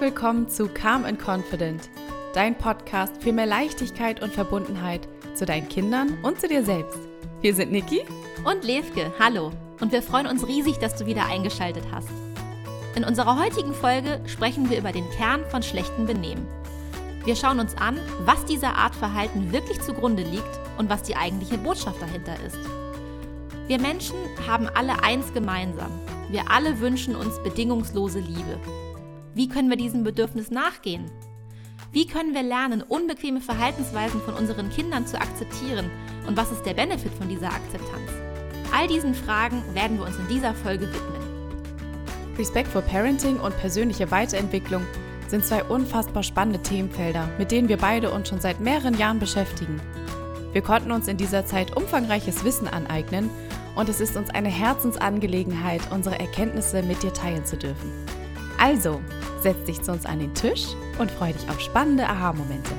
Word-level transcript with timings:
Willkommen 0.00 0.48
zu 0.48 0.66
Calm 0.66 1.04
and 1.04 1.20
Confident, 1.22 1.90
dein 2.32 2.56
Podcast 2.56 3.22
für 3.22 3.34
mehr 3.34 3.44
Leichtigkeit 3.44 4.22
und 4.22 4.32
Verbundenheit 4.32 5.06
zu 5.34 5.44
deinen 5.44 5.68
Kindern 5.68 6.16
und 6.22 6.40
zu 6.40 6.48
dir 6.48 6.64
selbst. 6.64 6.98
Wir 7.42 7.54
sind 7.54 7.70
Niki 7.70 8.00
und 8.46 8.64
Levke. 8.64 9.12
Hallo 9.18 9.52
und 9.78 9.92
wir 9.92 10.02
freuen 10.02 10.26
uns 10.26 10.48
riesig, 10.48 10.78
dass 10.78 10.96
du 10.96 11.04
wieder 11.04 11.26
eingeschaltet 11.26 11.84
hast. 11.92 12.08
In 12.94 13.04
unserer 13.04 13.38
heutigen 13.38 13.74
Folge 13.74 14.22
sprechen 14.24 14.70
wir 14.70 14.78
über 14.78 14.90
den 14.90 15.08
Kern 15.10 15.44
von 15.50 15.62
schlechtem 15.62 16.06
Benehmen. 16.06 16.48
Wir 17.26 17.36
schauen 17.36 17.60
uns 17.60 17.76
an, 17.76 17.98
was 18.24 18.46
dieser 18.46 18.76
Art 18.76 18.94
Verhalten 18.94 19.52
wirklich 19.52 19.82
zugrunde 19.82 20.22
liegt 20.22 20.60
und 20.78 20.88
was 20.88 21.02
die 21.02 21.16
eigentliche 21.16 21.58
Botschaft 21.58 22.00
dahinter 22.00 22.36
ist. 22.46 22.58
Wir 23.66 23.78
Menschen 23.78 24.16
haben 24.48 24.66
alle 24.66 25.02
eins 25.02 25.34
gemeinsam. 25.34 25.90
Wir 26.30 26.50
alle 26.50 26.80
wünschen 26.80 27.14
uns 27.14 27.38
bedingungslose 27.42 28.20
Liebe. 28.20 28.58
Wie 29.32 29.48
können 29.48 29.70
wir 29.70 29.76
diesem 29.76 30.02
Bedürfnis 30.02 30.50
nachgehen? 30.50 31.08
Wie 31.92 32.06
können 32.06 32.34
wir 32.34 32.42
lernen, 32.42 32.82
unbequeme 32.82 33.40
Verhaltensweisen 33.40 34.20
von 34.22 34.34
unseren 34.34 34.70
Kindern 34.70 35.06
zu 35.06 35.20
akzeptieren? 35.20 35.88
Und 36.26 36.36
was 36.36 36.50
ist 36.50 36.64
der 36.64 36.74
Benefit 36.74 37.12
von 37.14 37.28
dieser 37.28 37.48
Akzeptanz? 37.48 38.10
All 38.72 38.88
diesen 38.88 39.14
Fragen 39.14 39.62
werden 39.72 39.98
wir 39.98 40.06
uns 40.06 40.16
in 40.16 40.28
dieser 40.28 40.52
Folge 40.54 40.88
widmen. 40.92 41.20
Respect 42.38 42.68
for 42.68 42.82
Parenting 42.82 43.38
und 43.38 43.56
persönliche 43.58 44.10
Weiterentwicklung 44.10 44.84
sind 45.28 45.44
zwei 45.44 45.62
unfassbar 45.62 46.24
spannende 46.24 46.60
Themenfelder, 46.60 47.28
mit 47.38 47.52
denen 47.52 47.68
wir 47.68 47.76
beide 47.76 48.10
uns 48.10 48.28
schon 48.28 48.40
seit 48.40 48.58
mehreren 48.58 48.98
Jahren 48.98 49.20
beschäftigen. 49.20 49.80
Wir 50.52 50.62
konnten 50.62 50.90
uns 50.90 51.06
in 51.06 51.16
dieser 51.16 51.46
Zeit 51.46 51.76
umfangreiches 51.76 52.44
Wissen 52.44 52.66
aneignen 52.66 53.30
und 53.76 53.88
es 53.88 54.00
ist 54.00 54.16
uns 54.16 54.30
eine 54.30 54.48
Herzensangelegenheit, 54.48 55.82
unsere 55.92 56.18
Erkenntnisse 56.18 56.82
mit 56.82 57.04
dir 57.04 57.12
teilen 57.12 57.44
zu 57.44 57.56
dürfen. 57.56 57.92
Also, 58.62 59.00
setz 59.40 59.64
dich 59.64 59.80
zu 59.80 59.90
uns 59.90 60.04
an 60.04 60.18
den 60.18 60.34
Tisch 60.34 60.66
und 60.98 61.10
freu 61.10 61.32
dich 61.32 61.48
auf 61.48 61.58
spannende 61.62 62.06
Aha-Momente. 62.06 62.70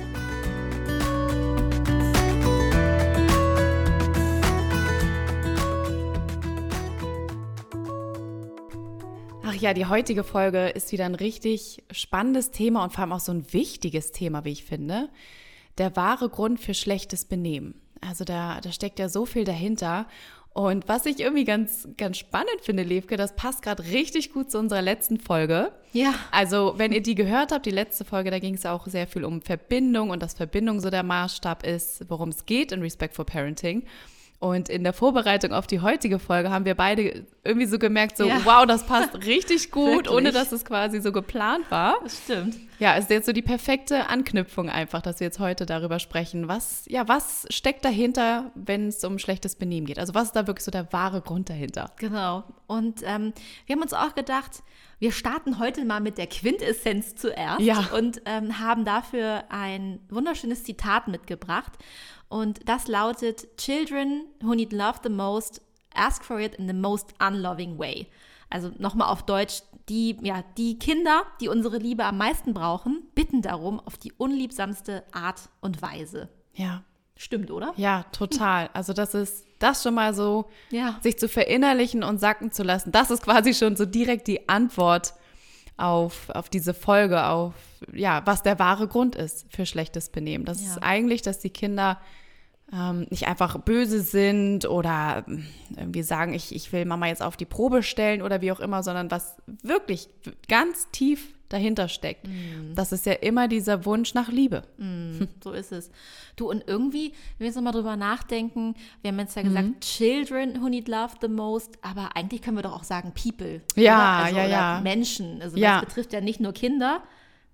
Ach 9.43 9.55
ja, 9.55 9.73
die 9.73 9.87
heutige 9.87 10.23
Folge 10.23 10.67
ist 10.69 10.91
wieder 10.91 11.05
ein 11.05 11.15
richtig 11.15 11.83
spannendes 11.89 12.51
Thema 12.51 12.83
und 12.83 12.93
vor 12.93 12.99
allem 12.99 13.13
auch 13.13 13.19
so 13.19 13.31
ein 13.31 13.51
wichtiges 13.51 14.11
Thema, 14.11 14.45
wie 14.45 14.51
ich 14.51 14.63
finde. 14.63 15.09
Der 15.79 15.95
wahre 15.95 16.29
Grund 16.29 16.59
für 16.59 16.75
schlechtes 16.75 17.25
Benehmen. 17.25 17.73
Also 18.01 18.23
da, 18.23 18.61
da 18.61 18.71
steckt 18.71 18.99
ja 18.99 19.09
so 19.09 19.25
viel 19.25 19.45
dahinter. 19.45 20.05
Und 20.53 20.89
was 20.89 21.05
ich 21.05 21.21
irgendwie 21.21 21.45
ganz, 21.45 21.87
ganz 21.97 22.17
spannend 22.17 22.59
finde, 22.61 22.83
Levke, 22.83 23.15
das 23.15 23.35
passt 23.35 23.61
gerade 23.61 23.83
richtig 23.83 24.33
gut 24.33 24.51
zu 24.51 24.59
unserer 24.59 24.81
letzten 24.81 25.17
Folge. 25.17 25.71
Ja. 25.93 26.13
Also, 26.31 26.73
wenn 26.75 26.91
ihr 26.91 27.01
die 27.01 27.15
gehört 27.15 27.53
habt, 27.53 27.65
die 27.65 27.71
letzte 27.71 28.03
Folge, 28.03 28.31
da 28.31 28.39
ging 28.39 28.55
es 28.55 28.65
auch 28.65 28.85
sehr 28.87 29.07
viel 29.07 29.23
um 29.23 29.41
Verbindung 29.41 30.09
und 30.09 30.21
dass 30.21 30.33
Verbindung 30.33 30.81
so 30.81 30.89
der 30.89 31.03
Maßstab 31.03 31.65
ist, 31.65 32.09
worum 32.09 32.29
es 32.29 32.45
geht 32.45 32.73
in 32.73 32.81
Respect 32.81 33.15
for 33.15 33.25
Parenting. 33.25 33.83
Und 34.41 34.69
in 34.69 34.83
der 34.83 34.91
Vorbereitung 34.91 35.53
auf 35.53 35.67
die 35.67 35.81
heutige 35.81 36.17
Folge 36.17 36.49
haben 36.49 36.65
wir 36.65 36.73
beide 36.73 37.27
irgendwie 37.43 37.67
so 37.67 37.77
gemerkt, 37.77 38.17
so, 38.17 38.25
ja. 38.25 38.43
wow, 38.43 38.65
das 38.65 38.87
passt 38.87 39.13
richtig 39.27 39.69
gut, 39.71 40.09
ohne 40.09 40.31
dass 40.31 40.51
es 40.51 40.65
quasi 40.65 40.99
so 40.99 41.11
geplant 41.11 41.69
war. 41.69 41.97
Das 42.01 42.17
stimmt. 42.23 42.55
Ja, 42.79 42.95
es 42.95 43.03
ist 43.03 43.11
jetzt 43.11 43.25
so 43.27 43.33
die 43.33 43.43
perfekte 43.43 44.09
Anknüpfung 44.09 44.67
einfach, 44.67 45.03
dass 45.03 45.19
wir 45.19 45.27
jetzt 45.27 45.37
heute 45.37 45.67
darüber 45.67 45.99
sprechen. 45.99 46.47
Was, 46.47 46.85
ja, 46.87 47.07
was 47.07 47.45
steckt 47.51 47.85
dahinter, 47.85 48.49
wenn 48.55 48.87
es 48.87 49.03
um 49.03 49.19
schlechtes 49.19 49.53
Benehmen 49.53 49.85
geht? 49.85 49.99
Also 49.99 50.15
was 50.15 50.29
ist 50.29 50.35
da 50.35 50.47
wirklich 50.47 50.65
so 50.65 50.71
der 50.71 50.91
wahre 50.91 51.21
Grund 51.21 51.47
dahinter? 51.47 51.91
Genau. 51.97 52.43
Und 52.65 53.03
ähm, 53.03 53.33
wir 53.67 53.75
haben 53.75 53.83
uns 53.83 53.93
auch 53.93 54.15
gedacht, 54.15 54.63
wir 55.01 55.11
starten 55.11 55.57
heute 55.57 55.83
mal 55.83 55.99
mit 55.99 56.19
der 56.19 56.27
Quintessenz 56.27 57.15
zuerst 57.15 57.61
ja. 57.61 57.89
und 57.97 58.21
ähm, 58.25 58.59
haben 58.59 58.85
dafür 58.85 59.45
ein 59.49 59.99
wunderschönes 60.09 60.63
Zitat 60.63 61.07
mitgebracht. 61.07 61.73
Und 62.29 62.69
das 62.69 62.87
lautet, 62.87 63.57
Children 63.57 64.25
who 64.41 64.53
need 64.53 64.71
love 64.71 64.99
the 65.01 65.09
most, 65.09 65.63
ask 65.95 66.23
for 66.23 66.39
it 66.39 66.53
in 66.53 66.67
the 66.67 66.75
most 66.75 67.15
unloving 67.19 67.79
way. 67.79 68.11
Also 68.51 68.69
nochmal 68.77 69.09
auf 69.09 69.23
Deutsch, 69.23 69.63
die, 69.89 70.17
ja, 70.21 70.43
die 70.55 70.77
Kinder, 70.77 71.23
die 71.41 71.47
unsere 71.47 71.79
Liebe 71.79 72.05
am 72.05 72.19
meisten 72.19 72.53
brauchen, 72.53 73.01
bitten 73.15 73.41
darum 73.41 73.79
auf 73.79 73.97
die 73.97 74.11
unliebsamste 74.11 75.03
Art 75.13 75.49
und 75.61 75.81
Weise. 75.81 76.29
Ja. 76.53 76.83
Stimmt, 77.15 77.49
oder? 77.49 77.73
Ja, 77.75 78.03
total. 78.11 78.69
Also 78.73 78.93
das 78.93 79.15
ist 79.15 79.45
das 79.63 79.83
schon 79.83 79.93
mal 79.93 80.13
so, 80.13 80.45
ja. 80.69 80.97
sich 81.01 81.17
zu 81.17 81.27
verinnerlichen 81.27 82.03
und 82.03 82.19
sacken 82.19 82.51
zu 82.51 82.63
lassen. 82.63 82.91
Das 82.91 83.11
ist 83.11 83.23
quasi 83.23 83.53
schon 83.53 83.75
so 83.75 83.85
direkt 83.85 84.27
die 84.27 84.49
Antwort 84.49 85.13
auf, 85.77 86.29
auf 86.29 86.49
diese 86.49 86.73
Folge, 86.73 87.25
auf 87.25 87.53
ja, 87.93 88.21
was 88.25 88.43
der 88.43 88.59
wahre 88.59 88.87
Grund 88.87 89.15
ist 89.15 89.45
für 89.49 89.65
schlechtes 89.65 90.09
Benehmen. 90.09 90.45
Das 90.45 90.61
ja. 90.61 90.71
ist 90.71 90.77
eigentlich, 90.83 91.21
dass 91.21 91.39
die 91.39 91.49
Kinder 91.49 91.99
ähm, 92.71 93.07
nicht 93.09 93.27
einfach 93.27 93.57
böse 93.59 94.01
sind 94.01 94.65
oder 94.65 95.25
ähm, 95.27 95.45
irgendwie 95.75 96.03
sagen, 96.03 96.33
ich, 96.33 96.55
ich 96.55 96.71
will 96.71 96.85
Mama 96.85 97.07
jetzt 97.07 97.21
auf 97.21 97.35
die 97.35 97.45
Probe 97.45 97.83
stellen 97.83 98.21
oder 98.21 98.41
wie 98.41 98.51
auch 98.51 98.59
immer, 98.59 98.83
sondern 98.83 99.11
was 99.11 99.35
wirklich 99.63 100.09
ganz 100.47 100.89
tief 100.91 101.33
dahinter 101.51 101.87
steckt. 101.87 102.27
Mm. 102.27 102.73
Das 102.75 102.91
ist 102.91 103.05
ja 103.05 103.13
immer 103.13 103.47
dieser 103.47 103.85
Wunsch 103.85 104.13
nach 104.13 104.29
Liebe. 104.29 104.63
Mm, 104.77 105.23
so 105.43 105.51
ist 105.51 105.71
es. 105.71 105.91
Du, 106.35 106.49
und 106.49 106.63
irgendwie, 106.67 107.11
wenn 107.11 107.39
wir 107.39 107.47
jetzt 107.47 107.55
nochmal 107.55 107.73
drüber 107.73 107.95
nachdenken, 107.95 108.75
wir 109.01 109.11
haben 109.11 109.19
jetzt 109.19 109.35
ja 109.35 109.41
gesagt, 109.41 109.67
mm. 109.67 109.79
Children 109.81 110.61
who 110.61 110.69
need 110.69 110.87
love 110.87 111.15
the 111.21 111.27
most, 111.27 111.77
aber 111.81 112.15
eigentlich 112.15 112.41
können 112.41 112.57
wir 112.57 112.63
doch 112.63 112.73
auch 112.73 112.83
sagen 112.83 113.13
People. 113.13 113.61
Ja, 113.75 114.23
also, 114.23 114.37
ja, 114.37 114.45
ja. 114.45 114.81
Menschen. 114.81 115.41
Also 115.41 115.57
ja. 115.57 115.79
das 115.79 115.89
betrifft 115.89 116.13
ja 116.13 116.21
nicht 116.21 116.39
nur 116.39 116.53
Kinder, 116.53 117.03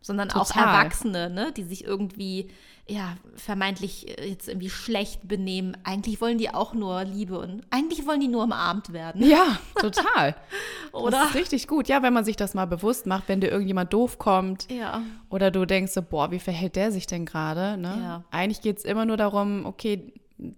sondern 0.02 0.29
Total. 0.29 0.41
auch 0.41 0.56
Erwachsene, 0.56 1.29
ne, 1.29 1.52
die 1.56 1.64
sich 1.64 1.84
irgendwie 1.84 2.50
ja, 2.90 3.18
vermeintlich 3.36 4.18
äh, 4.20 4.30
jetzt 4.30 4.48
irgendwie 4.48 4.70
schlecht 4.70 5.28
benehmen. 5.28 5.75
Eigentlich 5.84 6.22
wollen 6.22 6.38
die 6.38 6.50
auch 6.53 6.74
nur 6.74 7.03
Liebe 7.03 7.38
und 7.40 7.62
eigentlich 7.70 8.08
wollen 8.08 8.20
die 8.20 8.28
nur 8.28 8.44
umarmt 8.44 8.94
werden. 8.94 9.28
Ja, 9.28 9.59
total. 9.75 10.36
oder? 10.94 11.12
Das 11.12 11.30
ist 11.30 11.36
richtig 11.36 11.68
gut. 11.68 11.88
Ja, 11.88 12.02
wenn 12.02 12.14
man 12.14 12.24
sich 12.24 12.36
das 12.36 12.53
mal 12.53 12.66
bewusst 12.66 13.06
macht, 13.06 13.28
wenn 13.28 13.42
dir 13.42 13.50
irgendjemand 13.50 13.92
doof 13.92 14.18
kommt. 14.18 14.72
Ja. 14.72 15.02
Oder 15.30 15.52
du 15.52 15.66
denkst 15.66 15.92
so, 15.92 16.02
boah, 16.02 16.31
wie 16.31 16.40
verhält 16.40 16.76
der 16.76 16.92
sich 16.92 17.08
denn 17.08 17.26
gerade? 17.26 17.78
Ne? 17.78 18.00
Ja. 18.02 18.24
Eigentlich 18.31 18.62
geht 18.62 18.78
es 18.78 18.86
immer 18.86 19.06
nur 19.06 19.18
darum, 19.18 19.66
okay, 19.66 20.14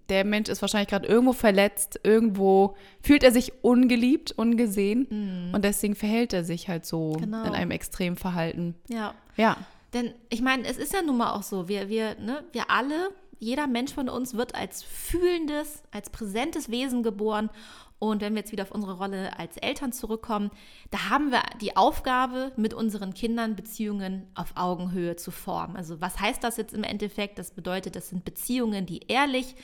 der 0.10 0.26
Mensch 0.26 0.50
ist 0.50 0.62
wahrscheinlich 0.62 0.90
gerade 0.90 1.08
irgendwo 1.08 1.34
verletzt, 1.34 2.02
irgendwo 2.04 2.76
fühlt 3.02 3.24
er 3.24 3.32
sich 3.32 3.64
ungeliebt, 3.64 4.34
ungesehen 4.34 5.08
mhm. 5.10 5.54
und 5.54 5.64
deswegen 5.64 5.96
verhält 5.96 6.34
er 6.34 6.44
sich 6.44 6.68
halt 6.68 6.86
so 6.86 7.14
genau. 7.14 7.46
in 7.46 7.54
einem 7.54 7.72
Extremverhalten. 7.72 8.76
Ja. 8.90 9.14
Ja. 9.38 9.56
Denn 9.94 10.14
ich 10.30 10.42
meine, 10.42 10.66
es 10.66 10.78
ist 10.78 10.94
ja 10.94 11.02
nun 11.02 11.18
mal 11.18 11.34
auch 11.34 11.44
so, 11.44 11.68
wir, 11.68 11.90
wir, 11.90 12.16
ne, 12.20 12.44
wir 12.52 12.70
alle, 12.70 13.10
jeder 13.40 13.68
Mensch 13.68 13.94
von 13.94 14.10
uns 14.10 14.36
wird 14.36 14.56
als 14.56 14.84
fühlendes, 14.84 15.84
als 15.92 16.10
präsentes 16.10 16.70
Wesen 16.70 17.04
geboren. 17.04 17.50
Und 17.98 18.22
wenn 18.22 18.34
wir 18.34 18.40
jetzt 18.40 18.52
wieder 18.52 18.64
auf 18.64 18.72
unsere 18.72 18.98
Rolle 18.98 19.38
als 19.38 19.58
Eltern 19.58 19.92
zurückkommen, 19.92 20.52
da 20.90 21.10
haben 21.10 21.32
wir 21.32 21.42
die 21.60 21.76
Aufgabe, 21.76 22.54
mit 22.56 22.74
unseren 22.74 23.14
Kindern 23.14 23.56
Beziehungen 23.56 24.28
auf 24.36 24.54
Augenhöhe 24.56 25.18
zu 25.18 25.32
formen. 25.32 25.76
Also 25.76 26.00
was 26.00 26.20
heißt 26.20 26.44
das 26.44 26.56
jetzt 26.58 26.74
im 26.74 26.84
Endeffekt? 26.84 27.40
Das 27.40 27.52
bedeutet, 27.52 27.96
das 27.96 28.10
sind 28.10 28.24
Beziehungen, 28.24 28.86
die 28.86 29.08
ehrlich, 29.08 29.56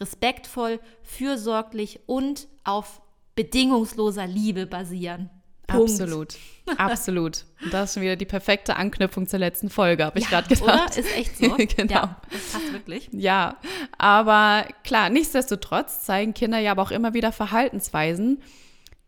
respektvoll, 0.00 0.80
fürsorglich 1.02 2.00
und 2.06 2.48
auf 2.64 3.00
bedingungsloser 3.36 4.26
Liebe 4.26 4.66
basieren. 4.66 5.30
Punkt. 5.66 5.90
Absolut, 5.90 6.36
absolut. 6.78 7.44
Und 7.62 7.72
das 7.72 7.90
ist 7.90 7.94
schon 7.94 8.02
wieder 8.02 8.16
die 8.16 8.24
perfekte 8.24 8.76
Anknüpfung 8.76 9.26
zur 9.26 9.38
letzten 9.38 9.70
Folge, 9.70 10.04
habe 10.04 10.18
ich 10.18 10.24
ja, 10.24 10.40
gerade 10.40 10.48
gedacht. 10.48 10.62
Oder? 10.62 10.98
Ist 10.98 11.16
echt 11.16 11.36
so. 11.38 11.56
genau. 11.76 11.94
Ja, 11.94 12.20
das 12.30 12.52
passt 12.52 12.72
wirklich. 12.72 13.08
Ja, 13.12 13.56
aber 13.98 14.66
klar, 14.84 15.10
nichtsdestotrotz 15.10 16.04
zeigen 16.04 16.34
Kinder 16.34 16.58
ja 16.58 16.72
aber 16.72 16.82
auch 16.82 16.90
immer 16.90 17.14
wieder 17.14 17.32
Verhaltensweisen, 17.32 18.42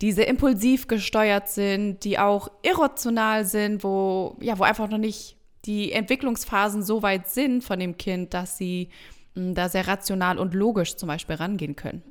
die 0.01 0.13
sehr 0.13 0.29
impulsiv 0.29 0.89
gesteuert 0.89 1.49
sind, 1.49 2.05
die 2.05 2.19
auch 2.19 2.51
irrational 2.63 3.45
sind, 3.45 3.83
wo, 3.83 4.37
ja, 4.41 4.59
wo 4.59 4.65
einfach 4.65 4.89
noch 4.89 4.99
nicht 4.99 5.37
die 5.65 5.93
Entwicklungsphasen 5.93 6.83
so 6.83 7.03
weit 7.03 7.29
sind 7.29 7.65
von 7.65 7.81
dem 7.81 7.97
Kind, 7.97 8.35
dass 8.35 8.57
sie 8.57 8.91
hm, 9.35 9.55
da 9.55 9.69
sehr 9.69 9.87
rational 9.89 10.39
und 10.39 10.55
logisch 10.55 10.97
zum 10.97 11.09
Beispiel 11.09 11.37
rangehen 11.37 11.77
können. 11.77 12.03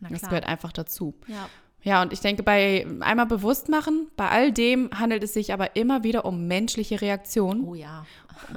Mhm, 0.00 0.08
das 0.10 0.22
gehört 0.22 0.46
einfach 0.46 0.72
dazu. 0.72 1.14
Ja. 1.26 1.48
Ja, 1.84 2.00
und 2.02 2.12
ich 2.12 2.20
denke, 2.20 2.42
bei 2.42 2.86
einmal 3.00 3.26
bewusst 3.26 3.68
machen, 3.68 4.08
bei 4.16 4.28
all 4.28 4.52
dem 4.52 4.90
handelt 4.96 5.24
es 5.24 5.34
sich 5.34 5.52
aber 5.52 5.74
immer 5.74 6.04
wieder 6.04 6.24
um 6.24 6.46
menschliche 6.46 7.00
Reaktionen. 7.00 7.64
Oh 7.64 7.74
ja. 7.74 8.06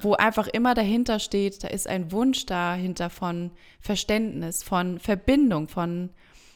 Wo 0.01 0.13
einfach 0.13 0.47
immer 0.47 0.75
dahinter 0.75 1.19
steht, 1.19 1.63
da 1.63 1.67
ist 1.67 1.87
ein 1.87 2.11
Wunsch 2.11 2.45
dahinter 2.45 3.09
von 3.09 3.51
Verständnis, 3.81 4.63
von 4.63 4.99
Verbindung, 4.99 5.67
von, 5.67 6.11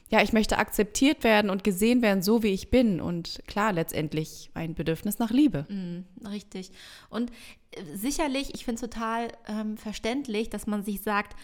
ja, 0.09 0.21
ich 0.21 0.31
möchte 0.31 0.57
akzeptiert 0.57 1.23
werden 1.23 1.49
und 1.49 1.63
gesehen 1.63 2.01
werden, 2.03 2.21
so 2.21 2.43
wie 2.43 2.53
ich 2.53 2.69
bin. 2.69 3.01
Und 3.01 3.41
klar, 3.47 3.73
letztendlich 3.73 4.51
ein 4.53 4.75
Bedürfnis 4.75 5.17
nach 5.17 5.31
Liebe. 5.31 5.65
Mm, 5.69 6.27
richtig. 6.27 6.71
Und 7.09 7.31
äh, 7.71 7.83
sicherlich, 7.95 8.53
ich 8.53 8.65
finde 8.65 8.85
es 8.85 8.89
total 8.89 9.29
ähm, 9.47 9.75
verständlich, 9.77 10.49
dass 10.51 10.67
man 10.67 10.83
sich 10.83 11.01
sagt, 11.01 11.35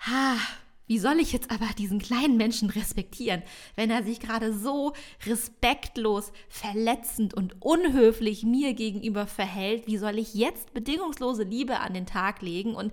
ha, 0.00 0.36
Wie 0.88 0.98
soll 0.98 1.20
ich 1.20 1.32
jetzt 1.32 1.50
aber 1.50 1.68
diesen 1.76 2.00
kleinen 2.00 2.36
Menschen 2.36 2.70
respektieren, 2.70 3.42
wenn 3.76 3.90
er 3.90 4.02
sich 4.02 4.18
gerade 4.18 4.52
so 4.52 4.94
respektlos, 5.26 6.32
verletzend 6.48 7.34
und 7.34 7.60
unhöflich 7.60 8.42
mir 8.42 8.74
gegenüber 8.74 9.26
verhält? 9.26 9.86
Wie 9.86 9.98
soll 9.98 10.18
ich 10.18 10.34
jetzt 10.34 10.72
bedingungslose 10.74 11.44
Liebe 11.44 11.78
an 11.80 11.94
den 11.94 12.06
Tag 12.06 12.42
legen? 12.42 12.74
Und 12.74 12.92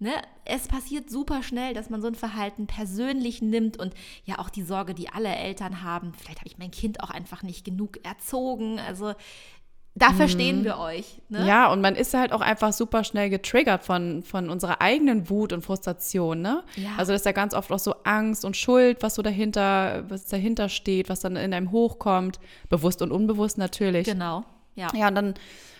ne, 0.00 0.12
es 0.44 0.66
passiert 0.66 1.10
super 1.10 1.42
schnell, 1.42 1.74
dass 1.74 1.90
man 1.90 2.00
so 2.00 2.08
ein 2.08 2.14
Verhalten 2.16 2.66
persönlich 2.66 3.40
nimmt 3.40 3.78
und 3.78 3.94
ja 4.24 4.38
auch 4.38 4.50
die 4.50 4.62
Sorge, 4.62 4.94
die 4.94 5.08
alle 5.08 5.34
Eltern 5.34 5.82
haben. 5.82 6.14
Vielleicht 6.14 6.40
habe 6.40 6.48
ich 6.48 6.58
mein 6.58 6.70
Kind 6.70 7.02
auch 7.02 7.10
einfach 7.10 7.42
nicht 7.42 7.64
genug 7.64 8.04
erzogen. 8.04 8.80
Also 8.80 9.14
da 9.98 10.12
verstehen 10.12 10.60
mhm. 10.60 10.64
wir 10.64 10.78
euch. 10.78 11.20
Ne? 11.28 11.46
Ja, 11.46 11.70
und 11.72 11.80
man 11.80 11.94
ist 11.94 12.14
halt 12.14 12.32
auch 12.32 12.40
einfach 12.40 12.72
super 12.72 13.04
schnell 13.04 13.30
getriggert 13.30 13.84
von, 13.84 14.22
von 14.22 14.50
unserer 14.50 14.80
eigenen 14.80 15.28
Wut 15.28 15.52
und 15.52 15.62
Frustration. 15.62 16.40
Ne? 16.40 16.62
Ja. 16.76 16.90
Also 16.96 17.12
das 17.12 17.22
ist 17.22 17.26
ja 17.26 17.32
ganz 17.32 17.54
oft 17.54 17.70
auch 17.72 17.78
so 17.78 17.94
Angst 18.04 18.44
und 18.44 18.56
Schuld, 18.56 19.02
was 19.02 19.14
so 19.14 19.22
dahinter, 19.22 20.04
was 20.08 20.26
dahinter 20.26 20.68
steht, 20.68 21.08
was 21.08 21.20
dann 21.20 21.36
in 21.36 21.52
einem 21.52 21.72
hochkommt, 21.72 22.38
bewusst 22.68 23.02
und 23.02 23.12
unbewusst 23.12 23.58
natürlich. 23.58 24.06
Genau. 24.06 24.44
Ja. 24.74 24.88
Ja, 24.94 25.08
und 25.08 25.14
dann 25.16 25.34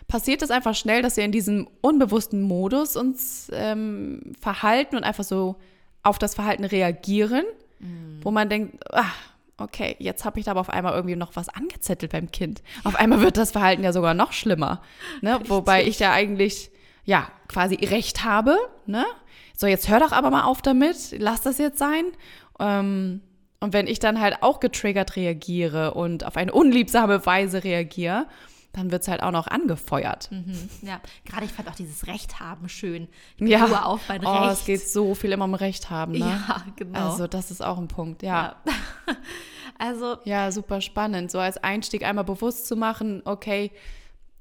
passiert 0.09 0.43
es 0.43 0.51
einfach 0.51 0.75
schnell, 0.75 1.03
dass 1.03 1.17
wir 1.17 1.25
in 1.25 1.33
diesem 1.33 1.69
unbewussten 1.81 2.43
Modus 2.43 2.97
uns 2.97 3.51
ähm, 3.53 4.33
verhalten 4.41 4.97
und 4.97 5.05
einfach 5.05 5.25
so 5.25 5.57
auf 6.03 6.19
das 6.19 6.35
Verhalten 6.35 6.65
reagieren, 6.65 7.45
mhm. 7.79 8.19
wo 8.23 8.31
man 8.31 8.49
denkt, 8.49 8.83
ach, 8.91 9.15
okay, 9.59 9.97
jetzt 9.99 10.25
habe 10.25 10.39
ich 10.39 10.45
da 10.45 10.53
aber 10.53 10.61
auf 10.61 10.71
einmal 10.71 10.95
irgendwie 10.95 11.17
noch 11.17 11.37
was 11.37 11.49
angezettelt 11.49 12.13
beim 12.13 12.31
Kind. 12.31 12.63
Auf 12.85 12.97
einmal 12.97 13.21
wird 13.21 13.37
das 13.37 13.51
Verhalten 13.51 13.85
ja 13.85 13.93
sogar 13.93 14.15
noch 14.15 14.33
schlimmer. 14.33 14.83
Ne? 15.21 15.41
Wobei 15.47 15.85
ich 15.85 15.99
ja 15.99 16.13
eigentlich, 16.13 16.71
ja, 17.05 17.29
quasi 17.49 17.75
Recht 17.75 18.25
habe. 18.25 18.57
Ne? 18.87 19.05
So, 19.57 19.67
jetzt 19.67 19.89
hör 19.89 20.01
doch 20.01 20.13
aber 20.13 20.31
mal 20.31 20.45
auf 20.45 20.63
damit, 20.63 21.15
lass 21.19 21.43
das 21.43 21.59
jetzt 21.59 21.79
sein. 21.79 22.05
Ähm, 22.61 23.21
und 23.61 23.73
wenn 23.73 23.89
ich 23.89 23.99
dann 23.99 24.21
halt 24.21 24.43
auch 24.43 24.61
getriggert 24.61 25.17
reagiere 25.17 25.95
und 25.95 26.25
auf 26.25 26.37
eine 26.37 26.53
unliebsame 26.53 27.27
Weise 27.27 27.65
reagiere, 27.65 28.27
dann 28.79 28.93
wird 28.93 29.03
es 29.03 29.09
halt 29.09 29.23
auch 29.23 29.33
noch 29.33 29.49
angefeuert. 29.49 30.31
Mhm, 30.31 30.69
ja, 30.83 31.01
gerade 31.25 31.45
ich 31.45 31.53
fand 31.53 31.69
auch 31.69 31.75
dieses 31.75 32.07
Recht 32.07 32.39
haben 32.41 32.69
schön. 32.69 33.09
Ja, 33.39 33.65
Ruhe 33.65 33.85
auf 33.85 34.01
mein 34.09 34.25
oh, 34.25 34.31
Recht. 34.31 34.53
es 34.53 34.65
geht 34.65 34.89
so 34.89 35.15
viel 35.15 35.33
immer 35.33 35.47
um 35.47 35.55
Recht 35.55 35.91
haben. 35.91 36.13
Ne? 36.13 36.21
Ja, 36.21 36.63
genau. 36.77 37.11
Also 37.11 37.27
das 37.27 37.51
ist 37.51 37.63
auch 37.63 37.79
ein 37.79 37.89
Punkt, 37.89 38.23
ja. 38.23 38.57
ja. 38.67 39.15
also 39.79 40.19
ja, 40.25 40.53
super 40.53 40.81
spannend, 40.81 41.31
so 41.31 41.39
als 41.41 41.59
Einstieg 41.59 42.05
einmal 42.05 42.25
bewusst 42.25 42.67
zu 42.67 42.77
machen, 42.77 43.23
okay, 43.25 43.73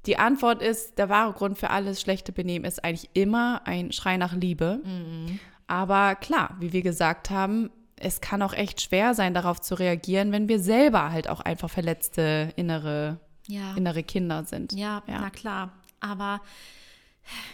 die 0.06 0.18
Antwort 0.18 0.62
ist, 0.62 0.98
der 0.98 1.08
wahre 1.08 1.32
Grund 1.32 1.58
für 1.58 1.70
alles 1.70 2.00
schlechte 2.00 2.32
Benehmen 2.32 2.64
ist 2.64 2.84
eigentlich 2.84 3.10
immer 3.14 3.62
ein 3.64 3.92
Schrei 3.92 4.16
nach 4.16 4.32
Liebe. 4.32 4.80
Mhm. 4.84 5.40
Aber 5.66 6.14
klar, 6.14 6.56
wie 6.60 6.72
wir 6.72 6.82
gesagt 6.82 7.28
haben, 7.28 7.70
es 7.96 8.20
kann 8.20 8.40
auch 8.42 8.54
echt 8.54 8.80
schwer 8.80 9.14
sein, 9.14 9.34
darauf 9.34 9.60
zu 9.60 9.74
reagieren, 9.74 10.30
wenn 10.30 10.48
wir 10.48 10.60
selber 10.60 11.10
halt 11.10 11.28
auch 11.28 11.40
einfach 11.40 11.68
verletzte 11.68 12.52
innere 12.54 13.18
ja. 13.48 13.74
innere 13.74 14.04
Kinder 14.04 14.44
sind. 14.44 14.72
Ja, 14.72 15.02
ja, 15.08 15.20
na 15.20 15.30
klar. 15.30 15.72
Aber 16.00 16.40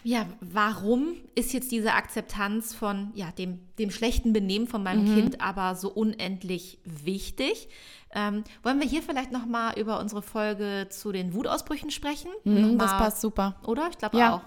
ja, 0.02 0.26
warum 0.40 1.16
ist 1.34 1.52
jetzt 1.52 1.72
diese 1.72 1.92
Akzeptanz 1.92 2.74
von 2.74 3.10
ja, 3.14 3.30
dem, 3.32 3.60
dem 3.78 3.90
schlechten 3.90 4.32
Benehmen 4.32 4.68
von 4.68 4.82
meinem 4.82 5.10
mhm. 5.10 5.14
Kind 5.14 5.40
aber 5.40 5.74
so 5.74 5.90
unendlich 5.90 6.78
wichtig? 6.84 7.68
Ähm, 8.14 8.44
wollen 8.62 8.80
wir 8.80 8.86
hier 8.86 9.02
vielleicht 9.02 9.32
noch 9.32 9.46
mal 9.46 9.78
über 9.78 9.98
unsere 9.98 10.22
Folge 10.22 10.86
zu 10.90 11.10
den 11.10 11.34
Wutausbrüchen 11.34 11.90
sprechen? 11.90 12.30
Mhm, 12.44 12.78
das 12.78 12.92
passt 12.92 13.20
super. 13.20 13.56
Oder? 13.66 13.88
Ich 13.90 13.98
glaube 13.98 14.18
ja. 14.18 14.34
auch. 14.34 14.40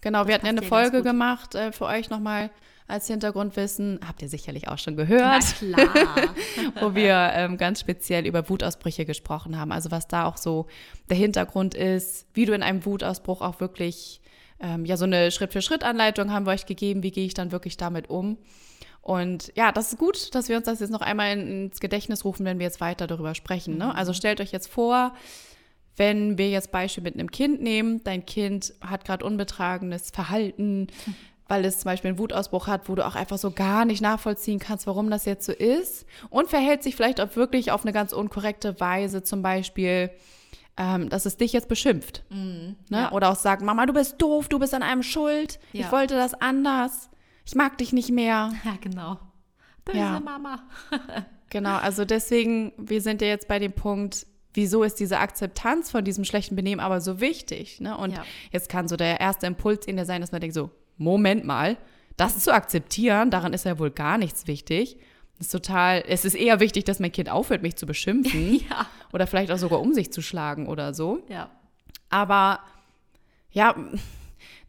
Genau, 0.00 0.20
das 0.20 0.28
wir 0.28 0.34
hatten 0.34 0.46
ja 0.46 0.50
eine 0.50 0.62
Folge 0.62 1.02
gemacht 1.02 1.54
äh, 1.54 1.72
für 1.72 1.86
euch 1.86 2.10
nochmal 2.10 2.50
als 2.88 3.06
Hintergrundwissen. 3.06 4.00
Habt 4.06 4.22
ihr 4.22 4.28
sicherlich 4.28 4.68
auch 4.68 4.78
schon 4.78 4.96
gehört. 4.96 5.44
Wo 6.80 6.94
wir 6.94 7.30
ähm, 7.34 7.56
ganz 7.56 7.80
speziell 7.80 8.26
über 8.26 8.48
Wutausbrüche 8.48 9.04
gesprochen 9.04 9.58
haben. 9.58 9.72
Also 9.72 9.90
was 9.90 10.06
da 10.08 10.26
auch 10.26 10.36
so 10.36 10.66
der 11.10 11.16
Hintergrund 11.16 11.74
ist, 11.74 12.26
wie 12.34 12.44
du 12.44 12.52
in 12.52 12.62
einem 12.62 12.84
Wutausbruch 12.84 13.42
auch 13.42 13.60
wirklich, 13.60 14.20
ähm, 14.60 14.84
ja, 14.84 14.96
so 14.96 15.04
eine 15.04 15.30
Schritt-für-Schritt-Anleitung 15.30 16.32
haben 16.32 16.46
wir 16.46 16.52
euch 16.52 16.66
gegeben, 16.66 17.02
wie 17.02 17.10
gehe 17.10 17.26
ich 17.26 17.34
dann 17.34 17.52
wirklich 17.52 17.76
damit 17.76 18.08
um. 18.10 18.38
Und 19.02 19.52
ja, 19.54 19.70
das 19.70 19.92
ist 19.92 19.98
gut, 19.98 20.34
dass 20.34 20.48
wir 20.48 20.56
uns 20.56 20.66
das 20.66 20.80
jetzt 20.80 20.90
noch 20.90 21.00
einmal 21.00 21.38
ins 21.38 21.78
Gedächtnis 21.78 22.24
rufen, 22.24 22.44
wenn 22.44 22.58
wir 22.58 22.66
jetzt 22.66 22.80
weiter 22.80 23.06
darüber 23.06 23.36
sprechen. 23.36 23.78
Ne? 23.78 23.94
Also 23.94 24.12
stellt 24.12 24.40
euch 24.40 24.50
jetzt 24.50 24.66
vor, 24.66 25.14
wenn 25.96 26.38
wir 26.38 26.50
jetzt 26.50 26.72
Beispiel 26.72 27.04
mit 27.04 27.14
einem 27.14 27.30
Kind 27.30 27.62
nehmen, 27.62 28.02
dein 28.04 28.26
Kind 28.26 28.74
hat 28.80 29.04
gerade 29.04 29.24
unbetragenes 29.24 30.10
Verhalten, 30.10 30.88
weil 31.48 31.64
es 31.64 31.78
zum 31.78 31.90
Beispiel 31.90 32.10
einen 32.10 32.18
Wutausbruch 32.18 32.66
hat, 32.66 32.88
wo 32.88 32.94
du 32.94 33.06
auch 33.06 33.14
einfach 33.14 33.38
so 33.38 33.50
gar 33.50 33.84
nicht 33.84 34.00
nachvollziehen 34.00 34.58
kannst, 34.58 34.86
warum 34.86 35.10
das 35.10 35.24
jetzt 35.24 35.46
so 35.46 35.52
ist 35.52 36.06
und 36.28 36.48
verhält 36.48 36.82
sich 36.82 36.96
vielleicht 36.96 37.20
auch 37.20 37.36
wirklich 37.36 37.70
auf 37.70 37.84
eine 37.84 37.92
ganz 37.92 38.12
unkorrekte 38.12 38.80
Weise, 38.80 39.22
zum 39.22 39.42
Beispiel, 39.42 40.10
ähm, 40.76 41.08
dass 41.08 41.24
es 41.24 41.36
dich 41.36 41.52
jetzt 41.52 41.68
beschimpft. 41.68 42.24
Mm, 42.30 42.34
ne? 42.34 42.76
ja. 42.90 43.12
Oder 43.12 43.30
auch 43.30 43.36
sagt, 43.36 43.62
Mama, 43.62 43.86
du 43.86 43.92
bist 43.92 44.20
doof, 44.20 44.48
du 44.48 44.58
bist 44.58 44.74
an 44.74 44.82
einem 44.82 45.02
schuld, 45.02 45.60
ja. 45.72 45.86
ich 45.86 45.92
wollte 45.92 46.16
das 46.16 46.34
anders, 46.34 47.10
ich 47.44 47.54
mag 47.54 47.78
dich 47.78 47.92
nicht 47.92 48.10
mehr. 48.10 48.52
Ja, 48.64 48.76
genau. 48.80 49.18
Böse 49.84 49.98
ja. 49.98 50.20
Mama. 50.20 50.64
genau, 51.50 51.76
also 51.76 52.04
deswegen, 52.04 52.72
wir 52.76 53.00
sind 53.00 53.22
ja 53.22 53.28
jetzt 53.28 53.46
bei 53.46 53.60
dem 53.60 53.72
Punkt, 53.72 54.26
wieso 54.52 54.82
ist 54.82 54.98
diese 54.98 55.18
Akzeptanz 55.18 55.92
von 55.92 56.04
diesem 56.04 56.24
schlechten 56.24 56.56
Benehmen 56.56 56.80
aber 56.80 57.00
so 57.00 57.20
wichtig? 57.20 57.80
Ne? 57.80 57.96
Und 57.96 58.18
jetzt 58.50 58.68
kann 58.68 58.88
so 58.88 58.96
der 58.96 59.20
erste 59.20 59.46
Impuls 59.46 59.86
in 59.86 59.96
dir 59.96 60.06
sein, 60.06 60.22
dass 60.22 60.32
man 60.32 60.40
denkt 60.40 60.54
so, 60.54 60.70
Moment 60.96 61.44
mal, 61.44 61.76
das 62.16 62.38
zu 62.38 62.52
akzeptieren, 62.52 63.30
daran 63.30 63.52
ist 63.52 63.64
ja 63.64 63.78
wohl 63.78 63.90
gar 63.90 64.18
nichts 64.18 64.46
wichtig. 64.46 64.96
Das 65.38 65.48
ist 65.48 65.52
total, 65.52 66.02
es 66.08 66.24
ist 66.24 66.34
eher 66.34 66.60
wichtig, 66.60 66.84
dass 66.84 66.98
mein 66.98 67.12
Kind 67.12 67.28
aufhört, 67.28 67.62
mich 67.62 67.76
zu 67.76 67.86
beschimpfen. 67.86 68.54
ja. 68.70 68.86
Oder 69.12 69.26
vielleicht 69.26 69.50
auch 69.52 69.58
sogar 69.58 69.80
um 69.80 69.92
sich 69.92 70.10
zu 70.10 70.22
schlagen 70.22 70.66
oder 70.66 70.94
so. 70.94 71.22
Ja. 71.28 71.50
Aber 72.08 72.60
ja, 73.50 73.74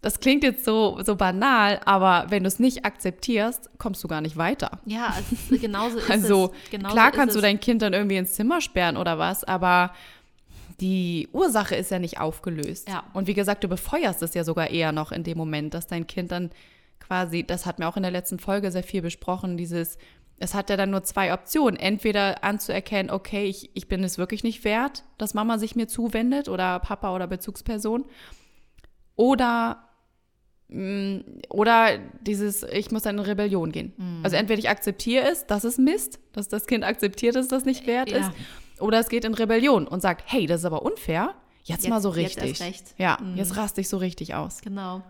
das 0.02 0.20
klingt 0.20 0.44
jetzt 0.44 0.64
so, 0.64 1.00
so 1.04 1.16
banal, 1.16 1.80
aber 1.86 2.26
wenn 2.30 2.44
du 2.44 2.48
es 2.48 2.60
nicht 2.60 2.86
akzeptierst, 2.86 3.70
kommst 3.78 4.04
du 4.04 4.08
gar 4.08 4.22
nicht 4.22 4.38
weiter. 4.38 4.80
Ja, 4.86 5.08
also 5.08 5.60
genauso 5.60 5.98
ist 5.98 6.10
also, 6.12 6.54
es. 6.64 6.72
Genauso 6.72 6.94
klar 6.94 7.12
kannst 7.12 7.36
du 7.36 7.42
dein 7.42 7.60
Kind 7.60 7.82
dann 7.82 7.94
irgendwie 7.94 8.18
ins 8.18 8.34
Zimmer 8.34 8.62
sperren 8.62 8.98
oder 8.98 9.18
was, 9.18 9.44
aber 9.44 9.92
die 10.80 11.28
Ursache 11.32 11.76
ist 11.76 11.92
ja 11.92 12.00
nicht 12.00 12.20
aufgelöst. 12.20 12.88
Ja. 12.88 13.04
Und 13.14 13.28
wie 13.28 13.34
gesagt, 13.34 13.64
du 13.64 13.68
befeuerst 13.68 14.22
es 14.22 14.34
ja 14.34 14.44
sogar 14.44 14.70
eher 14.70 14.92
noch 14.92 15.12
in 15.12 15.24
dem 15.24 15.38
Moment, 15.38 15.74
dass 15.74 15.88
dein 15.88 16.06
Kind 16.06 16.32
dann 16.32 16.52
quasi, 17.00 17.44
das 17.44 17.66
hat 17.66 17.80
mir 17.80 17.88
auch 17.88 17.98
in 17.98 18.04
der 18.04 18.12
letzten 18.12 18.40
Folge 18.40 18.72
sehr 18.72 18.84
viel 18.84 19.02
besprochen, 19.02 19.58
dieses, 19.58 19.98
es 20.40 20.54
hat 20.54 20.70
ja 20.70 20.78
dann 20.78 20.92
nur 20.92 21.04
zwei 21.04 21.34
Optionen. 21.34 21.80
Entweder 21.80 22.44
anzuerkennen, 22.44 23.10
okay, 23.10 23.46
ich, 23.46 23.72
ich 23.74 23.88
bin 23.88 24.04
es 24.04 24.18
wirklich 24.18 24.44
nicht 24.44 24.64
wert, 24.64 25.04
dass 25.18 25.34
Mama 25.34 25.58
sich 25.58 25.76
mir 25.76 25.88
zuwendet 25.88 26.48
oder 26.48 26.80
Papa 26.80 27.16
oder 27.16 27.26
Bezugsperson. 27.26 28.06
Oder 29.16 29.90
mm, 30.68 31.18
oder 31.50 31.98
dieses, 32.22 32.62
ich 32.62 32.92
muss 32.92 33.02
dann 33.02 33.18
in 33.18 33.24
Rebellion 33.24 33.72
gehen. 33.72 33.94
Mhm. 33.98 34.20
Also 34.24 34.36
entweder 34.36 34.60
ich 34.60 34.70
akzeptiere 34.70 35.28
es, 35.28 35.48
dass 35.48 35.64
es 35.64 35.80
Mist, 35.80 36.20
dass 36.34 36.48
das 36.48 36.68
Kind 36.68 36.84
akzeptiert, 36.84 37.36
dass 37.36 37.48
das 37.48 37.66
nicht 37.66 37.88
wert 37.88 38.12
ja. 38.12 38.20
ist. 38.20 38.32
Oder 38.80 39.00
es 39.00 39.10
geht 39.10 39.26
in 39.26 39.34
Rebellion 39.34 39.88
und 39.88 40.02
sagt, 40.02 40.24
hey, 40.26 40.46
das 40.46 40.62
ist 40.62 40.66
aber 40.66 40.84
unfair. 40.84 41.34
Jetzt, 41.64 41.84
jetzt 41.84 41.90
mal 41.90 42.02
so 42.02 42.10
richtig. 42.10 42.60
Ja, 42.98 43.18
mhm. 43.22 43.36
jetzt 43.36 43.58
raste 43.58 43.82
ich 43.82 43.90
so 43.90 43.98
richtig 43.98 44.36
aus. 44.36 44.62
Genau. 44.62 45.02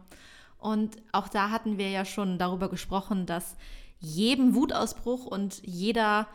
Und 0.60 0.98
auch 1.12 1.28
da 1.28 1.52
hatten 1.52 1.78
wir 1.78 1.90
ja 1.90 2.04
schon 2.04 2.40
darüber 2.40 2.70
gesprochen, 2.70 3.26
dass 3.26 3.56
jedem 4.00 4.56
Wutausbruch 4.56 5.26
und 5.26 5.62
jeder, 5.64 6.28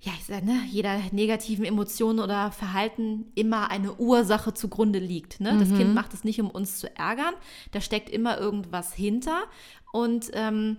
ja, 0.00 0.12
ich 0.18 0.26
sag, 0.26 0.44
ne, 0.44 0.60
jeder 0.70 0.98
negativen 1.10 1.64
Emotion 1.64 2.20
oder 2.20 2.52
Verhalten 2.52 3.26
immer 3.34 3.70
eine 3.70 3.94
Ursache 3.94 4.54
zugrunde 4.54 4.98
liegt. 4.98 5.40
Ne? 5.40 5.52
Mhm. 5.52 5.58
Das 5.60 5.68
Kind 5.70 5.94
macht 5.94 6.14
es 6.14 6.24
nicht, 6.24 6.40
um 6.40 6.50
uns 6.50 6.78
zu 6.78 6.94
ärgern. 6.96 7.34
Da 7.72 7.80
steckt 7.80 8.08
immer 8.08 8.38
irgendwas 8.38 8.94
hinter. 8.94 9.44
Und 9.92 10.30
ähm, 10.32 10.76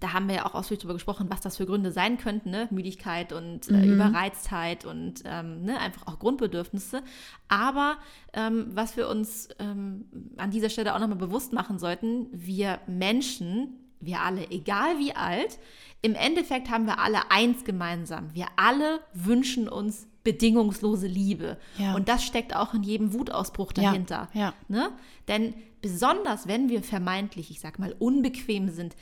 da 0.00 0.12
haben 0.12 0.28
wir 0.28 0.36
ja 0.36 0.46
auch 0.46 0.54
ausführlich 0.54 0.80
darüber 0.82 0.94
gesprochen, 0.94 1.26
was 1.30 1.40
das 1.40 1.56
für 1.56 1.66
Gründe 1.66 1.92
sein 1.92 2.18
könnten, 2.18 2.50
ne? 2.50 2.68
Müdigkeit 2.70 3.32
und 3.32 3.68
äh, 3.68 3.72
mhm. 3.72 3.94
Überreiztheit 3.94 4.84
und 4.84 5.22
ähm, 5.24 5.62
ne? 5.62 5.78
einfach 5.80 6.06
auch 6.06 6.18
Grundbedürfnisse. 6.18 7.02
Aber 7.48 7.96
ähm, 8.32 8.66
was 8.70 8.96
wir 8.96 9.08
uns 9.08 9.48
ähm, 9.58 10.06
an 10.36 10.50
dieser 10.50 10.70
Stelle 10.70 10.94
auch 10.94 10.98
nochmal 10.98 11.18
bewusst 11.18 11.52
machen 11.52 11.78
sollten, 11.78 12.28
wir 12.32 12.80
Menschen, 12.86 13.74
wir 14.00 14.20
alle, 14.20 14.50
egal 14.50 14.98
wie 14.98 15.14
alt, 15.14 15.58
im 16.02 16.14
Endeffekt 16.14 16.70
haben 16.70 16.86
wir 16.86 16.98
alle 17.00 17.30
eins 17.30 17.64
gemeinsam. 17.64 18.34
Wir 18.34 18.46
alle 18.56 19.00
wünschen 19.14 19.68
uns 19.68 20.06
bedingungslose 20.22 21.06
Liebe. 21.06 21.56
Ja. 21.78 21.94
Und 21.94 22.08
das 22.08 22.24
steckt 22.24 22.54
auch 22.54 22.74
in 22.74 22.82
jedem 22.82 23.12
Wutausbruch 23.12 23.72
dahinter. 23.72 24.28
Ja, 24.34 24.40
ja. 24.40 24.54
Ne? 24.68 24.90
Denn 25.28 25.54
besonders 25.80 26.48
wenn 26.48 26.68
wir 26.68 26.82
vermeintlich, 26.82 27.50
ich 27.50 27.60
sag 27.60 27.78
mal, 27.78 27.94
unbequem 27.98 28.68
sind, 28.68 28.96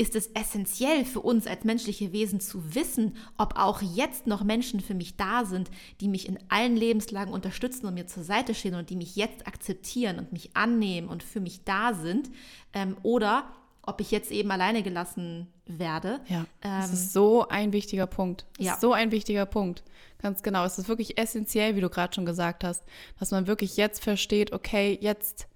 ist 0.00 0.14
es 0.14 0.28
essentiell 0.28 1.04
für 1.04 1.20
uns 1.20 1.46
als 1.48 1.64
menschliche 1.64 2.12
Wesen 2.12 2.40
zu 2.40 2.74
wissen, 2.74 3.16
ob 3.36 3.58
auch 3.58 3.82
jetzt 3.82 4.28
noch 4.28 4.44
Menschen 4.44 4.78
für 4.80 4.94
mich 4.94 5.16
da 5.16 5.44
sind, 5.44 5.70
die 6.00 6.06
mich 6.08 6.28
in 6.28 6.38
allen 6.48 6.76
Lebenslagen 6.76 7.34
unterstützen 7.34 7.86
und 7.86 7.94
mir 7.94 8.06
zur 8.06 8.22
Seite 8.22 8.54
stehen 8.54 8.76
und 8.76 8.90
die 8.90 8.96
mich 8.96 9.16
jetzt 9.16 9.46
akzeptieren 9.48 10.18
und 10.20 10.32
mich 10.32 10.56
annehmen 10.56 11.08
und 11.08 11.22
für 11.24 11.40
mich 11.40 11.64
da 11.64 11.94
sind, 11.94 12.30
ähm, 12.72 12.96
oder 13.02 13.50
ob 13.82 14.00
ich 14.00 14.10
jetzt 14.12 14.30
eben 14.30 14.50
alleine 14.50 14.82
gelassen 14.82 15.48
werde. 15.66 16.20
Ja, 16.28 16.44
das 16.60 16.92
ist 16.92 17.12
so 17.12 17.48
ein 17.48 17.72
wichtiger 17.72 18.06
Punkt. 18.06 18.46
Das 18.56 18.66
Ja. 18.66 18.74
ist 18.74 18.80
so 18.82 18.92
ein 18.92 19.10
wichtiger 19.10 19.46
Punkt. 19.46 19.82
Ganz 20.22 20.42
genau. 20.42 20.64
Es 20.64 20.78
ist 20.78 20.88
wirklich 20.88 21.18
essentiell, 21.18 21.74
wie 21.74 21.80
du 21.80 21.88
gerade 21.88 22.14
schon 22.14 22.26
gesagt 22.26 22.64
hast, 22.64 22.84
dass 23.18 23.30
man 23.30 23.46
wirklich 23.46 23.76
jetzt 23.76 24.02
versteht, 24.04 24.52
okay, 24.52 24.96
jetzt, 25.00 25.48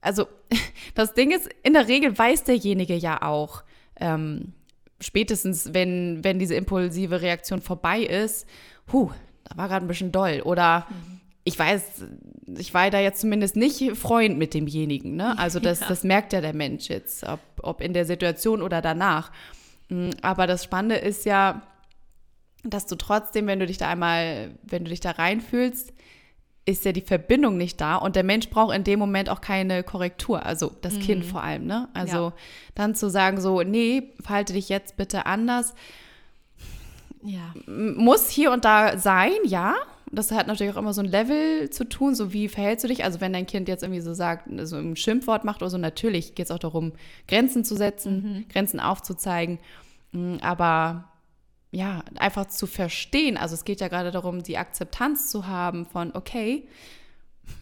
also 0.00 0.26
das 0.94 1.14
Ding 1.14 1.30
ist, 1.32 1.48
in 1.62 1.72
der 1.72 1.88
Regel 1.88 2.16
weiß 2.16 2.44
derjenige 2.44 2.94
ja 2.94 3.22
auch, 3.22 3.62
ähm, 4.00 4.52
spätestens 5.00 5.72
wenn, 5.72 6.22
wenn 6.22 6.38
diese 6.38 6.54
impulsive 6.54 7.22
Reaktion 7.22 7.60
vorbei 7.60 8.00
ist, 8.00 8.46
huh, 8.92 9.10
da 9.44 9.56
war 9.56 9.68
gerade 9.68 9.84
ein 9.84 9.88
bisschen 9.88 10.12
doll. 10.12 10.42
Oder 10.44 10.86
ich 11.44 11.58
weiß, 11.58 12.04
ich 12.58 12.74
war 12.74 12.90
da 12.90 13.00
jetzt 13.00 13.20
zumindest 13.20 13.56
nicht 13.56 13.96
Freund 13.96 14.38
mit 14.38 14.54
demjenigen. 14.54 15.16
Ne? 15.16 15.38
Also 15.38 15.60
das, 15.60 15.80
das 15.80 16.04
merkt 16.04 16.32
ja 16.32 16.40
der 16.40 16.54
Mensch 16.54 16.88
jetzt, 16.88 17.24
ob, 17.24 17.40
ob 17.62 17.80
in 17.80 17.92
der 17.92 18.04
Situation 18.04 18.62
oder 18.62 18.80
danach. 18.82 19.32
Mm, 19.88 20.10
Aber 20.22 20.46
das 20.46 20.64
Spannende 20.64 20.96
ist 20.96 21.24
ja, 21.24 21.62
dass 22.62 22.86
du 22.86 22.96
trotzdem, 22.96 23.46
wenn 23.46 23.58
du 23.58 23.66
dich 23.66 23.78
da 23.78 23.88
einmal, 23.88 24.50
wenn 24.62 24.84
du 24.84 24.90
dich 24.90 25.00
da 25.00 25.12
reinfühlst, 25.12 25.92
ist 26.66 26.84
ja 26.84 26.92
die 26.92 27.00
Verbindung 27.00 27.56
nicht 27.56 27.80
da 27.80 27.96
und 27.96 28.16
der 28.16 28.22
Mensch 28.22 28.48
braucht 28.50 28.74
in 28.76 28.84
dem 28.84 28.98
Moment 28.98 29.28
auch 29.30 29.40
keine 29.40 29.82
Korrektur, 29.82 30.44
also 30.44 30.70
das 30.82 30.98
Kind 31.00 31.24
vor 31.24 31.42
allem, 31.42 31.66
ne? 31.66 31.88
Also 31.94 32.16
Ja. 32.16 32.32
dann 32.74 32.94
zu 32.94 33.08
sagen 33.10 33.40
so, 33.40 33.62
nee, 33.62 34.12
verhalte 34.20 34.52
dich 34.52 34.68
jetzt 34.68 34.96
bitte 34.96 35.26
anders, 35.26 35.74
Ja. 37.22 37.54
muss 37.66 38.28
hier 38.30 38.52
und 38.52 38.64
da 38.64 38.98
sein, 38.98 39.32
ja. 39.44 39.74
Das 40.12 40.32
hat 40.32 40.48
natürlich 40.48 40.72
auch 40.72 40.78
immer 40.78 40.92
so 40.92 41.02
ein 41.02 41.06
Level 41.08 41.70
zu 41.70 41.88
tun, 41.88 42.16
so 42.16 42.32
wie 42.32 42.48
verhältst 42.48 42.82
du 42.84 42.88
dich? 42.88 43.04
Also 43.04 43.20
wenn 43.20 43.32
dein 43.32 43.46
Kind 43.46 43.68
jetzt 43.68 43.84
irgendwie 43.84 44.00
so 44.00 44.12
sagt, 44.12 44.48
so 44.66 44.76
ein 44.76 44.96
Schimpfwort 44.96 45.44
macht 45.44 45.62
oder 45.62 45.70
so, 45.70 45.78
natürlich 45.78 46.34
geht 46.34 46.46
es 46.46 46.50
auch 46.50 46.58
darum, 46.58 46.92
Grenzen 47.28 47.64
zu 47.64 47.76
setzen, 47.76 48.44
Grenzen 48.52 48.80
aufzuzeigen. 48.80 49.60
Aber 50.40 51.04
ja, 51.70 52.02
einfach 52.16 52.46
zu 52.46 52.66
verstehen. 52.66 53.36
Also 53.36 53.54
es 53.54 53.64
geht 53.64 53.80
ja 53.80 53.88
gerade 53.88 54.10
darum, 54.10 54.42
die 54.42 54.58
Akzeptanz 54.58 55.30
zu 55.30 55.46
haben 55.46 55.86
von, 55.86 56.14
okay, 56.14 56.66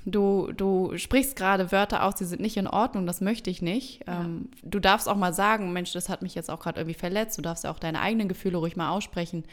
du, 0.05 0.51
du 0.53 0.97
sprichst 0.97 1.37
gerade 1.37 1.73
Wörter 1.73 2.05
aus, 2.05 2.15
die 2.15 2.25
sind 2.25 2.41
nicht 2.41 2.57
in 2.57 2.67
Ordnung, 2.67 3.07
das 3.07 3.21
möchte 3.21 3.51
ich 3.51 3.61
nicht. 3.61 4.05
Ähm, 4.07 4.49
du 4.63 4.81
darfst 4.81 5.09
auch 5.09 5.17
mal 5.17 5.35
sagen, 5.35 5.73
Mensch, 5.73 5.93
das 5.93 6.09
hat 6.09 6.23
mich 6.23 6.35
jetzt 6.35 6.51
auch 6.51 6.61
gerade 6.61 6.81
irgendwie 6.81 6.99
verletzt. 6.99 7.37
Du 7.39 7.43
darfst 7.43 7.65
ja 7.65 7.71
auch 7.71 7.79
deine 7.79 8.01
eigenen 8.01 8.29
Gefühle 8.29 8.59
ruhig 8.59 8.77
mal 8.77 8.91
aussprechen. 8.91 9.45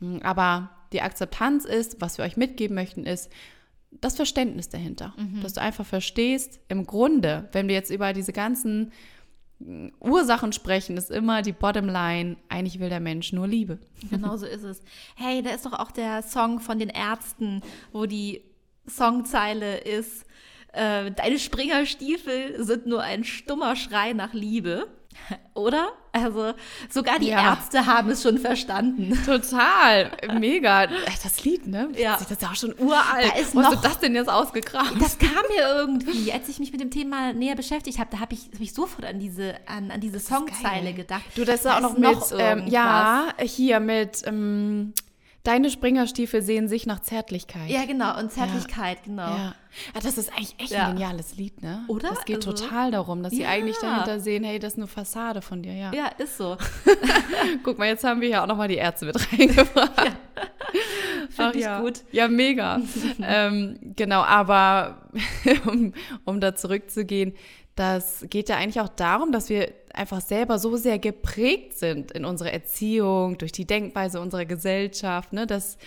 Mm, 0.00 0.18
Aber 0.22 0.70
die 0.92 1.02
Akzeptanz 1.02 1.64
ist, 1.64 2.00
was 2.00 2.18
wir 2.18 2.24
euch 2.24 2.36
mitgeben 2.36 2.74
möchten, 2.74 3.04
ist 3.04 3.30
das 4.00 4.16
Verständnis 4.16 4.68
dahinter. 4.68 5.14
Dass 5.42 5.52
du 5.52 5.60
einfach 5.60 5.86
verstehst, 5.86 6.60
im 6.68 6.86
Grunde, 6.86 7.48
wenn 7.52 7.68
wir 7.68 7.74
jetzt 7.74 7.90
über 7.90 8.12
diese 8.12 8.32
ganzen 8.32 8.90
Ursachen 10.00 10.52
sprechen, 10.52 10.96
ist 10.96 11.10
immer 11.10 11.42
die 11.42 11.52
Bottomline, 11.52 12.36
eigentlich 12.48 12.80
will 12.80 12.88
der 12.88 13.00
Mensch 13.00 13.32
nur 13.32 13.46
Liebe. 13.46 13.78
Genau 14.10 14.36
so 14.36 14.46
ist 14.46 14.64
es. 14.64 14.82
Hey, 15.14 15.42
da 15.42 15.50
ist 15.50 15.66
doch 15.66 15.72
auch 15.72 15.90
der 15.90 16.22
Song 16.22 16.60
von 16.60 16.78
den 16.78 16.88
Ärzten, 16.88 17.62
wo 17.92 18.06
die 18.06 18.42
Songzeile 18.88 19.78
ist, 19.78 20.26
äh, 20.72 21.10
deine 21.10 21.38
Springerstiefel 21.38 22.64
sind 22.64 22.86
nur 22.86 23.02
ein 23.02 23.24
stummer 23.24 23.76
Schrei 23.76 24.14
nach 24.14 24.32
Liebe. 24.32 24.88
Oder? 25.54 25.92
Also 26.12 26.52
sogar 26.90 27.18
die 27.18 27.28
Ja. 27.28 27.52
Ärzte 27.52 27.86
haben 27.86 28.10
es 28.10 28.22
schon 28.22 28.38
verstanden. 28.38 29.18
Total, 29.26 30.10
mega. 30.38 30.86
Das 31.22 31.44
Lied, 31.44 31.66
ne? 31.66 31.88
Ja. 31.96 32.16
Das 32.18 32.30
ist 32.30 32.42
ja 32.42 32.48
auch 32.48 32.54
schon 32.56 32.74
uralt. 32.78 33.32
Da 33.32 33.38
ist 33.40 33.54
Wo 33.54 33.62
hast 33.62 33.72
du 33.72 33.76
das 33.88 33.98
denn 33.98 34.14
jetzt 34.14 34.28
ausgegraben? 34.28 34.98
Das 34.98 35.18
kam 35.18 35.30
mir 35.56 35.66
irgendwie, 35.74 36.32
als 36.32 36.48
ich 36.48 36.58
mich 36.58 36.72
mit 36.72 36.80
dem 36.80 36.90
Thema 36.90 37.32
näher 37.32 37.54
beschäftigt 37.56 37.98
habe, 37.98 38.10
da 38.10 38.20
habe 38.20 38.34
ich, 38.34 38.50
hab 38.52 38.60
ich 38.60 38.72
sofort 38.74 39.04
an 39.06 39.18
diese, 39.20 39.54
an, 39.66 39.90
an 39.90 40.00
diese 40.00 40.20
Songzeile 40.20 40.92
gedacht. 40.92 41.22
Du, 41.34 41.44
das 41.44 41.56
ist 41.56 41.64
Da 41.64 41.76
auch 41.76 41.80
noch 41.80 41.96
mit, 41.98 42.18
ähm, 42.38 42.66
ja, 42.66 43.28
hier 43.40 43.80
mit, 43.80 44.22
ähm, 44.26 44.92
deine 45.44 45.70
Springerstiefel 45.70 46.42
sehen 46.42 46.68
sich 46.68 46.86
nach 46.86 47.00
Zärtlichkeit. 47.00 47.68
Ja, 47.68 47.84
genau, 47.84 48.18
und 48.18 48.30
Zärtlichkeit, 48.30 49.02
genau. 49.04 49.28
Ja. 49.28 49.54
Ah, 49.94 50.00
das 50.02 50.18
ist 50.18 50.30
eigentlich 50.30 50.54
echt 50.58 50.70
Ja. 50.72 50.86
ein 50.88 50.92
geniales 50.94 51.36
Lied, 51.36 51.62
ne? 51.62 51.84
Oder? 51.88 52.10
Das 52.10 52.24
geht 52.24 52.36
Also- 52.46 52.52
total 52.52 52.90
darum, 52.90 53.22
dass 53.22 53.32
sie 53.32 53.42
Ja. 53.42 53.48
eigentlich 53.48 53.76
dahinter 53.78 54.20
sehen, 54.20 54.44
hey, 54.44 54.58
das 54.58 54.74
ist 54.74 54.78
eine 54.78 54.86
Fassade 54.86 55.40
von 55.42 55.62
dir, 55.62 55.72
ja. 55.74 55.92
Ja, 55.94 56.08
ist 56.18 56.36
so. 56.36 56.56
Guck 57.64 57.78
mal, 57.78 57.88
jetzt 57.88 58.04
haben 58.04 58.20
wir 58.20 58.28
ja 58.28 58.42
auch 58.42 58.46
nochmal 58.46 58.68
die 58.68 58.76
Ärzte 58.76 59.06
mit 59.06 59.16
reingebracht. 59.32 60.12
Finde 61.30 61.58
ich 61.58 61.64
ja. 61.64 61.80
gut. 61.80 62.00
Ja, 62.12 62.28
mega. 62.28 62.80
ähm, 63.22 63.78
genau, 63.96 64.22
aber 64.22 65.08
um, 65.66 65.92
um 66.24 66.40
da 66.40 66.54
zurückzugehen, 66.54 67.34
das 67.74 68.24
geht 68.28 68.48
ja 68.48 68.56
eigentlich 68.56 68.80
auch 68.80 68.88
darum, 68.88 69.32
dass 69.32 69.48
wir 69.48 69.72
einfach 69.94 70.20
selber 70.20 70.58
so 70.58 70.76
sehr 70.76 70.98
geprägt 70.98 71.78
sind 71.78 72.10
in 72.12 72.24
unserer 72.24 72.52
Erziehung, 72.52 73.38
durch 73.38 73.52
die 73.52 73.66
Denkweise 73.66 74.20
unserer 74.20 74.44
Gesellschaft, 74.44 75.32
ne, 75.32 75.46
dass 75.46 75.78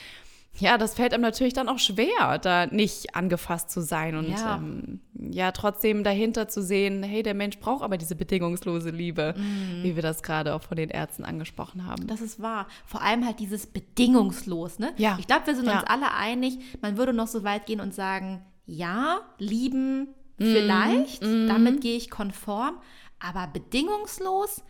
ja, 0.57 0.77
das 0.77 0.93
fällt 0.95 1.13
einem 1.13 1.21
natürlich 1.21 1.51
dann 1.53 1.67
auch 1.67 1.79
schwer, 1.79 2.37
da 2.41 2.65
nicht 2.67 3.13
angefasst 3.13 3.69
zu 3.69 3.81
sein 3.81 4.15
und 4.15 4.29
Ja. 4.29 4.55
ähm, 4.55 5.01
ja, 5.31 5.51
trotzdem 5.51 6.05
dahinter 6.05 6.47
zu 6.47 6.63
sehen, 6.63 7.03
hey, 7.03 7.23
der 7.23 7.33
Mensch 7.33 7.59
braucht 7.59 7.83
aber 7.83 7.97
diese 7.97 8.15
bedingungslose 8.15 8.89
Liebe, 8.89 9.33
Mhm. 9.37 9.83
wie 9.83 9.95
wir 9.97 10.01
das 10.01 10.23
gerade 10.23 10.55
auch 10.55 10.61
von 10.61 10.77
den 10.77 10.89
Ärzten 10.89 11.25
angesprochen 11.25 11.85
haben. 11.85 12.07
Das 12.07 12.21
ist 12.21 12.41
wahr. 12.41 12.67
Vor 12.85 13.01
allem 13.01 13.25
halt 13.25 13.39
dieses 13.41 13.67
bedingungslos, 13.67 14.79
ne? 14.79 14.93
Ja. 14.95 15.17
Ich 15.19 15.27
glaube, 15.27 15.47
wir 15.47 15.55
sind 15.57 15.65
Ja. 15.65 15.79
uns 15.81 15.89
alle 15.89 16.13
einig, 16.13 16.57
man 16.81 16.95
würde 16.97 17.11
noch 17.11 17.27
so 17.27 17.43
weit 17.43 17.65
gehen 17.65 17.81
und 17.81 17.93
sagen, 17.93 18.41
ja, 18.65 19.19
lieben 19.37 20.07
Vielleicht, 20.37 21.23
damit 21.23 21.81
gehe 21.81 21.95
ich 21.95 22.09
konform, 22.09 22.77
aber 23.19 23.47
bedingungslos, 23.47 24.63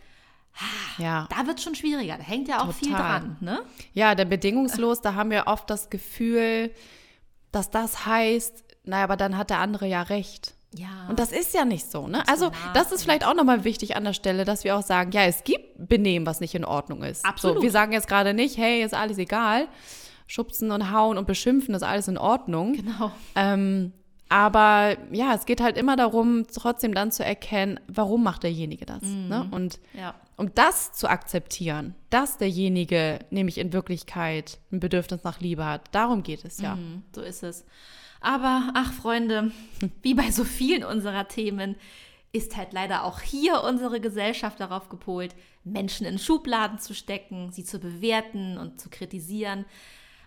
ja. 0.98 1.26
da 1.28 1.46
wird 1.46 1.58
es 1.58 1.64
schon 1.64 1.74
schwieriger. 1.74 2.16
Da 2.16 2.22
hängt 2.22 2.48
ja 2.48 2.62
auch 2.62 2.72
viel 2.72 2.88
Total. 2.88 3.20
dran, 3.20 3.36
ne? 3.40 3.60
Ja, 3.92 4.14
der 4.14 4.24
bedingungslos, 4.24 5.00
da 5.00 5.14
haben 5.14 5.30
wir 5.30 5.44
oft 5.46 5.68
das 5.68 5.90
Gefühl, 5.90 6.70
dass 7.52 7.70
das 7.70 8.06
heißt, 8.06 8.64
naja, 8.84 9.04
aber 9.04 9.16
dann 9.16 9.36
hat 9.36 9.50
der 9.50 9.58
andere 9.58 9.86
ja 9.86 10.02
recht. 10.02 10.54
Ja. 10.74 11.06
Und 11.08 11.18
das 11.18 11.32
ist 11.32 11.54
ja 11.54 11.64
nicht 11.64 11.90
so, 11.90 12.06
ne? 12.06 12.22
Also, 12.28 12.50
das 12.74 12.92
ist 12.92 13.02
vielleicht 13.02 13.26
auch 13.26 13.34
nochmal 13.34 13.64
wichtig 13.64 13.96
an 13.96 14.04
der 14.04 14.12
Stelle, 14.12 14.44
dass 14.44 14.64
wir 14.64 14.76
auch 14.76 14.82
sagen, 14.82 15.10
ja, 15.12 15.24
es 15.24 15.44
gibt 15.44 15.88
Benehmen, 15.88 16.26
was 16.26 16.40
nicht 16.40 16.54
in 16.54 16.64
Ordnung 16.64 17.02
ist. 17.02 17.24
Absolut. 17.24 17.58
So, 17.58 17.62
wir 17.62 17.70
sagen 17.70 17.92
jetzt 17.92 18.08
gerade 18.08 18.34
nicht, 18.34 18.56
hey, 18.56 18.82
ist 18.82 18.94
alles 18.94 19.18
egal. 19.18 19.68
Schubsen 20.26 20.70
und 20.72 20.90
hauen 20.90 21.18
und 21.18 21.26
beschimpfen 21.26 21.74
ist 21.74 21.82
alles 21.82 22.08
in 22.08 22.18
Ordnung. 22.18 22.74
genau. 22.74 23.12
Ähm, 23.34 23.92
aber 24.28 24.96
ja, 25.12 25.34
es 25.34 25.46
geht 25.46 25.60
halt 25.60 25.76
immer 25.76 25.96
darum, 25.96 26.46
trotzdem 26.52 26.94
dann 26.94 27.12
zu 27.12 27.24
erkennen, 27.24 27.78
warum 27.86 28.22
macht 28.22 28.42
derjenige 28.42 28.84
das. 28.86 29.02
Ne? 29.02 29.46
Und 29.52 29.78
Ja. 29.94 30.14
um 30.36 30.52
das 30.54 30.92
zu 30.92 31.08
akzeptieren, 31.08 31.94
dass 32.10 32.36
derjenige 32.38 33.20
nämlich 33.30 33.58
in 33.58 33.72
Wirklichkeit 33.72 34.58
ein 34.72 34.80
Bedürfnis 34.80 35.22
nach 35.22 35.40
Liebe 35.40 35.64
hat, 35.64 35.82
darum 35.92 36.22
geht 36.22 36.44
es 36.44 36.60
ja. 36.60 36.74
Mhm, 36.76 37.02
so 37.14 37.20
ist 37.22 37.42
es. 37.42 37.64
Aber, 38.20 38.70
ach 38.74 38.92
Freunde, 38.92 39.52
wie 40.02 40.14
bei 40.14 40.30
so 40.30 40.42
vielen 40.44 40.82
unserer 40.84 41.28
Themen, 41.28 41.76
ist 42.32 42.56
halt 42.56 42.72
leider 42.72 43.04
auch 43.04 43.20
hier 43.20 43.62
unsere 43.62 44.00
Gesellschaft 44.00 44.58
darauf 44.60 44.88
gepolt, 44.88 45.34
Menschen 45.64 46.04
in 46.06 46.18
Schubladen 46.18 46.78
zu 46.78 46.94
stecken, 46.94 47.50
sie 47.52 47.64
zu 47.64 47.78
bewerten 47.78 48.58
und 48.58 48.80
zu 48.80 48.90
kritisieren, 48.90 49.64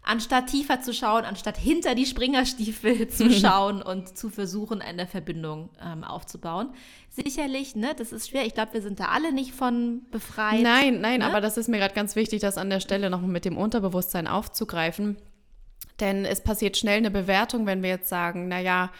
anstatt 0.10 0.48
tiefer 0.48 0.82
zu 0.82 0.94
schauen, 0.94 1.24
anstatt 1.24 1.58
hinter 1.58 1.94
die 1.94 2.06
Springerstiefel 2.06 3.08
zu 3.10 3.30
schauen 3.32 3.82
und 3.82 4.18
zu 4.18 4.30
versuchen, 4.30 4.82
eine 4.82 5.06
Verbindung 5.06 5.70
ähm, 5.82 6.04
aufzubauen. 6.04 6.70
Sicherlich, 7.10 7.76
ne, 7.76 7.94
das 7.96 8.12
ist 8.12 8.30
schwer. 8.30 8.46
Ich 8.46 8.56
glaube, 8.56 8.74
wir 8.74 8.82
sind 8.82 9.00
da 9.00 9.06
alle 9.06 9.32
nicht 9.32 9.54
von 9.54 10.02
befreit. 10.12 10.62
Nein, 10.62 11.00
nein, 11.00 11.20
ne? 11.20 11.26
aber 11.26 11.42
das 11.42 11.58
ist 11.58 11.68
mir 11.68 11.78
gerade 11.78 11.94
ganz 11.94 12.16
wichtig, 12.16 12.42
das 12.42 12.58
an 12.58 12.70
der 12.70 12.80
Stelle 12.80 13.10
noch 13.10 13.22
mit 13.22 13.46
dem 13.46 13.58
Unterbewusstsein 13.58 14.28
aufzugreifen. 14.28 15.18
Denn 16.00 16.26
es 16.26 16.42
passiert 16.42 16.78
schnell 16.78 16.98
eine 16.98 17.12
Bewertung, 17.12 17.66
wenn 17.66 17.84
wir 17.84 17.90
jetzt 17.90 18.10
sagen, 18.10 18.48
naja, 18.48 18.92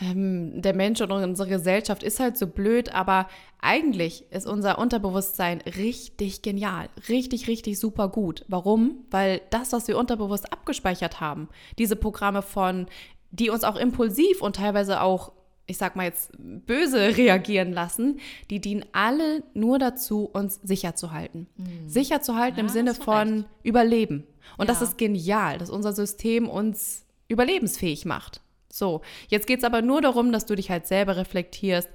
ähm, 0.00 0.62
der 0.62 0.74
Mensch 0.74 1.00
oder 1.00 1.16
unsere 1.22 1.48
Gesellschaft 1.48 2.02
ist 2.02 2.20
halt 2.20 2.36
so 2.36 2.46
blöd, 2.46 2.94
aber 2.94 3.28
eigentlich 3.60 4.24
ist 4.30 4.46
unser 4.46 4.78
Unterbewusstsein 4.78 5.60
richtig 5.62 6.42
genial, 6.42 6.88
richtig, 7.08 7.48
richtig 7.48 7.78
super 7.78 8.08
gut. 8.08 8.44
Warum? 8.48 9.04
Weil 9.10 9.40
das, 9.50 9.72
was 9.72 9.88
wir 9.88 9.98
unterbewusst 9.98 10.52
abgespeichert 10.52 11.20
haben, 11.20 11.48
diese 11.78 11.96
Programme 11.96 12.42
von, 12.42 12.86
die 13.30 13.50
uns 13.50 13.64
auch 13.64 13.76
impulsiv 13.76 14.40
und 14.40 14.56
teilweise 14.56 15.02
auch, 15.02 15.32
ich 15.66 15.76
sag 15.76 15.94
mal 15.96 16.04
jetzt, 16.04 16.32
böse 16.38 16.98
reagieren 17.18 17.72
lassen, 17.72 18.18
die 18.48 18.60
dienen 18.60 18.84
alle 18.92 19.42
nur 19.54 19.78
dazu, 19.78 20.24
uns 20.32 20.58
sicher 20.62 20.94
zu 20.96 21.12
halten. 21.12 21.46
Sicher 21.86 22.22
zu 22.22 22.36
halten 22.36 22.60
im 22.60 22.66
Ja, 22.66 22.72
Sinne 22.72 22.90
hast 22.90 23.00
du 23.00 23.04
von 23.04 23.28
recht. 23.34 23.44
Überleben. 23.62 24.26
Und 24.56 24.70
das 24.70 24.80
Ja. 24.80 24.86
ist 24.86 24.96
genial, 24.98 25.58
dass 25.58 25.68
unser 25.70 25.92
System 25.92 26.48
uns 26.48 27.04
überlebensfähig 27.28 28.04
macht. 28.06 28.40
So, 28.72 29.02
jetzt 29.28 29.46
geht 29.46 29.58
es 29.58 29.64
aber 29.64 29.82
nur 29.82 30.00
darum, 30.00 30.32
dass 30.32 30.46
du 30.46 30.54
dich 30.54 30.70
halt 30.70 30.86
selber 30.86 31.16
reflektierst, 31.16 31.88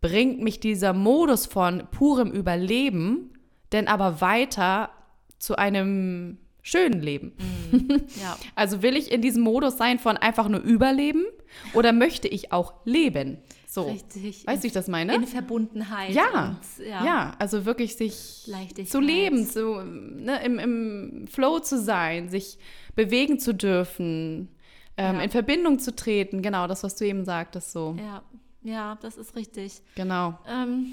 bringt 0.00 0.40
mich 0.40 0.60
dieser 0.60 0.92
Modus 0.92 1.46
von 1.46 1.86
purem 1.90 2.30
Überleben 2.30 3.32
denn 3.72 3.88
aber 3.88 4.20
weiter 4.20 4.90
zu 5.38 5.56
einem 5.56 6.38
schönen 6.62 7.00
Leben? 7.00 7.32
Ja. 8.20 8.36
Also 8.54 8.82
will 8.82 8.96
ich 8.96 9.10
in 9.10 9.22
diesem 9.22 9.42
Modus 9.42 9.76
sein 9.76 9.98
von 9.98 10.16
einfach 10.16 10.48
nur 10.48 10.60
Überleben 10.60 11.24
oder 11.74 11.92
möchte 11.92 12.28
ich 12.28 12.52
auch 12.52 12.74
leben? 12.84 13.38
So. 13.66 13.84
Richtig. 13.84 14.46
Weißt 14.46 14.58
du, 14.58 14.62
wie 14.64 14.66
ich 14.66 14.72
das 14.72 14.88
meine? 14.88 15.14
In 15.14 15.26
Verbundenheit. 15.26 16.10
Ja, 16.10 16.58
und, 16.78 16.86
ja, 16.86 17.04
ja. 17.04 17.32
also 17.38 17.64
wirklich 17.64 17.96
sich 17.96 18.46
zu 18.84 19.00
leben, 19.00 19.46
so, 19.46 19.82
ne, 19.82 20.44
im, 20.44 20.58
im 20.58 21.26
Flow 21.26 21.58
zu 21.60 21.80
sein, 21.80 22.28
sich 22.28 22.58
bewegen 22.94 23.38
zu 23.38 23.54
dürfen, 23.54 24.50
ähm, 24.96 25.16
Ja. 25.16 25.22
in 25.22 25.30
Verbindung 25.30 25.78
zu 25.78 25.94
treten. 25.94 26.42
Genau, 26.42 26.66
das, 26.66 26.82
was 26.82 26.96
du 26.96 27.06
eben 27.06 27.24
sagtest, 27.24 27.72
so. 27.72 27.96
Ja, 27.98 28.22
ja, 28.62 28.98
das 29.00 29.16
ist 29.16 29.34
richtig. 29.36 29.82
Genau. 29.94 30.38
Ähm, 30.46 30.86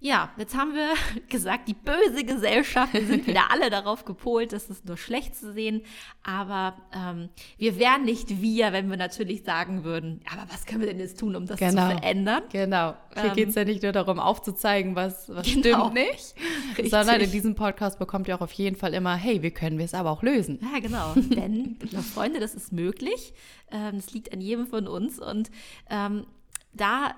ja, 0.00 0.30
jetzt 0.38 0.56
haben 0.56 0.74
wir 0.74 0.88
gesagt, 1.28 1.68
die 1.68 1.74
böse 1.74 2.24
Gesellschaft, 2.24 2.92
wir 2.94 3.06
sind 3.06 3.26
wieder 3.26 3.50
alle 3.50 3.70
darauf 3.70 4.04
gepolt, 4.04 4.52
das 4.52 4.68
ist 4.70 4.84
nur 4.86 4.96
schlecht 4.96 5.34
zu 5.36 5.52
sehen. 5.52 5.82
Aber 6.22 6.76
ähm, 6.92 7.28
wir 7.58 7.78
wären 7.78 8.04
nicht 8.04 8.40
wir, 8.42 8.72
wenn 8.72 8.90
wir 8.90 8.96
natürlich 8.96 9.42
sagen 9.44 9.84
würden, 9.84 10.20
aber 10.32 10.50
was 10.52 10.66
können 10.66 10.80
wir 10.80 10.88
denn 10.88 10.98
jetzt 11.00 11.18
tun, 11.20 11.36
um 11.36 11.46
das 11.46 11.58
Genau. 11.58 11.90
zu 11.90 11.96
verändern? 11.98 12.42
Genau. 12.52 12.94
Hier 13.14 13.24
Ähm, 13.24 13.32
geht 13.34 13.48
es 13.50 13.54
ja 13.54 13.64
nicht 13.64 13.82
nur 13.82 13.92
darum, 13.92 14.18
aufzuzeigen, 14.18 14.94
was, 14.96 15.28
was 15.28 15.46
Genau. 15.46 15.90
stimmt 15.90 15.94
nicht, 15.94 16.34
Richtig. 16.70 16.90
sondern 16.90 17.20
in 17.20 17.30
diesem 17.30 17.54
Podcast 17.54 17.98
bekommt 17.98 18.28
ihr 18.28 18.36
auch 18.36 18.40
auf 18.42 18.52
jeden 18.52 18.76
Fall 18.76 18.92
immer, 18.94 19.14
hey, 19.16 19.42
wie 19.42 19.50
können 19.50 19.78
wir 19.78 19.84
es 19.84 19.94
aber 19.94 20.10
auch 20.10 20.22
lösen? 20.22 20.58
Ja, 20.72 20.80
genau. 20.80 21.12
Denn, 21.16 21.78
liebe 21.80 22.02
Freunde, 22.02 22.40
das 22.40 22.54
ist 22.54 22.72
möglich. 22.72 23.32
Ähm, 23.70 23.96
Das 23.96 24.12
liegt 24.12 24.32
an 24.32 24.40
jedem 24.40 24.66
von 24.66 24.86
uns. 24.88 25.18
Und 25.18 25.50
ähm, 25.90 26.26
da 26.72 27.14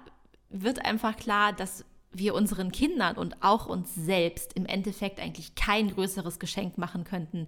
wird 0.50 0.85
einfach 0.85 1.16
klar, 1.16 1.52
dass 1.52 1.85
wir 2.12 2.35
unseren 2.35 2.73
Kindern 2.73 3.17
und 3.17 3.43
auch 3.43 3.67
uns 3.67 3.95
selbst 3.95 4.55
im 4.55 4.65
Endeffekt 4.67 5.21
eigentlich 5.21 5.55
kein 5.55 5.91
größeres 5.95 6.38
Geschenk 6.38 6.79
machen 6.79 7.05
könnten 7.05 7.47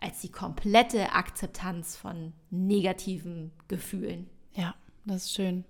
als 0.00 0.20
die 0.20 0.30
komplette 0.30 1.12
Akzeptanz 1.12 1.96
von 1.96 2.32
negativen 2.50 3.52
Gefühlen. 3.68 4.28
Ja, 4.54 4.74
das 5.06 5.24
ist 5.26 5.34
schön. 5.34 5.64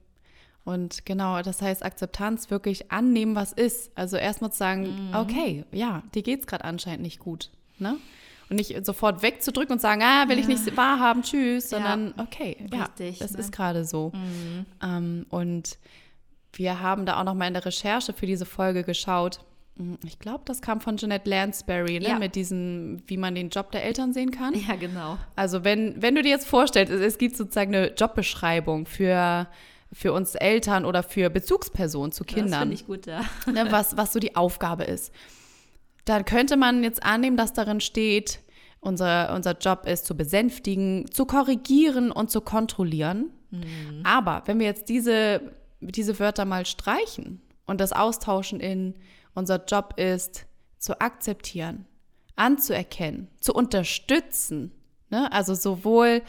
Und 0.65 1.05
genau, 1.07 1.43
das 1.43 1.61
heißt 1.61 1.85
Akzeptanz, 1.85 2.51
wirklich 2.51 2.93
annehmen, 2.93 3.35
was 3.35 3.53
ist. 3.53 3.91
Also 3.97 4.17
erstmal 4.17 4.53
zu 4.53 4.59
sagen, 4.59 5.09
Mhm. 5.09 5.15
okay, 5.15 5.65
ja, 5.73 6.03
dir 6.15 6.23
geht 6.23 6.41
es 6.41 6.47
gerade 6.47 6.65
anscheinend 6.65 7.03
nicht 7.03 7.19
gut. 7.19 7.51
Ne? 7.79 7.97
Und 8.49 8.57
nicht 8.57 8.85
sofort 8.85 9.23
wegzudrücken 9.23 9.73
und 9.75 9.81
sagen, 9.81 10.03
ah, 10.05 10.29
will 10.29 10.39
ich 10.39 10.47
nicht 10.47 10.77
wahrhaben, 10.77 11.23
tschüss, 11.23 11.71
Ja. 11.71 11.79
sondern 11.79 12.15
okay, 12.19 12.57
ja, 12.73 12.85
Richtig, 12.85 13.19
das 13.19 13.33
ne? 13.33 13.39
ist 13.41 13.51
gerade 13.53 13.85
so. 13.85 14.13
Ähm, 14.83 15.27
und 15.31 15.79
wir 16.55 16.81
haben 16.81 17.07
da 17.07 17.19
auch 17.21 17.25
noch 17.25 17.35
mal 17.35 17.47
in 17.49 17.55
der 17.55 17.65
Recherche 17.65 18.13
für 18.13 18.27
diese 18.27 18.45
Folge 18.47 18.85
geschaut. 18.85 19.41
Hm, 19.77 19.99
Ich 20.07 20.19
glaube, 20.19 20.43
das 20.45 20.61
kam 20.61 20.81
von 20.81 20.97
Jeanette 20.97 21.29
Lansbury, 21.29 21.99
ne? 22.01 22.09
Ja. 22.09 22.19
mit 22.19 22.35
diesem, 22.35 23.03
wie 23.07 23.17
man 23.17 23.35
den 23.35 23.49
Job 23.49 23.71
der 23.73 23.85
Eltern 23.85 24.13
sehen 24.13 24.31
kann. 24.31 24.55
Ja, 24.55 24.77
genau. 24.77 25.19
Also 25.35 25.65
wenn, 25.65 26.01
wenn 26.03 26.15
du 26.15 26.23
dir 26.23 26.31
jetzt 26.31 26.47
vorstellst, 26.47 26.93
es, 26.93 27.01
es 27.01 27.19
gibt 27.19 27.37
sozusagen 27.37 27.75
eine 27.75 27.93
Jobbeschreibung 27.95 28.87
für, 28.87 29.47
für 29.93 30.13
uns 30.13 30.35
Eltern 30.35 30.85
oder 30.85 31.03
für 31.03 31.31
Bezugspersonen 31.31 32.13
zu 32.13 32.25
Das 32.25 32.35
Kindern, 32.35 32.61
finde 32.61 32.75
ich 32.75 32.87
gut, 32.87 33.07
ja. 33.07 33.23
ne, 33.51 33.67
was, 33.71 33.97
was 33.97 34.13
so 34.13 34.19
die 34.19 34.37
Aufgabe 34.37 34.85
ist. 34.85 35.13
Dann 36.05 36.25
könnte 36.25 36.57
man 36.57 36.83
jetzt 36.83 37.03
annehmen, 37.03 37.37
dass 37.37 37.53
darin 37.53 37.81
steht, 37.81 38.41
unser, 38.81 39.33
unser 39.35 39.57
Job 39.57 39.87
ist 39.87 40.05
zu 40.07 40.17
besänftigen, 40.17 41.09
zu 41.13 41.25
korrigieren 41.25 42.11
und 42.11 42.31
zu 42.31 42.41
kontrollieren. 42.41 43.31
Aber 44.03 44.43
wenn 44.47 44.59
wir 44.59 44.67
jetzt 44.67 44.89
diese, 44.89 45.41
diese 45.83 46.19
Wörter 46.19 46.45
mal 46.45 46.65
streichen 46.67 47.41
und 47.67 47.81
das 47.81 47.93
austauschen 47.93 48.61
in 48.61 48.95
unser 49.35 49.65
Job 49.65 49.95
ist 49.99 50.47
zu 50.79 51.01
akzeptieren, 51.01 51.87
anzuerkennen, 52.37 53.29
zu 53.41 53.55
unterstützen, 53.55 54.73
ne? 55.11 55.31
also 55.33 55.55
sowohl 55.55 56.23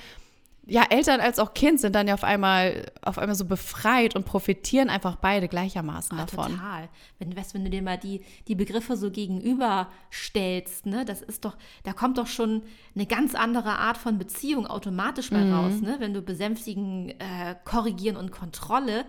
ja, 0.66 0.84
Eltern 0.90 1.20
als 1.20 1.40
auch 1.40 1.54
Kind 1.54 1.82
sind 1.82 1.94
dann 1.94 2.08
ja 2.08 2.14
auf 2.14 2.24
einmal, 2.24 2.90
auf 3.02 3.18
einmal 3.18 3.36
so 3.36 3.44
befreit 3.44 4.16
und 4.16 4.24
profitieren 4.26 4.90
einfach 4.90 5.18
beide 5.18 5.50
gleichermaßen 5.50 6.18
Ah, 6.18 6.22
davon. 6.22 6.52
Total. 6.54 6.88
Wenn, 7.20 7.36
weißt, 7.36 7.54
wenn 7.54 7.66
du 7.66 7.70
dir 7.70 7.82
mal 7.82 7.98
die, 7.98 8.24
die 8.48 8.56
Begriffe 8.56 8.96
so 8.96 9.12
gegenüberstellst, 9.12 10.86
ne, 10.86 11.04
das 11.04 11.22
ist 11.22 11.44
doch, 11.44 11.58
da 11.84 11.92
kommt 11.92 12.18
doch 12.18 12.28
schon 12.28 12.64
eine 12.96 13.06
ganz 13.06 13.36
andere 13.36 13.78
Art 13.78 13.98
von 13.98 14.18
Beziehung 14.18 14.66
automatisch 14.66 15.32
mal 15.32 15.44
Mhm. 15.46 15.52
raus, 15.54 15.82
ne? 15.82 15.98
Wenn 16.00 16.14
du 16.14 16.22
besänftigen, 16.22 17.10
äh, 17.10 17.56
korrigieren 17.66 18.16
und 18.16 18.32
Kontrolle, 18.32 19.04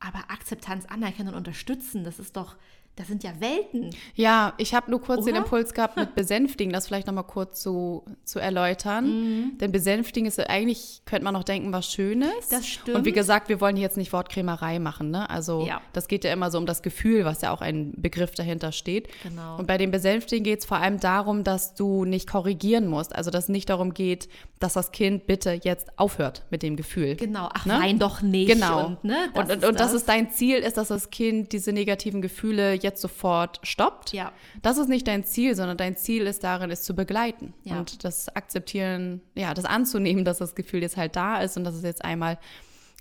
aber 0.00 0.18
Akzeptanz, 0.30 0.86
Anerkennen 0.86 1.30
und 1.30 1.34
Unterstützen, 1.34 2.04
das 2.04 2.18
ist 2.18 2.36
doch, 2.36 2.56
das 2.96 3.08
sind 3.08 3.22
ja 3.24 3.32
Welten. 3.40 3.90
Ja, 4.14 4.54
ich 4.56 4.72
habe 4.74 4.90
nur 4.90 5.02
kurz 5.02 5.26
den 5.26 5.34
Oder? 5.34 5.42
Impuls 5.44 5.74
gehabt 5.74 5.98
mit 5.98 6.14
besänftigen, 6.14 6.72
das 6.72 6.86
vielleicht 6.86 7.06
nochmal 7.06 7.24
kurz 7.26 7.60
zu, 7.60 8.06
zu 8.24 8.38
erläutern. 8.38 9.04
Mhm. 9.50 9.58
Denn 9.58 9.70
besänftigen 9.70 10.26
ist 10.26 10.40
eigentlich, 10.40 11.02
könnte 11.04 11.24
man 11.24 11.34
noch 11.34 11.44
denken, 11.44 11.74
was 11.74 11.92
Schönes. 11.92 12.48
Das 12.50 12.66
stimmt. 12.66 12.96
Und 12.96 13.04
wie 13.04 13.12
gesagt, 13.12 13.50
wir 13.50 13.60
wollen 13.60 13.76
hier 13.76 13.82
jetzt 13.82 13.98
nicht 13.98 14.14
Wortkrämerei 14.14 14.78
machen. 14.78 15.10
Ne? 15.10 15.28
Also 15.28 15.66
Ja. 15.68 15.82
das 15.92 16.08
geht 16.08 16.24
ja 16.24 16.32
immer 16.32 16.50
so 16.50 16.56
um 16.56 16.64
das 16.64 16.80
Gefühl, 16.80 17.26
was 17.26 17.42
ja 17.42 17.52
auch 17.52 17.60
ein 17.60 17.92
Begriff 18.00 18.30
dahinter 18.34 18.72
steht. 18.72 19.08
Genau. 19.22 19.58
Und 19.58 19.66
bei 19.66 19.76
dem 19.76 19.90
Besänftigen 19.90 20.42
geht 20.42 20.60
es 20.60 20.64
vor 20.64 20.78
allem 20.78 20.98
darum, 20.98 21.44
dass 21.44 21.74
du 21.74 22.06
nicht 22.06 22.26
korrigieren 22.26 22.86
musst. 22.86 23.14
Also 23.14 23.30
dass 23.30 23.44
es 23.44 23.48
nicht 23.50 23.68
darum 23.68 23.92
geht, 23.92 24.30
dass 24.58 24.72
das 24.72 24.90
Kind 24.90 25.26
bitte 25.26 25.60
jetzt 25.64 25.98
aufhört 25.98 26.46
mit 26.48 26.62
dem 26.62 26.76
Gefühl. 26.76 27.16
Genau, 27.16 27.50
ach, 27.52 27.66
Ne? 27.66 27.74
wein 27.74 27.98
doch 27.98 28.22
nicht. 28.22 28.48
Genau. 28.50 28.86
Und, 28.86 29.04
ne, 29.04 29.16
und, 29.34 29.50
und, 29.52 29.64
und 29.66 29.78
dass 29.86 29.94
es 29.94 30.04
dein 30.04 30.30
Ziel 30.30 30.58
ist, 30.58 30.76
dass 30.76 30.88
das 30.88 31.10
Kind 31.10 31.52
diese 31.52 31.72
negativen 31.72 32.20
Gefühle 32.22 32.74
jetzt 32.74 33.00
sofort 33.00 33.60
stoppt. 33.62 34.12
Ja. 34.12 34.32
Das 34.62 34.78
ist 34.78 34.88
nicht 34.88 35.06
dein 35.06 35.24
Ziel, 35.24 35.54
sondern 35.54 35.76
dein 35.76 35.96
Ziel 35.96 36.26
ist 36.26 36.44
darin, 36.44 36.70
es 36.70 36.82
zu 36.82 36.94
begleiten 36.94 37.54
Ja. 37.64 37.78
und 37.78 38.04
das 38.04 38.28
akzeptieren, 38.34 39.20
ja, 39.34 39.54
das 39.54 39.64
anzunehmen, 39.64 40.24
dass 40.24 40.38
das 40.38 40.54
Gefühl 40.54 40.82
jetzt 40.82 40.96
halt 40.96 41.16
da 41.16 41.40
ist 41.40 41.56
und 41.56 41.64
dass 41.64 41.74
es 41.74 41.82
jetzt 41.82 42.04
einmal 42.04 42.38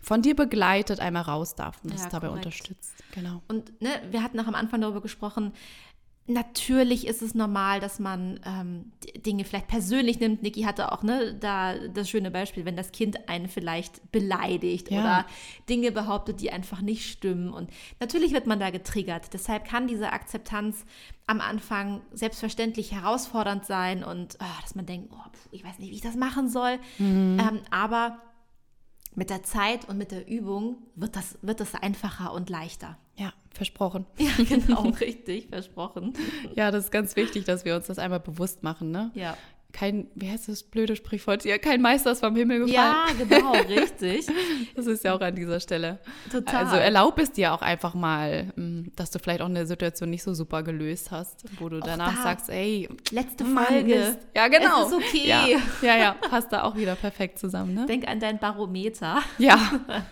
von 0.03 0.21
dir 0.21 0.35
begleitet, 0.35 0.99
einmal 0.99 1.23
raus 1.23 1.55
darf 1.55 1.77
und 1.83 1.93
das 1.93 2.03
Ja, 2.03 2.09
dabei 2.09 2.27
korrekt. 2.27 2.45
unterstützt. 2.45 2.93
Genau. 3.13 3.41
Und 3.47 3.81
ne, 3.81 3.89
wir 4.11 4.21
hatten 4.21 4.39
auch 4.39 4.47
am 4.47 4.55
Anfang 4.55 4.81
darüber 4.81 5.01
gesprochen, 5.01 5.51
natürlich 6.27 7.05
ist 7.05 7.21
es 7.21 7.35
normal, 7.35 7.79
dass 7.79 7.99
man 7.99 8.39
ähm, 8.45 8.91
Dinge 9.25 9.43
vielleicht 9.45 9.67
persönlich 9.67 10.19
nimmt. 10.19 10.41
Niki 10.41 10.63
hatte 10.63 10.91
auch 10.91 11.03
ne, 11.03 11.35
da 11.39 11.75
das 11.87 12.09
schöne 12.09 12.31
Beispiel, 12.31 12.65
wenn 12.65 12.75
das 12.75 12.91
Kind 12.91 13.29
einen 13.29 13.47
vielleicht 13.47 14.11
beleidigt 14.11 14.89
Ja. 14.89 14.99
oder 14.99 15.25
Dinge 15.69 15.91
behauptet, 15.91 16.41
die 16.41 16.51
einfach 16.51 16.81
nicht 16.81 17.09
stimmen. 17.09 17.53
Und 17.53 17.69
natürlich 17.99 18.33
wird 18.33 18.47
man 18.47 18.59
da 18.59 18.71
getriggert. 18.71 19.33
Deshalb 19.33 19.65
kann 19.65 19.87
diese 19.87 20.13
Akzeptanz 20.13 20.85
am 21.27 21.41
Anfang 21.41 22.01
selbstverständlich 22.11 22.91
herausfordernd 22.91 23.65
sein 23.65 24.03
und 24.03 24.39
ah, 24.41 24.45
dass 24.61 24.75
man 24.75 24.85
denkt, 24.85 25.11
oh, 25.13 25.29
ich 25.51 25.63
weiß 25.63 25.79
nicht, 25.79 25.91
wie 25.91 25.95
ich 25.95 26.01
das 26.01 26.15
machen 26.15 26.49
soll. 26.49 26.79
Ähm, 26.99 27.61
aber 27.69 28.17
mit 29.15 29.29
der 29.29 29.43
Zeit 29.43 29.87
und 29.87 29.97
mit 29.97 30.11
der 30.11 30.27
Übung 30.27 30.77
wird 30.95 31.15
das, 31.15 31.37
wird 31.41 31.59
das 31.59 31.73
einfacher 31.73 32.33
und 32.33 32.49
leichter. 32.49 32.97
Ja, 33.17 33.33
versprochen. 33.53 34.05
Ja, 34.17 34.31
genau, 34.43 34.89
richtig, 35.01 35.47
versprochen. 35.47 36.13
Ja, 36.55 36.71
das 36.71 36.85
ist 36.85 36.91
ganz 36.91 37.15
wichtig, 37.15 37.45
dass 37.45 37.65
wir 37.65 37.75
uns 37.75 37.87
das 37.87 37.97
einmal 37.99 38.19
bewusst 38.19 38.63
machen, 38.63 38.91
ne? 38.91 39.11
Ja. 39.13 39.37
Kein, 39.75 40.07
wie 40.15 40.31
heißt 40.31 40.47
das 40.47 40.63
blöde 40.63 40.95
Sprichwort? 40.95 41.43
Ja, 41.43 41.57
kein 41.57 41.81
Meister 41.81 42.13
ist 42.13 42.21
vom 42.21 42.33
Himmel 42.33 42.65
gefallen. 42.65 42.95
Ja, 43.19 43.25
genau, 43.27 43.51
richtig. 43.67 44.25
Das 44.73 44.85
ist 44.85 45.03
ja 45.03 45.13
auch 45.13 45.19
an 45.19 45.35
dieser 45.35 45.59
Stelle. 45.59 45.99
Total. 46.31 46.63
Also 46.63 46.77
erlaub 46.77 47.19
es 47.19 47.33
dir 47.33 47.53
auch 47.53 47.61
einfach 47.61 47.93
mal, 47.93 48.53
mm, 48.55 48.93
dass 48.95 49.11
du 49.11 49.19
vielleicht 49.19 49.41
auch 49.41 49.49
eine 49.49 49.65
Situation 49.65 50.09
nicht 50.09 50.23
so 50.23 50.33
super 50.33 50.63
gelöst 50.63 51.11
hast, 51.11 51.43
wo 51.59 51.67
du 51.67 51.81
danach 51.81 52.15
da. 52.15 52.23
sagst, 52.23 52.49
ey, 52.49 52.87
Letzte 53.11 53.43
Folge. 53.43 53.83
Mist. 53.83 54.19
Ja, 54.33 54.47
genau. 54.47 54.85
Es 54.85 54.93
ist 54.93 54.93
okay. 54.93 55.27
Ja, 55.27 55.45
ja, 55.81 55.97
ja, 55.97 56.13
passt 56.13 56.53
da 56.53 56.63
auch 56.63 56.77
wieder 56.77 56.95
perfekt 56.95 57.37
zusammen, 57.37 57.73
ne? 57.73 57.85
Denk 57.85 58.07
an 58.07 58.21
dein 58.21 58.39
Barometer. 58.39 59.21
Ja, 59.37 59.59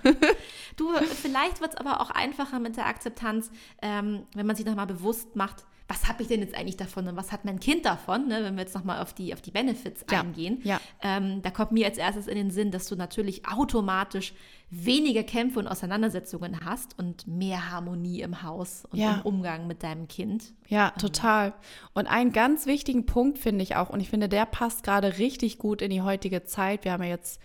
Du, 0.76 0.91
vielleicht 1.21 1.62
wird 1.62 1.73
es 1.73 1.78
aber 1.78 2.02
auch 2.02 2.10
einfacher 2.10 2.60
mit 2.60 2.78
der 2.78 2.88
Akzeptanz, 2.88 3.52
ähm, 3.82 4.23
wenn 4.34 4.45
man 4.45 4.56
sich 4.56 4.65
nochmal 4.65 4.88
bewusst 4.88 5.36
macht, 5.36 5.65
was 5.93 6.10
habe 6.10 6.21
ich 6.23 6.27
denn 6.27 6.39
jetzt 6.41 6.56
eigentlich 6.56 6.77
davon 6.77 7.08
und 7.08 7.15
was 7.15 7.32
hat 7.32 7.45
mein 7.45 7.60
Kind 7.60 7.86
davon, 7.86 8.27
ne? 8.27 8.39
wenn 8.43 8.56
wir 8.56 8.62
jetzt 8.63 8.73
nochmal 8.73 9.01
auf 9.01 9.13
die, 9.13 9.34
auf 9.34 9.41
die 9.41 9.51
Benefits 9.51 10.03
Ja, 10.12 10.21
eingehen. 10.21 10.60
ja. 10.63 10.79
Ähm, 11.03 11.41
da 11.43 11.51
kommt 11.51 11.71
mir 11.71 11.86
als 11.86 11.97
erstes 11.97 12.25
in 12.27 12.36
den 12.36 12.49
Sinn, 12.51 12.71
dass 12.71 12.88
du 12.88 12.95
natürlich 12.95 13.47
automatisch 13.47 14.34
weniger 14.71 15.21
Kämpfe 15.23 15.60
und 15.60 15.67
Auseinandersetzungen 15.67 16.65
hast 16.65 16.97
und 16.97 17.27
mehr 17.27 17.71
Harmonie 17.71 18.21
im 18.21 18.41
Haus 18.41 18.86
und 18.89 18.97
Ja. 18.97 19.15
im 19.17 19.21
Umgang 19.21 19.67
mit 19.67 19.84
deinem 19.84 20.08
Kind. 20.08 20.53
ja, 20.67 20.89
total. 20.91 21.53
Und 21.93 22.08
einen 22.08 22.32
ganz 22.32 22.65
wichtigen 22.65 23.06
Punkt 23.06 23.38
finde 23.38 23.62
ich 23.63 23.75
auch, 23.75 23.89
und 23.91 23.99
ich 23.99 24.10
finde, 24.10 24.27
der 24.29 24.45
passt 24.47 24.84
gerade 24.84 25.19
richtig 25.19 25.60
gut 25.60 25.82
in 25.84 25.91
die 25.91 26.01
heutige 26.01 26.43
Zeit. 26.43 26.86
Wir 26.86 26.93
haben 26.93 27.03
ja 27.03 27.10
jetzt 27.10 27.39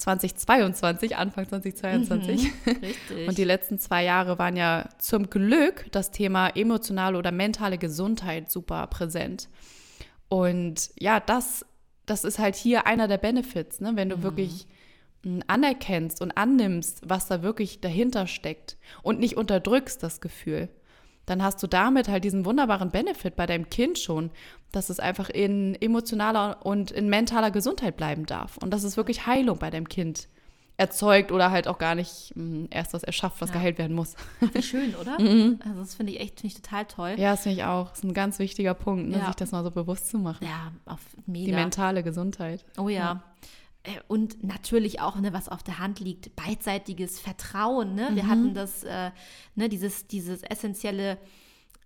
2022, 0.00 1.16
Anfang 1.16 1.46
2022. 1.48 2.52
Richtig. 2.66 3.28
Und 3.28 3.38
die 3.38 3.44
letzten 3.44 3.78
zwei 3.78 4.04
Jahre 4.04 4.38
waren 4.38 4.56
ja 4.56 4.88
zum 4.98 5.30
Glück 5.30 5.86
das 5.92 6.10
Thema 6.10 6.48
emotionale 6.48 7.18
oder 7.18 7.32
mentale 7.32 7.78
Gesundheit 7.78 8.50
super 8.50 8.86
präsent. 8.86 9.48
Und 10.28 10.90
ja, 10.98 11.20
das, 11.20 11.66
das 12.06 12.24
ist 12.24 12.38
halt 12.38 12.56
hier 12.56 12.86
einer 12.86 13.08
der 13.08 13.18
Benefits, 13.18 13.80
ne? 13.80 13.92
wenn 13.94 14.08
du 14.08 14.22
wirklich 14.22 14.66
mh, 15.24 15.44
anerkennst 15.46 16.22
und 16.22 16.32
annimmst, 16.32 17.02
was 17.04 17.26
da 17.26 17.42
wirklich 17.42 17.80
dahinter 17.80 18.26
steckt 18.26 18.78
und 19.02 19.20
nicht 19.20 19.36
unterdrückst 19.36 20.02
das 20.02 20.20
Gefühl. 20.20 20.68
Dann 21.30 21.44
hast 21.44 21.62
du 21.62 21.68
damit 21.68 22.08
halt 22.08 22.24
diesen 22.24 22.44
wunderbaren 22.44 22.90
Benefit 22.90 23.36
bei 23.36 23.46
deinem 23.46 23.70
Kind 23.70 24.00
schon, 24.00 24.30
dass 24.72 24.90
es 24.90 24.98
einfach 24.98 25.30
in 25.30 25.80
emotionaler 25.80 26.66
und 26.66 26.90
in 26.90 27.08
mentaler 27.08 27.52
Gesundheit 27.52 27.96
bleiben 27.96 28.26
darf 28.26 28.56
und 28.56 28.72
dass 28.72 28.82
es 28.82 28.96
wirklich 28.96 29.26
Heilung 29.26 29.58
bei 29.58 29.70
deinem 29.70 29.88
Kind 29.88 30.26
erzeugt 30.76 31.30
oder 31.30 31.52
halt 31.52 31.68
auch 31.68 31.78
gar 31.78 31.94
nicht 31.94 32.34
mh, 32.34 32.42
hm, 32.42 32.68
erst 32.70 32.94
was 32.94 33.04
erschafft, 33.04 33.40
was 33.40 33.50
ja. 33.50 33.54
geheilt 33.54 33.78
werden 33.78 33.94
muss. 33.94 34.16
Wie 34.40 34.62
schön, 34.64 34.94
oder? 34.96 35.20
Mhm. 35.20 35.60
Also 35.64 35.78
das 35.78 35.94
finde 35.94 36.12
ich 36.12 36.20
echt 36.20 36.40
find 36.40 36.52
ich 36.52 36.60
total 36.60 36.86
toll. 36.86 37.14
Ja, 37.16 37.32
das 37.32 37.42
finde 37.42 37.58
ich 37.58 37.64
auch. 37.64 37.90
Das 37.90 37.98
ist 37.98 38.04
ein 38.04 38.14
ganz 38.14 38.40
wichtiger 38.40 38.74
Punkt, 38.74 39.08
ne, 39.08 39.18
ja. 39.18 39.26
sich 39.26 39.36
das 39.36 39.52
mal 39.52 39.62
so 39.62 39.70
bewusst 39.70 40.08
zu 40.08 40.18
machen. 40.18 40.44
Ja, 40.44 40.72
auf 40.86 41.00
mega. 41.26 41.46
Die 41.46 41.52
mentale 41.52 42.02
Gesundheit. 42.02 42.64
Oh 42.76 42.88
ja. 42.88 42.98
ja. 42.98 43.22
Äh, 43.82 44.00
und 44.08 44.44
natürlich 44.44 45.00
auch, 45.00 45.16
ne, 45.16 45.32
was 45.32 45.48
auf 45.48 45.62
der 45.62 45.78
Hand 45.78 46.00
liegt, 46.00 46.34
beidseitiges 46.36 47.18
Vertrauen. 47.18 47.94
Ne? 47.94 48.10
Wir 48.12 48.24
mhm. 48.24 48.28
hatten 48.28 48.54
das, 48.54 48.84
äh, 48.84 49.10
ne, 49.54 49.68
dieses, 49.68 50.06
dieses 50.06 50.42
essentielle, 50.42 51.18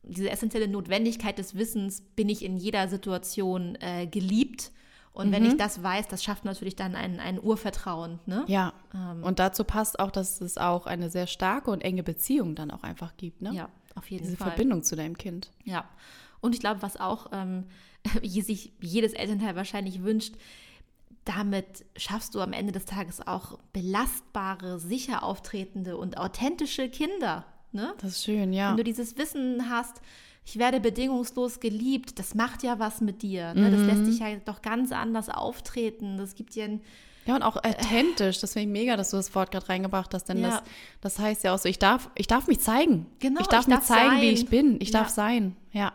diese 0.03 0.31
essentielle 0.31 0.69
Notwendigkeit 0.69 1.39
des 1.39 1.55
Wissens, 1.55 2.01
bin 2.01 2.29
ich 2.29 2.45
in 2.45 2.57
jeder 2.57 2.89
Situation 2.89 3.77
äh, 3.81 4.07
geliebt. 4.07 4.73
Und 5.13 5.29
mhm. 5.29 5.33
wenn 5.33 5.45
ich 5.47 5.57
das 5.57 5.83
weiß, 5.83 6.09
das 6.09 6.25
schafft 6.25 6.45
natürlich 6.45 6.75
dann 6.75 6.97
ein, 6.97 7.21
ein 7.21 7.41
Urvertrauen. 7.41 8.19
Ne? 8.27 8.45
Ja. 8.49 8.73
Ähm. 8.93 9.23
Und 9.23 9.39
dazu 9.39 9.63
passt 9.63 10.01
auch, 10.01 10.11
dass 10.11 10.41
es 10.41 10.59
auch 10.59 10.87
eine 10.87 11.09
sehr 11.09 11.29
starke 11.29 11.71
und 11.71 11.83
enge 11.83 12.03
Beziehung 12.03 12.57
dann 12.57 12.73
auch 12.73 12.83
einfach 12.83 13.17
gibt. 13.17 13.41
Ne? 13.41 13.53
Ja, 13.53 13.69
auf 13.95 14.11
jeden 14.11 14.25
Diese 14.25 14.37
Fall. 14.37 14.47
Diese 14.47 14.57
Verbindung 14.57 14.83
zu 14.83 14.97
deinem 14.97 15.17
Kind. 15.17 15.53
Ja. 15.63 15.89
Und 16.41 16.53
ich 16.55 16.61
glaube, 16.61 16.83
was 16.83 16.99
auch 16.99 17.29
ähm, 17.33 17.67
sich 18.25 18.73
jedes 18.81 19.13
Elternteil 19.13 19.55
wahrscheinlich 19.55 20.03
wünscht, 20.03 20.35
damit 21.25 21.85
schaffst 21.97 22.35
du 22.35 22.41
am 22.41 22.53
Ende 22.53 22.73
des 22.73 22.85
Tages 22.85 23.27
auch 23.27 23.59
belastbare, 23.73 24.79
sicher 24.79 25.23
auftretende 25.23 25.97
und 25.97 26.19
authentische 26.19 26.89
Kinder. 26.89 27.47
Ne? 27.73 27.95
Das 28.01 28.13
ist 28.13 28.25
schön, 28.25 28.53
ja. 28.53 28.71
Wenn 28.71 28.77
du 28.77 28.85
dieses 28.85 29.17
Wissen 29.17 29.71
hast, 29.71 30.01
ich 30.45 30.59
werde 30.59 30.81
bedingungslos 30.81 31.61
geliebt, 31.61 32.19
das 32.19 32.35
macht 32.35 32.63
ja 32.63 32.79
was 32.79 33.01
mit 33.01 33.23
dir. 33.23 33.55
Ne? 33.55 33.71
Das 33.71 33.81
lässt 33.81 34.01
mhm. 34.01 34.07
dich 34.07 34.19
ja 34.19 34.29
doch 34.45 34.61
ganz 34.61 34.93
anders 34.93 35.31
auftreten. 35.31 36.19
Das 36.19 36.35
gibt 36.35 36.55
dir 36.55 36.65
ein. 36.65 36.81
Ja, 37.27 37.37
und 37.37 37.43
auch 37.43 37.57
authentisch. 37.57 38.41
Das 38.41 38.53
finde 38.53 38.67
ich 38.67 38.73
mega, 38.73 38.97
dass 38.99 39.11
du 39.11 39.17
das 39.17 39.35
Wort 39.35 39.51
gerade 39.51 39.67
reingebracht 39.71 40.13
hast. 40.13 40.29
Denn 40.29 40.39
ja. 40.39 40.51
das, 40.51 40.63
das 41.01 41.19
heißt 41.19 41.45
ja 41.45 41.55
auch 41.55 41.59
so, 41.59 41.71
ich 41.71 41.79
darf, 41.79 42.11
ich 42.15 42.27
darf 42.27 42.47
mich 42.47 42.61
zeigen. 42.61 43.07
Genau, 43.19 43.41
ich 43.41 43.47
darf 43.47 43.63
ich 43.63 43.69
mir 43.69 43.77
darf 43.77 43.87
zeigen, 43.87 44.11
sein. 44.11 44.21
wie 44.21 44.31
ich 44.31 44.47
bin. 44.47 44.77
Ich 44.81 44.91
ja. 44.91 45.01
darf 45.01 45.09
sein. 45.09 45.57
Ja. 45.73 45.95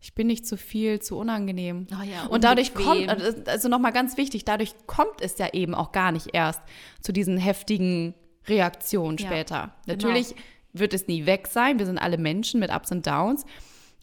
Ich 0.00 0.14
bin 0.14 0.28
nicht 0.28 0.46
zu 0.46 0.56
viel, 0.56 1.00
zu 1.00 1.16
unangenehm. 1.16 1.86
Oh 1.92 2.04
ja, 2.04 2.26
und 2.26 2.44
dadurch 2.44 2.72
kommt, 2.72 3.08
also 3.48 3.68
nochmal 3.68 3.92
ganz 3.92 4.16
wichtig, 4.16 4.44
dadurch 4.44 4.74
kommt 4.86 5.20
es 5.20 5.38
ja 5.38 5.52
eben 5.52 5.74
auch 5.74 5.90
gar 5.90 6.12
nicht 6.12 6.28
erst 6.34 6.60
zu 7.00 7.12
diesen 7.12 7.36
heftigen 7.36 8.14
Reaktionen 8.46 9.18
später. 9.18 9.54
Ja, 9.54 9.72
genau. 9.86 9.94
Natürlich 9.94 10.34
wird 10.72 10.94
es 10.94 11.08
nie 11.08 11.26
weg 11.26 11.48
sein. 11.48 11.78
Wir 11.78 11.86
sind 11.86 11.98
alle 11.98 12.18
Menschen 12.18 12.60
mit 12.60 12.72
Ups 12.72 12.92
und 12.92 13.06
Downs. 13.06 13.44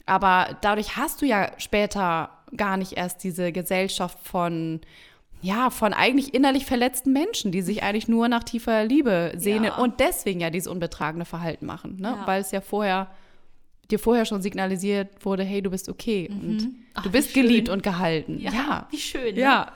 Aber 0.04 0.56
dadurch 0.60 0.96
hast 0.96 1.22
du 1.22 1.26
ja 1.26 1.50
später 1.58 2.30
gar 2.56 2.76
nicht 2.76 2.92
erst 2.92 3.24
diese 3.24 3.50
Gesellschaft 3.50 4.18
von, 4.22 4.80
ja, 5.42 5.70
von 5.70 5.92
eigentlich 5.92 6.32
innerlich 6.34 6.64
verletzten 6.64 7.12
Menschen, 7.12 7.50
die 7.52 7.62
sich 7.62 7.82
eigentlich 7.82 8.06
nur 8.06 8.28
nach 8.28 8.44
tiefer 8.44 8.84
Liebe 8.84 9.32
sehnen 9.36 9.64
ja. 9.64 9.76
und 9.76 9.98
deswegen 9.98 10.40
ja 10.40 10.50
dieses 10.50 10.68
unbetragene 10.68 11.24
Verhalten 11.24 11.66
machen, 11.66 11.96
ne? 11.98 12.18
weil 12.24 12.40
es 12.40 12.52
ja 12.52 12.60
vorher 12.60 13.08
dir 13.90 13.98
vorher 13.98 14.24
schon 14.24 14.42
signalisiert 14.42 15.24
wurde, 15.24 15.44
hey, 15.44 15.62
du 15.62 15.70
bist 15.70 15.88
okay 15.88 16.28
mhm. 16.30 16.40
und 16.40 16.68
Ach, 16.94 17.02
du 17.02 17.10
bist 17.10 17.34
geliebt 17.34 17.68
und 17.68 17.82
gehalten. 17.82 18.38
Ja, 18.40 18.52
ja. 18.52 18.88
wie 18.90 18.98
schön. 18.98 19.34
Ne? 19.34 19.40
Ja. 19.40 19.72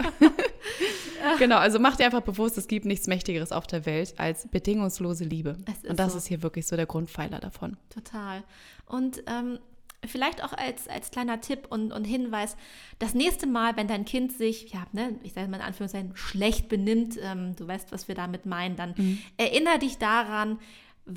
genau, 1.38 1.58
also 1.58 1.78
mach 1.78 1.96
dir 1.96 2.06
einfach 2.06 2.22
bewusst, 2.22 2.58
es 2.58 2.66
gibt 2.66 2.86
nichts 2.86 3.06
Mächtigeres 3.06 3.52
auf 3.52 3.66
der 3.66 3.86
Welt 3.86 4.14
als 4.16 4.48
bedingungslose 4.48 5.24
Liebe. 5.24 5.56
und 5.88 5.98
das 5.98 6.12
so. 6.12 6.18
ist 6.18 6.26
hier 6.26 6.42
wirklich 6.42 6.66
so 6.66 6.76
der 6.76 6.86
Grundpfeiler 6.86 7.38
davon. 7.38 7.76
Total. 7.90 8.42
Und 8.86 9.22
ähm, 9.26 9.58
vielleicht 10.06 10.42
auch 10.42 10.52
als, 10.52 10.88
als 10.88 11.10
kleiner 11.10 11.40
Tipp 11.40 11.66
und, 11.68 11.92
und 11.92 12.04
Hinweis, 12.04 12.56
das 12.98 13.14
nächste 13.14 13.46
Mal, 13.46 13.76
wenn 13.76 13.86
dein 13.86 14.04
Kind 14.04 14.32
sich, 14.32 14.72
ja, 14.72 14.86
ne, 14.92 15.14
ich 15.22 15.32
sage 15.32 15.48
mal 15.48 15.58
in 15.58 15.62
Anführungszeichen, 15.62 16.16
schlecht 16.16 16.68
benimmt, 16.68 17.18
ähm, 17.22 17.54
du 17.56 17.66
weißt, 17.66 17.92
was 17.92 18.08
wir 18.08 18.14
damit 18.14 18.46
meinen, 18.46 18.76
dann 18.76 18.94
mhm. 18.96 19.18
erinnere 19.36 19.78
dich 19.78 19.98
daran, 19.98 20.58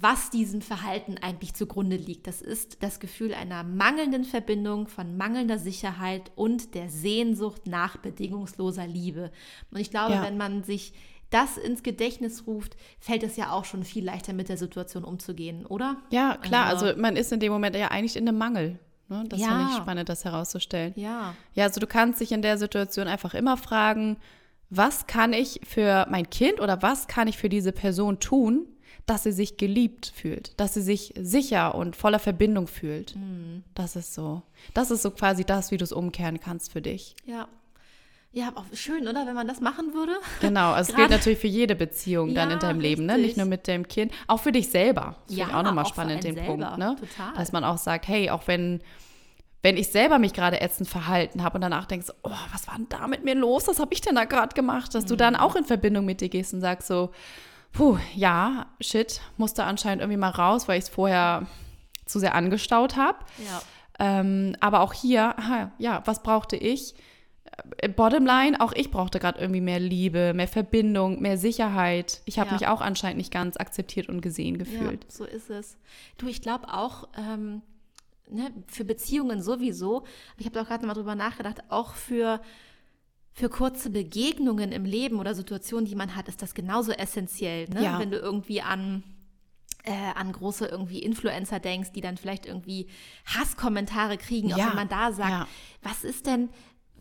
was 0.02 0.32
diesem 0.32 0.62
Verhalten 0.62 1.18
eigentlich 1.22 1.54
zugrunde 1.54 1.96
liegt. 1.96 2.26
Das 2.26 2.42
ist 2.42 2.82
das 2.82 3.00
Gefühl 3.00 3.34
einer 3.34 3.64
mangelnden 3.64 4.24
Verbindung, 4.24 4.88
von 4.88 5.18
mangelnder 5.18 5.60
Sicherheit 5.60 6.32
und 6.36 6.74
der 6.74 6.90
Sehnsucht 6.90 7.68
nach 7.68 7.98
bedingungsloser 7.98 8.88
Liebe. 8.88 9.32
Und 9.70 9.80
ich 9.80 9.92
glaube, 9.92 10.14
ja. 10.14 10.24
wenn 10.24 10.38
man 10.38 10.64
sich 10.64 10.94
das 11.30 11.58
ins 11.58 11.84
Gedächtnis 11.84 12.48
ruft, 12.48 12.76
fällt 13.00 13.24
es 13.24 13.38
ja 13.38 13.52
auch 13.52 13.66
schon 13.66 13.84
viel 13.84 14.04
leichter 14.04 14.34
mit 14.34 14.50
der 14.50 14.58
Situation 14.58 15.04
umzugehen, 15.04 15.66
oder? 15.66 15.98
Ja, 16.12 16.38
klar. 16.38 16.66
Also, 16.66 16.88
also 16.88 17.00
man 17.00 17.16
ist 17.16 17.32
in 17.32 17.40
dem 17.40 17.52
Moment 17.52 17.76
ja 17.76 17.90
eigentlich 17.90 18.16
in 18.16 18.28
einem 18.28 18.38
Mangel. 18.38 18.80
Ne? 19.10 19.24
Das 19.30 19.40
ja. 19.40 19.48
finde 19.48 19.66
ich 19.70 19.78
spannend, 19.78 20.10
das 20.10 20.26
herauszustellen. 20.26 20.94
Ja. 20.96 21.36
Ja, 21.54 21.66
also 21.66 21.80
du 21.80 21.88
kannst 21.88 22.20
dich 22.20 22.32
in 22.32 22.42
der 22.42 22.58
Situation 22.58 23.08
einfach 23.08 23.34
immer 23.36 23.58
fragen, 23.58 24.18
was 24.70 25.06
kann 25.06 25.34
ich 25.34 25.62
für 25.64 26.08
mein 26.10 26.30
Kind 26.32 26.60
oder 26.60 26.82
was 26.82 27.08
kann 27.08 27.28
ich 27.28 27.38
für 27.38 27.50
diese 27.50 27.72
Person 27.72 28.20
tun, 28.20 28.68
dass 29.06 29.24
sie 29.24 29.32
sich 29.32 29.58
geliebt 29.58 30.12
fühlt, 30.16 30.60
dass 30.60 30.74
sie 30.76 30.82
sich 30.82 31.14
sicher 31.18 31.76
und 31.76 31.96
voller 31.96 32.20
Verbindung 32.20 32.68
fühlt. 32.68 33.16
Mhm. 33.16 33.64
Das 33.76 33.96
ist 33.96 34.14
so. 34.14 34.44
Das 34.74 34.92
ist 34.92 35.02
so 35.02 35.12
quasi 35.12 35.44
das, 35.44 35.72
wie 35.72 35.78
du 35.78 35.84
es 35.84 35.92
umkehren 35.92 36.40
kannst 36.40 36.72
für 36.72 36.82
dich. 36.82 37.16
Ja. 37.26 37.48
Ja, 38.36 38.52
auch 38.56 38.66
schön, 38.74 39.08
oder? 39.08 39.28
Wenn 39.28 39.36
man 39.36 39.48
das 39.48 39.62
machen 39.62 39.94
würde. 39.94 40.14
Genau, 40.42 40.72
also 40.72 40.92
es 40.92 40.96
gilt 40.96 41.12
natürlich 41.12 41.38
für 41.38 41.48
jede 41.48 41.76
Beziehung 41.76 42.30
ja, 42.30 42.36
dann 42.36 42.52
in 42.52 42.60
deinem 42.60 42.80
richtig. 42.80 42.98
Leben, 42.98 43.06
ne? 43.06 43.18
Nicht 43.20 43.38
nur 43.38 43.46
mit 43.46 43.68
dem 43.68 43.88
Kind, 43.88 44.12
auch 44.26 44.40
für 44.40 44.52
dich 44.52 44.70
selber. 44.70 45.18
Das 45.28 45.36
ja, 45.38 45.46
finde 45.46 45.52
ich 45.52 45.60
auch 45.60 45.64
nochmal 45.64 45.86
spannend, 45.86 46.24
den 46.24 46.34
selber. 46.34 46.50
Punkt, 46.50 46.78
ne? 46.80 46.96
Total. 47.00 47.34
Dass 47.36 47.52
man 47.52 47.64
auch 47.64 47.78
sagt, 47.78 48.08
hey, 48.08 48.32
auch 48.32 48.48
wenn 48.48 48.82
wenn 49.62 49.78
ich 49.78 49.88
selber 49.88 50.20
mich 50.20 50.34
gerade 50.34 50.60
ätzend 50.60 50.90
verhalten 50.90 51.42
habe 51.42 51.56
und 51.56 51.62
danach 51.62 51.86
denkst, 51.86 52.08
oh, 52.24 52.32
was 52.52 52.68
war 52.68 52.76
denn 52.76 52.90
da 52.90 53.08
mit 53.08 53.24
mir 53.24 53.34
los? 53.34 53.66
Was 53.68 53.80
habe 53.80 53.94
ich 53.94 54.02
denn 54.02 54.16
da 54.16 54.26
gerade 54.26 54.54
gemacht? 54.54 54.94
Dass 54.94 55.06
mhm. 55.06 55.10
du 55.10 55.16
dann 55.16 55.36
auch 55.38 55.56
in 55.56 55.64
Verbindung 55.64 56.04
mit 56.04 56.20
dir 56.20 56.28
gehst 56.28 56.54
und 56.54 56.60
sagst 56.60 56.90
so, 56.90 57.12
puh, 57.74 57.98
ja, 58.16 58.68
shit, 58.80 59.20
musste 59.38 59.66
anscheinend 59.66 60.02
irgendwie 60.02 60.20
mal 60.20 60.30
raus, 60.30 60.68
weil 60.68 60.78
ich 60.78 60.86
es 60.86 60.90
vorher 60.90 61.48
zu 62.06 62.20
sehr 62.20 62.36
angestaut 62.36 62.96
habe. 62.96 63.18
Ja. 63.44 63.62
Ähm, 64.00 64.56
aber 64.60 64.82
auch 64.82 64.94
hier, 64.94 65.38
aha, 65.38 65.72
ja, 65.78 66.02
was 66.06 66.24
brauchte 66.24 66.56
ich? 66.56 66.96
Äh, 67.78 67.90
Bottomline, 67.90 68.60
auch 68.60 68.74
ich 68.74 68.92
brauchte 68.92 69.20
gerade 69.20 69.40
irgendwie 69.40 69.62
mehr 69.62 69.80
Liebe, 69.80 70.34
mehr 70.34 70.48
Verbindung, 70.48 71.22
mehr 71.22 71.38
Sicherheit. 71.38 72.22
Ich 72.26 72.40
habe 72.40 72.50
ja. 72.50 72.54
mich 72.54 72.68
auch 72.68 72.82
anscheinend 72.82 73.18
nicht 73.18 73.32
ganz 73.32 73.58
akzeptiert 73.58 74.10
und 74.10 74.22
gesehen 74.22 74.58
gefühlt. 74.58 75.04
Ja, 75.04 75.10
so 75.12 75.26
ist 75.26 75.50
es. 75.50 75.78
Du, 76.18 76.28
ich 76.28 76.42
glaube 76.42 76.74
auch, 76.74 77.08
ähm, 77.18 77.62
ne, 78.30 78.52
für 78.68 78.86
Beziehungen 78.86 79.42
sowieso, 79.42 80.04
ich 80.38 80.46
habe 80.46 80.62
auch 80.62 80.68
gerade 80.68 80.86
mal 80.86 80.94
drüber 80.94 81.16
nachgedacht, 81.16 81.64
auch 81.70 81.94
für 81.94 82.40
für 83.34 83.50
kurze 83.50 83.90
Begegnungen 83.90 84.72
im 84.72 84.86
Leben 84.86 85.20
oder 85.20 85.34
Situationen, 85.34 85.86
die 85.86 85.96
man 85.96 86.16
hat, 86.16 86.28
ist 86.28 86.42
das 86.42 86.54
genauso 86.54 86.92
essentiell. 86.92 87.68
Ne? 87.70 87.84
Ja. 87.84 88.00
Wenn 88.00 88.12
du 88.12 88.18
irgendwie 88.18 88.62
an 88.62 89.04
äh, 89.86 89.92
an 90.16 90.32
große 90.32 90.66
irgendwie 90.66 91.00
Influencer 91.00 91.60
denkst, 91.60 91.92
die 91.92 92.02
dann 92.02 92.16
vielleicht 92.16 92.46
irgendwie 92.46 92.88
Hasskommentare 93.26 94.18
kriegen, 94.18 94.50
ja. 94.50 94.56
auch 94.56 94.70
wenn 94.70 94.76
man 94.76 94.88
da 94.88 95.12
sagt, 95.12 95.30
ja. 95.30 95.48
was 95.82 96.06
ist 96.06 96.26
denn, 96.26 96.50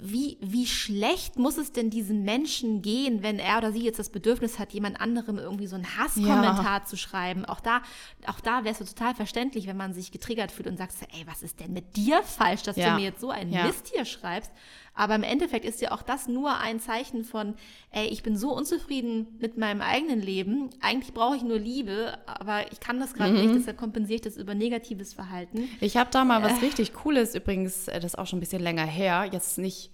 wie, 0.04 0.36
wie 0.40 0.66
schlecht 0.66 1.38
muss 1.38 1.58
es 1.58 1.70
denn 1.70 1.88
diesem 1.88 2.22
Menschen 2.24 2.82
gehen, 2.82 3.22
wenn 3.22 3.38
er 3.38 3.58
oder 3.58 3.70
sie 3.70 3.84
jetzt 3.84 4.00
das 4.00 4.10
Bedürfnis 4.10 4.58
hat, 4.58 4.72
jemand 4.72 5.00
anderem 5.00 5.38
irgendwie 5.38 5.68
so 5.68 5.76
einen 5.76 5.96
Hasskommentar 5.96 6.80
ja. 6.80 6.84
zu 6.84 6.96
schreiben? 6.96 7.44
Auch 7.44 7.60
da, 7.60 7.82
auch 8.26 8.40
da 8.40 8.64
wäre 8.64 8.72
es 8.72 8.78
so 8.78 8.84
total 8.84 9.14
verständlich, 9.14 9.68
wenn 9.68 9.76
man 9.76 9.94
sich 9.94 10.10
getriggert 10.10 10.50
fühlt 10.50 10.66
und 10.66 10.76
sagt, 10.76 10.94
ey, 11.12 11.24
was 11.26 11.42
ist 11.42 11.60
denn 11.60 11.72
mit 11.72 11.96
dir 11.96 12.22
falsch, 12.24 12.62
dass 12.64 12.76
ja. 12.76 12.90
du 12.90 12.96
mir 12.96 13.04
jetzt 13.04 13.20
so 13.20 13.30
einen 13.30 13.52
ja. 13.52 13.64
Mist 13.64 13.92
hier 13.94 14.04
schreibst? 14.04 14.50
Aber 14.94 15.14
im 15.14 15.22
Endeffekt 15.22 15.64
ist 15.64 15.80
ja 15.80 15.92
auch 15.92 16.02
das 16.02 16.28
nur 16.28 16.58
ein 16.58 16.78
Zeichen 16.78 17.24
von, 17.24 17.54
ey, 17.90 18.06
ich 18.08 18.22
bin 18.22 18.36
so 18.36 18.54
unzufrieden 18.54 19.26
mit 19.40 19.56
meinem 19.56 19.80
eigenen 19.80 20.20
Leben. 20.20 20.68
Eigentlich 20.80 21.14
brauche 21.14 21.36
ich 21.36 21.42
nur 21.42 21.58
Liebe, 21.58 22.18
aber 22.26 22.70
ich 22.70 22.80
kann 22.80 23.00
das 23.00 23.14
gerade 23.14 23.32
mhm. 23.32 23.40
nicht, 23.40 23.54
deshalb 23.54 23.78
kompensiere 23.78 24.16
ich 24.16 24.20
das 24.20 24.36
über 24.36 24.54
negatives 24.54 25.14
Verhalten. 25.14 25.68
Ich 25.80 25.96
habe 25.96 26.10
da 26.12 26.24
mal 26.24 26.42
was 26.42 26.60
äh. 26.60 26.66
richtig 26.66 26.92
Cooles, 26.92 27.34
übrigens, 27.34 27.88
äh, 27.88 28.00
das 28.00 28.12
ist 28.12 28.18
auch 28.18 28.26
schon 28.26 28.38
ein 28.38 28.40
bisschen 28.40 28.62
länger 28.62 28.84
her, 28.84 29.28
jetzt 29.32 29.58
nicht 29.58 29.90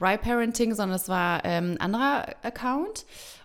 Right 0.00 0.20
Parenting, 0.20 0.74
sondern 0.74 0.96
es 0.96 1.08
war 1.08 1.44
ähm, 1.44 1.72
ein 1.72 1.80
anderer 1.80 2.34
Account. 2.42 3.04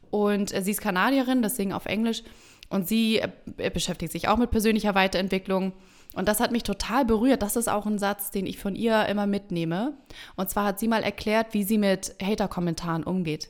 Und 0.09 0.53
äh, 0.53 0.61
sie 0.61 0.71
ist 0.71 0.81
Kanadierin, 0.81 1.41
deswegen 1.41 1.73
auf 1.73 1.85
Englisch. 1.85 2.23
Und 2.69 2.87
sie 2.87 3.19
äh, 3.19 3.69
beschäftigt 3.69 4.11
sich 4.11 4.27
auch 4.27 4.37
mit 4.37 4.51
persönlicher 4.51 4.95
Weiterentwicklung. 4.95 5.73
Und 6.15 6.28
das 6.28 6.39
hat 6.39 6.51
mich 6.51 6.63
total 6.63 7.06
berührt. 7.06 7.41
Das 7.41 7.56
ist 7.56 7.67
auch 7.67 7.86
ein 7.86 7.99
Satz, 7.99 8.32
den 8.32 8.45
ich 8.45 8.58
von 8.58 8.75
ihr 8.75 9.06
immer 9.06 9.28
mitnehme. 9.28 9.93
Und 10.36 10.49
zwar 10.49 10.65
hat 10.65 10.80
sie 10.80 10.88
mal 10.88 11.04
erklärt, 11.04 11.54
wie 11.54 11.63
sie 11.63 11.78
mit 11.78 12.15
Hater-Kommentaren 12.21 13.04
umgeht. 13.04 13.49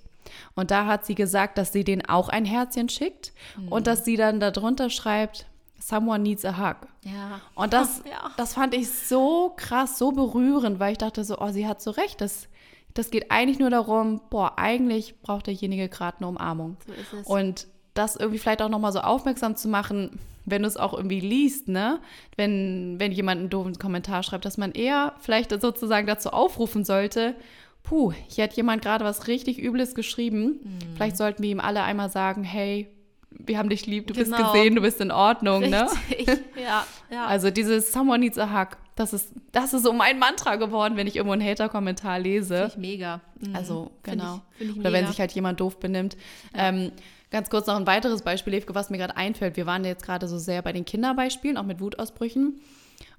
Und 0.56 0.72
da 0.72 0.88
hat 0.88 1.06
sie 1.06 1.16
gesagt, 1.16 1.58
dass 1.58 1.72
sie 1.72 1.84
denen 1.84 2.04
auch 2.04 2.30
ein 2.30 2.46
Herzchen 2.46 2.90
schickt 2.90 3.32
mhm. 3.58 3.68
und 3.70 3.88
dass 3.88 4.04
sie 4.04 4.18
dann 4.18 4.40
darunter 4.40 4.90
schreibt, 4.90 5.46
Someone 5.78 6.24
needs 6.24 6.44
a 6.46 6.58
hug. 6.58 6.88
Ja. 7.04 7.42
Und 7.54 7.74
das, 7.74 8.02
ja. 8.10 8.32
das 8.38 8.56
fand 8.56 8.74
ich 8.74 8.90
so 8.90 9.54
krass, 9.56 10.00
so 10.00 10.12
berührend, 10.12 10.80
weil 10.80 10.94
ich 10.94 10.98
dachte 10.98 11.24
so, 11.24 11.38
oh, 11.38 11.52
sie 11.52 11.68
hat 11.68 11.80
so 11.80 11.92
recht. 11.92 12.22
Das, 12.22 12.48
das 12.96 13.12
geht 13.12 13.30
eigentlich 13.30 13.60
nur 13.60 13.70
darum, 13.70 14.20
boah, 14.32 14.58
eigentlich 14.58 15.22
braucht 15.22 15.46
derjenige 15.46 15.88
gerade 15.88 16.18
eine 16.18 16.28
Umarmung. 16.28 16.78
So 16.88 16.94
ist 16.94 17.14
es. 17.14 17.28
Und 17.28 17.68
das 17.96 18.16
irgendwie 18.16 18.38
vielleicht 18.38 18.62
auch 18.62 18.70
nochmal 18.70 18.92
so 18.92 19.00
aufmerksam 19.00 19.56
zu 19.56 19.68
machen, 19.68 20.20
wenn 20.46 20.62
du 20.62 20.68
es 20.68 20.78
auch 20.78 20.94
irgendwie 20.94 21.20
liest, 21.20 21.68
ne? 21.68 22.00
Wenn, 22.36 23.00
wenn 23.00 23.12
jemand 23.12 23.40
einen 23.40 23.50
doofen 23.50 23.80
Kommentar 23.80 24.22
schreibt, 24.22 24.46
dass 24.46 24.58
man 24.58 24.74
eher 24.74 25.16
vielleicht 25.20 25.50
sozusagen 25.60 26.06
dazu 26.06 26.30
aufrufen 26.30 26.86
sollte, 26.86 27.36
puh, 27.82 28.14
hier 28.28 28.44
hat 28.44 28.54
jemand 28.54 28.84
gerade 28.84 29.04
was 29.04 29.28
richtig 29.28 29.60
Übles 29.60 29.96
geschrieben. 29.96 30.60
Mhm. 30.64 30.96
Vielleicht 30.96 31.18
sollten 31.18 31.42
wir 31.42 31.50
ihm 31.50 31.60
alle 31.60 31.84
einmal 31.84 32.10
sagen, 32.10 32.44
hey, 32.44 32.88
wir 33.32 33.58
haben 33.58 33.70
dich 33.70 33.86
lieb, 33.86 34.08
du 34.08 34.14
genau. 34.14 34.38
bist 34.38 34.54
gesehen, 34.54 34.76
du 34.76 34.82
bist 34.82 35.02
in 35.02 35.12
Ordnung, 35.12 35.62
ne? 35.70 35.88
Richtig. 36.10 36.28
ne? 36.28 36.40
Ja, 36.62 36.86
ja. 37.10 37.26
Also 37.28 37.50
dieses 37.50 37.92
Someone 37.92 38.20
needs 38.20 38.38
a 38.38 38.60
hug, 38.60 38.78
das 38.96 39.14
ist, 39.14 39.32
das 39.52 39.74
ist 39.74 39.84
so 39.84 39.92
mein 39.94 40.20
Mantra 40.20 40.56
geworden, 40.56 40.96
wenn 40.96 41.08
ich 41.08 41.16
irgendwo 41.18 41.34
einen 41.34 41.46
Hater-Kommentar 41.46 42.20
lese. 42.20 42.56
Finde 42.56 42.68
ich 42.68 42.78
mega. 42.78 43.22
Mhm. 43.40 43.56
Also, 43.56 43.92
genau. 44.04 44.34
Find 44.34 44.42
ich, 44.52 44.58
find 44.58 44.72
ich 44.72 44.80
Oder 44.80 44.90
mega. 44.92 45.02
wenn 45.04 45.08
sich 45.08 45.20
halt 45.20 45.32
jemand 45.34 45.60
doof 45.60 45.80
benimmt. 45.80 46.16
Ja. 46.54 46.70
Ähm, 46.70 46.92
ganz 47.36 47.50
kurz 47.50 47.68
noch 47.68 47.76
ein 47.76 47.86
weiteres 47.86 48.22
Beispiel, 48.22 48.54
Levke, 48.54 48.76
was 48.76 48.90
mir 48.90 48.98
gerade 48.98 49.18
einfällt. 49.18 49.58
Wir 49.58 49.66
waren 49.66 49.84
jetzt 49.84 50.06
gerade 50.06 50.26
so 50.30 50.38
sehr 50.38 50.62
bei 50.62 50.72
den 50.72 50.86
Kinderbeispielen, 50.86 51.58
auch 51.58 51.66
mit 51.66 51.82
Wutausbrüchen. 51.82 52.62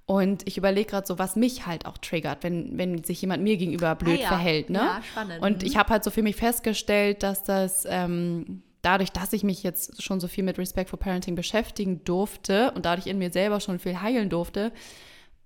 Und 0.06 0.48
ich 0.48 0.56
überlege 0.56 0.88
gerade 0.88 1.06
so, 1.06 1.18
was 1.18 1.36
mich 1.36 1.66
halt 1.66 1.84
auch 1.84 1.98
triggert, 1.98 2.42
wenn, 2.42 2.78
wenn 2.78 3.04
sich 3.04 3.20
jemand 3.20 3.42
mir 3.42 3.58
gegenüber 3.58 3.94
blöd 3.94 4.20
ah, 4.20 4.22
ja. 4.22 4.28
verhält. 4.28 4.70
Ne? 4.70 4.78
Ja, 4.78 5.02
spannend. 5.02 5.42
Und 5.42 5.60
mhm. 5.60 5.68
ich 5.68 5.76
habe 5.76 5.90
halt 5.90 6.02
so 6.02 6.10
für 6.10 6.22
mich 6.22 6.36
festgestellt, 6.36 7.22
dass 7.22 7.42
das 7.42 7.84
ähm, 7.86 8.62
dadurch, 8.80 9.12
dass 9.12 9.34
ich 9.34 9.44
mich 9.44 9.62
jetzt 9.62 10.02
schon 10.02 10.18
so 10.18 10.28
viel 10.28 10.44
mit 10.44 10.56
Respectful 10.56 10.98
Parenting 10.98 11.34
beschäftigen 11.34 12.02
durfte 12.04 12.70
und 12.70 12.86
dadurch 12.86 13.08
in 13.08 13.18
mir 13.18 13.30
selber 13.30 13.60
schon 13.60 13.78
viel 13.78 14.00
heilen 14.00 14.30
durfte, 14.30 14.72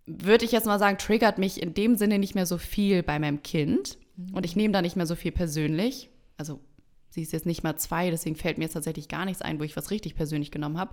würde 0.07 0.45
ich 0.45 0.53
jetzt 0.53 0.67
mal 0.67 0.79
sagen, 0.79 0.97
triggert 0.97 1.39
mich 1.39 1.61
in 1.61 1.75
dem 1.75 1.97
Sinne 1.97 2.21
nicht 2.21 2.37
mehr 2.37 2.47
so 2.47 2.57
viel 2.57 3.03
bei 3.03 3.19
meinem 3.19 3.43
Kind. 3.43 3.99
Mhm. 4.17 4.35
Und 4.35 4.45
ich 4.45 4.55
nehme 4.55 4.73
da 4.73 4.81
nicht 4.81 4.95
mehr 4.95 5.07
so 5.07 5.17
viel 5.17 5.33
persönlich. 5.33 6.09
Also 6.37 6.61
sie 7.11 7.23
ist 7.23 7.33
jetzt 7.33 7.47
nicht 7.47 7.63
mal 7.63 7.77
zwei, 7.77 8.11
deswegen 8.11 8.37
fällt 8.37 8.59
mir 8.59 8.65
jetzt 8.65 8.75
tatsächlich 8.75 9.09
gar 9.09 9.25
nichts 9.25 9.43
ein, 9.43 9.59
wo 9.59 9.65
ich 9.65 9.77
was 9.77 9.91
richtig 9.91 10.15
persönlich 10.15 10.51
genommen 10.51 10.79
habe. 10.79 10.93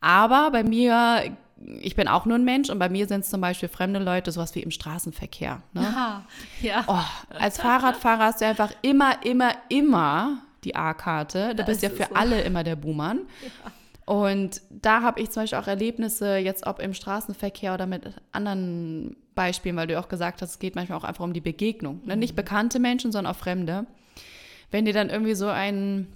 Aber 0.00 0.50
bei 0.50 0.64
mir, 0.64 1.36
ich 1.80 1.96
bin 1.96 2.08
auch 2.08 2.26
nur 2.26 2.36
ein 2.36 2.44
Mensch 2.44 2.68
und 2.70 2.78
bei 2.78 2.88
mir 2.88 3.06
sind 3.06 3.20
es 3.20 3.30
zum 3.30 3.40
Beispiel 3.40 3.68
fremde 3.68 4.00
Leute, 4.00 4.32
sowas 4.32 4.54
wie 4.54 4.60
im 4.60 4.70
Straßenverkehr. 4.70 5.62
Ne? 5.72 5.80
Aha, 5.80 6.24
ja. 6.60 6.84
Oh, 6.86 7.38
als 7.38 7.58
Fahrradfahrer 7.58 8.24
hast 8.24 8.40
du 8.40 8.46
einfach 8.46 8.72
immer, 8.82 9.24
immer, 9.24 9.52
immer 9.68 10.42
die 10.64 10.74
A-Karte. 10.74 11.54
Du 11.54 11.64
bist 11.64 11.82
ja 11.82 11.90
für 11.90 12.06
so. 12.08 12.14
alle 12.14 12.40
immer 12.42 12.64
der 12.64 12.76
Buhmann. 12.76 13.20
Ja. 13.42 13.72
Und 14.06 14.60
da 14.68 15.00
habe 15.02 15.20
ich 15.20 15.30
zum 15.30 15.44
Beispiel 15.44 15.58
auch 15.58 15.66
Erlebnisse, 15.66 16.36
jetzt 16.36 16.66
ob 16.66 16.80
im 16.80 16.92
Straßenverkehr 16.92 17.72
oder 17.72 17.86
mit 17.86 18.02
anderen 18.32 19.16
Beispielen, 19.34 19.76
weil 19.76 19.86
du 19.86 19.98
auch 19.98 20.08
gesagt 20.08 20.42
hast, 20.42 20.50
es 20.50 20.58
geht 20.58 20.74
manchmal 20.74 20.98
auch 20.98 21.04
einfach 21.04 21.24
um 21.24 21.32
die 21.32 21.40
Begegnung. 21.40 22.02
Ne? 22.04 22.16
Nicht 22.16 22.32
mhm. 22.32 22.36
bekannte 22.36 22.78
Menschen, 22.78 23.12
sondern 23.12 23.32
auch 23.32 23.38
Fremde. 23.38 23.86
Wenn 24.74 24.86
dir 24.86 24.92
dann 24.92 25.08
irgendwie 25.08 25.36
so 25.36 25.46
ein 25.46 26.08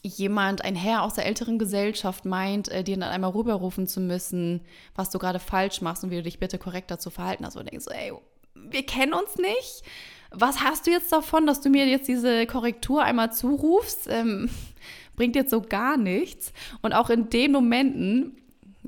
jemand, 0.00 0.64
ein 0.64 0.74
Herr 0.74 1.02
aus 1.02 1.12
der 1.12 1.26
älteren 1.26 1.58
Gesellschaft 1.58 2.24
meint, 2.24 2.70
äh, 2.70 2.82
dir 2.82 2.96
dann 2.96 3.10
einmal 3.10 3.32
rüberrufen 3.32 3.86
zu 3.86 4.00
müssen, 4.00 4.62
was 4.94 5.10
du 5.10 5.18
gerade 5.18 5.38
falsch 5.38 5.82
machst 5.82 6.02
und 6.02 6.10
wie 6.10 6.16
du 6.16 6.22
dich 6.22 6.38
bitte 6.38 6.56
korrekt 6.56 6.90
dazu 6.90 7.10
verhalten 7.10 7.44
hast. 7.44 7.56
Und 7.56 7.70
denkst 7.70 7.84
so, 7.84 7.90
ey, 7.90 8.14
wir 8.54 8.86
kennen 8.86 9.12
uns 9.12 9.36
nicht. 9.36 9.82
Was 10.30 10.62
hast 10.62 10.86
du 10.86 10.90
jetzt 10.90 11.12
davon, 11.12 11.46
dass 11.46 11.60
du 11.60 11.68
mir 11.68 11.86
jetzt 11.88 12.08
diese 12.08 12.46
Korrektur 12.46 13.04
einmal 13.04 13.34
zurufst? 13.34 14.08
Ähm, 14.08 14.48
bringt 15.14 15.36
jetzt 15.36 15.50
so 15.50 15.60
gar 15.60 15.98
nichts. 15.98 16.54
Und 16.80 16.94
auch 16.94 17.10
in 17.10 17.28
den 17.28 17.52
Momenten 17.52 18.38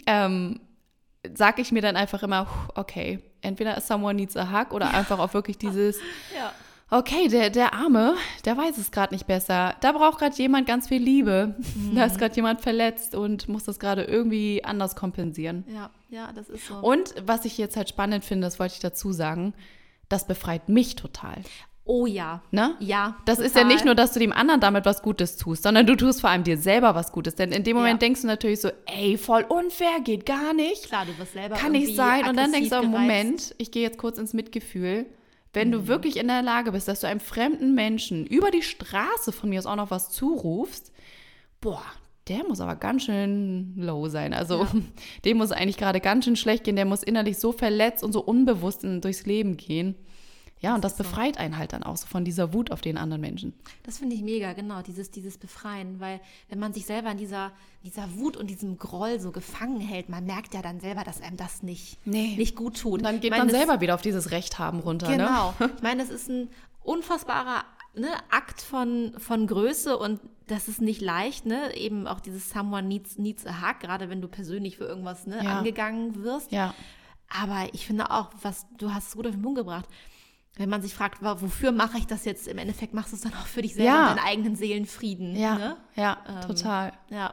ähm, 0.07 0.59
sage 1.35 1.61
ich 1.61 1.71
mir 1.71 1.83
dann 1.83 1.97
einfach 1.97 2.23
immer, 2.23 2.47
okay, 2.77 3.19
entweder 3.43 3.79
someone 3.83 4.15
needs 4.15 4.39
a 4.39 4.51
hug 4.51 4.73
oder 4.73 4.95
einfach 4.95 5.19
auch 5.19 5.35
wirklich 5.35 5.59
dieses, 5.59 5.99
ja. 6.35 6.55
Okay, 6.93 7.29
der, 7.29 7.51
der 7.51 7.73
Arme, 7.73 8.17
der 8.45 8.57
weiß 8.57 8.77
es 8.77 8.91
gerade 8.91 9.15
nicht 9.15 9.27
besser. 9.27 9.75
Da 9.81 9.93
braucht 9.93 10.19
gerade 10.19 10.37
jemand 10.37 10.67
ganz 10.67 10.89
viel 10.89 11.03
Liebe. 11.03 11.57
Mhm. 11.75 11.95
Da 11.97 12.05
ist 12.05 12.19
gerade 12.19 12.37
jemand 12.37 12.61
verletzt 12.61 13.15
und 13.15 13.49
muss 13.49 13.65
das 13.65 13.79
gerade 13.79 14.05
irgendwie 14.05 14.63
anders 14.63 14.95
kompensieren. 14.95 15.65
Ja, 15.73 15.91
ja, 16.11 16.33
das 16.33 16.49
ist 16.49 16.67
so. 16.67 16.75
Und 16.77 17.15
was 17.25 17.45
ich 17.45 17.57
jetzt 17.59 17.77
halt 17.77 17.89
spannend 17.89 18.25
finde, 18.25 18.47
das 18.47 18.61
wollte 18.61 18.75
ich 18.75 18.81
dazu 18.81 19.13
sagen, 19.13 19.55
das 20.09 20.27
befreit 20.27 20.69
mich 20.69 20.95
total. 20.95 21.37
Oh 21.85 22.07
ja. 22.07 22.43
Ne? 22.51 22.77
Ja. 22.79 23.17
Das 23.25 23.39
total. 23.39 23.47
ist 23.47 23.57
ja 23.57 23.65
nicht 23.65 23.85
nur, 23.85 23.95
dass 23.95 24.13
du 24.13 24.21
dem 24.21 24.33
anderen 24.33 24.61
damit 24.61 24.85
was 24.85 25.03
Gutes 25.03 25.37
tust, 25.37 25.63
sondern 25.63 25.87
du 25.87 25.97
tust 25.97 26.21
vor 26.21 26.31
allem 26.31 26.45
dir 26.45 26.59
selber 26.59 26.95
was 26.95 27.11
Gutes. 27.11 27.35
Denn 27.35 27.51
in 27.53 27.65
dem 27.65 27.77
Moment 27.77 28.03
ja. 28.03 28.07
denkst 28.07 28.21
du 28.21 28.27
natürlich 28.27 28.61
so, 28.61 28.71
ey, 28.87 29.17
voll 29.17 29.45
unfair, 29.49 30.01
geht 30.05 30.27
gar 30.27 30.53
nicht. 30.53 30.85
Klar, 30.85 31.07
du 31.07 31.19
wirst 31.19 31.33
selber 31.33 31.57
Kann 31.57 31.73
nicht 31.73 31.97
sein. 31.97 32.29
Und 32.29 32.37
dann 32.37 32.53
denkst 32.53 32.71
du, 32.71 32.83
Moment, 32.83 33.55
ich 33.59 33.71
gehe 33.73 33.83
jetzt 33.83 33.99
kurz 33.99 34.19
ins 34.19 34.35
Mitgefühl. 34.35 35.07
Wenn 35.53 35.69
mhm. 35.69 35.73
du 35.73 35.87
wirklich 35.89 36.17
in 36.17 36.29
der 36.29 36.43
Lage 36.43 36.73
bist, 36.73 36.89
dass 36.89 37.01
du 37.01 37.07
einem 37.07 37.21
fremden 37.21 37.75
Menschen 37.75 38.27
über 38.27 38.51
die 38.51 38.63
Straße 38.63 39.33
von 39.33 39.51
mir 39.51 39.59
aus 39.59 39.67
auch 39.67 39.77
noch 39.77 39.91
was 39.91 40.11
zurufst, 40.11 40.93
boah, 41.61 41.83
der 42.29 42.45
muss 42.47 42.61
aber 42.61 42.77
ganz 42.77 43.05
schön 43.05 43.75
low 43.77 44.09
sein. 44.09 44.33
Also 44.33 44.63
ja. 44.63 44.73
dem 45.25 45.39
muss 45.39 45.53
eigentlich 45.53 45.77
gerade 45.77 46.01
ganz 46.01 46.25
schön 46.25 46.37
schlecht 46.37 46.65
gehen. 46.65 46.77
Der 46.77 46.85
muss 46.85 47.03
innerlich 47.03 47.39
so 47.39 47.53
verletzt 47.53 48.05
und 48.05 48.13
so 48.13 48.23
unbewusst 48.23 48.85
durchs 48.85 49.27
Leben 49.27 49.57
gehen. 49.57 49.97
Ja, 50.63 50.71
das 50.71 50.77
und 50.77 50.85
das 50.85 50.95
befreit 50.97 51.35
so. 51.35 51.41
einen 51.41 51.59
halt 51.59 51.73
dann 51.73 51.83
auch 51.83 51.97
so 51.97 52.07
von 52.07 52.25
dieser 52.25 52.53
Wut 52.55 52.71
auf 52.71 52.81
den 52.81 52.97
anderen 52.97 53.21
Menschen. 53.21 53.53
Das 53.83 53.99
finde 53.99 54.15
ich 54.15 54.23
mega, 54.23 54.53
genau, 54.53 54.81
dieses, 54.81 55.11
dieses 55.11 55.37
Befreien, 55.37 55.99
weil 55.99 56.21
wenn 56.49 56.61
man 56.61 56.73
sich 56.73 56.87
selber 56.87 57.11
in 57.11 57.19
dieser, 57.19 57.51
dieser 57.83 58.15
Wut 58.17 58.37
und 58.37 58.49
diesem 58.49 58.79
Groll 58.79 59.21
so 59.21 59.33
gefangen 59.33 59.81
hält, 59.81 60.09
man 60.09 60.25
merkt 60.25 60.55
ja 60.55 60.63
dann 60.63 60.81
selber, 60.81 61.03
dass 61.03 61.21
einem 61.21 61.37
das 61.37 61.63
nicht, 61.63 61.99
nee. 62.07 62.37
nicht 62.37 62.55
gut 62.55 62.81
tut. 62.81 63.01
Und 63.01 63.03
dann 63.03 63.21
geht 63.21 63.33
meine, 63.33 63.45
man 63.45 63.55
selber 63.55 63.81
wieder 63.81 63.95
auf 63.95 64.03
dieses 64.03 64.31
Recht 64.31 64.59
haben 64.59 64.79
runter. 64.79 65.09
Ne? 65.09 65.17
Genau. 65.17 65.55
Ne? 65.59 65.71
Ich 65.77 65.83
meine, 65.83 66.01
das 66.03 66.11
ist 66.11 66.29
ein 66.29 66.49
unfassbarer 66.85 67.65
ne, 67.95 68.09
Akt 68.31 68.63
von, 68.63 69.15
von 69.19 69.47
Größe 69.49 69.99
und 69.99 70.21
das 70.47 70.69
ist 70.69 70.81
nicht 70.81 71.01
leicht, 71.01 71.47
ne? 71.47 71.75
Eben 71.77 72.07
auch 72.07 72.21
dieses 72.21 72.51
Someone 72.51 72.87
needs, 72.87 73.19
needs 73.19 73.47
a 73.47 73.63
hug, 73.63 73.81
gerade 73.81 74.11
wenn 74.11 74.21
du 74.21 74.29
persönlich 74.29 74.77
für 74.77 74.85
irgendwas 74.85 75.27
ne, 75.27 75.43
ja. 75.43 75.59
angegangen 75.59 76.23
wirst. 76.23 76.53
Ja. 76.53 76.75
Aber 77.29 77.69
ich 77.73 77.87
finde 77.87 78.11
auch, 78.11 78.31
was 78.43 78.67
du 78.77 78.93
hast 78.93 79.09
es 79.09 79.15
gut 79.15 79.27
auf 79.27 79.33
den 79.33 79.43
Punkt 79.43 79.59
gebracht, 79.59 79.87
wenn 80.57 80.69
man 80.69 80.83
sich 80.83 80.95
fragt, 80.95 81.23
wofür 81.23 81.73
mache 81.73 81.99
ich 81.99 82.07
das 82.07 82.25
jetzt? 82.25 82.47
Im 82.47 82.59
Endeffekt 82.59 82.93
machst 82.93 83.13
du 83.13 83.17
es 83.17 83.23
dann 83.23 83.33
auch 83.35 83.47
für 83.47 83.63
dich 83.63 83.75
selber, 83.75 83.91
ja. 83.91 84.15
deinen 84.15 84.25
eigenen 84.25 84.57
Seelenfrieden. 84.57 85.35
Ja, 85.35 85.55
ne? 85.57 85.77
ja, 85.97 86.19
ähm, 86.29 86.47
total. 86.47 86.93
Ja. 87.09 87.33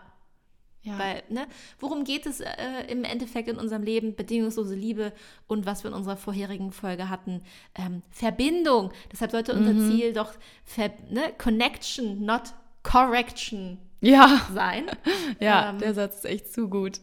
ja. 0.83 0.97
Weil, 0.97 1.23
ne, 1.27 1.47
worum 1.79 2.05
geht 2.05 2.25
es 2.25 2.39
äh, 2.39 2.47
im 2.87 3.03
Endeffekt 3.03 3.49
in 3.49 3.57
unserem 3.57 3.83
Leben? 3.83 4.15
Bedingungslose 4.15 4.73
Liebe 4.73 5.11
und 5.47 5.65
was 5.65 5.83
wir 5.83 5.91
in 5.91 5.97
unserer 5.97 6.15
vorherigen 6.15 6.71
Folge 6.71 7.09
hatten, 7.09 7.41
ähm, 7.75 8.03
Verbindung. 8.09 8.91
Deshalb 9.11 9.31
sollte 9.31 9.53
unser 9.53 9.73
mhm. 9.73 9.91
Ziel 9.91 10.13
doch 10.13 10.31
Ver 10.63 10.91
ne, 11.09 11.33
Connection, 11.37 12.23
not 12.23 12.53
Correction 12.83 13.79
ja. 13.99 14.47
sein. 14.53 14.85
ja, 15.41 15.71
ähm, 15.71 15.79
der 15.79 15.93
Satz 15.93 16.19
ist 16.19 16.25
echt 16.25 16.53
zu 16.53 16.69
gut. 16.69 17.01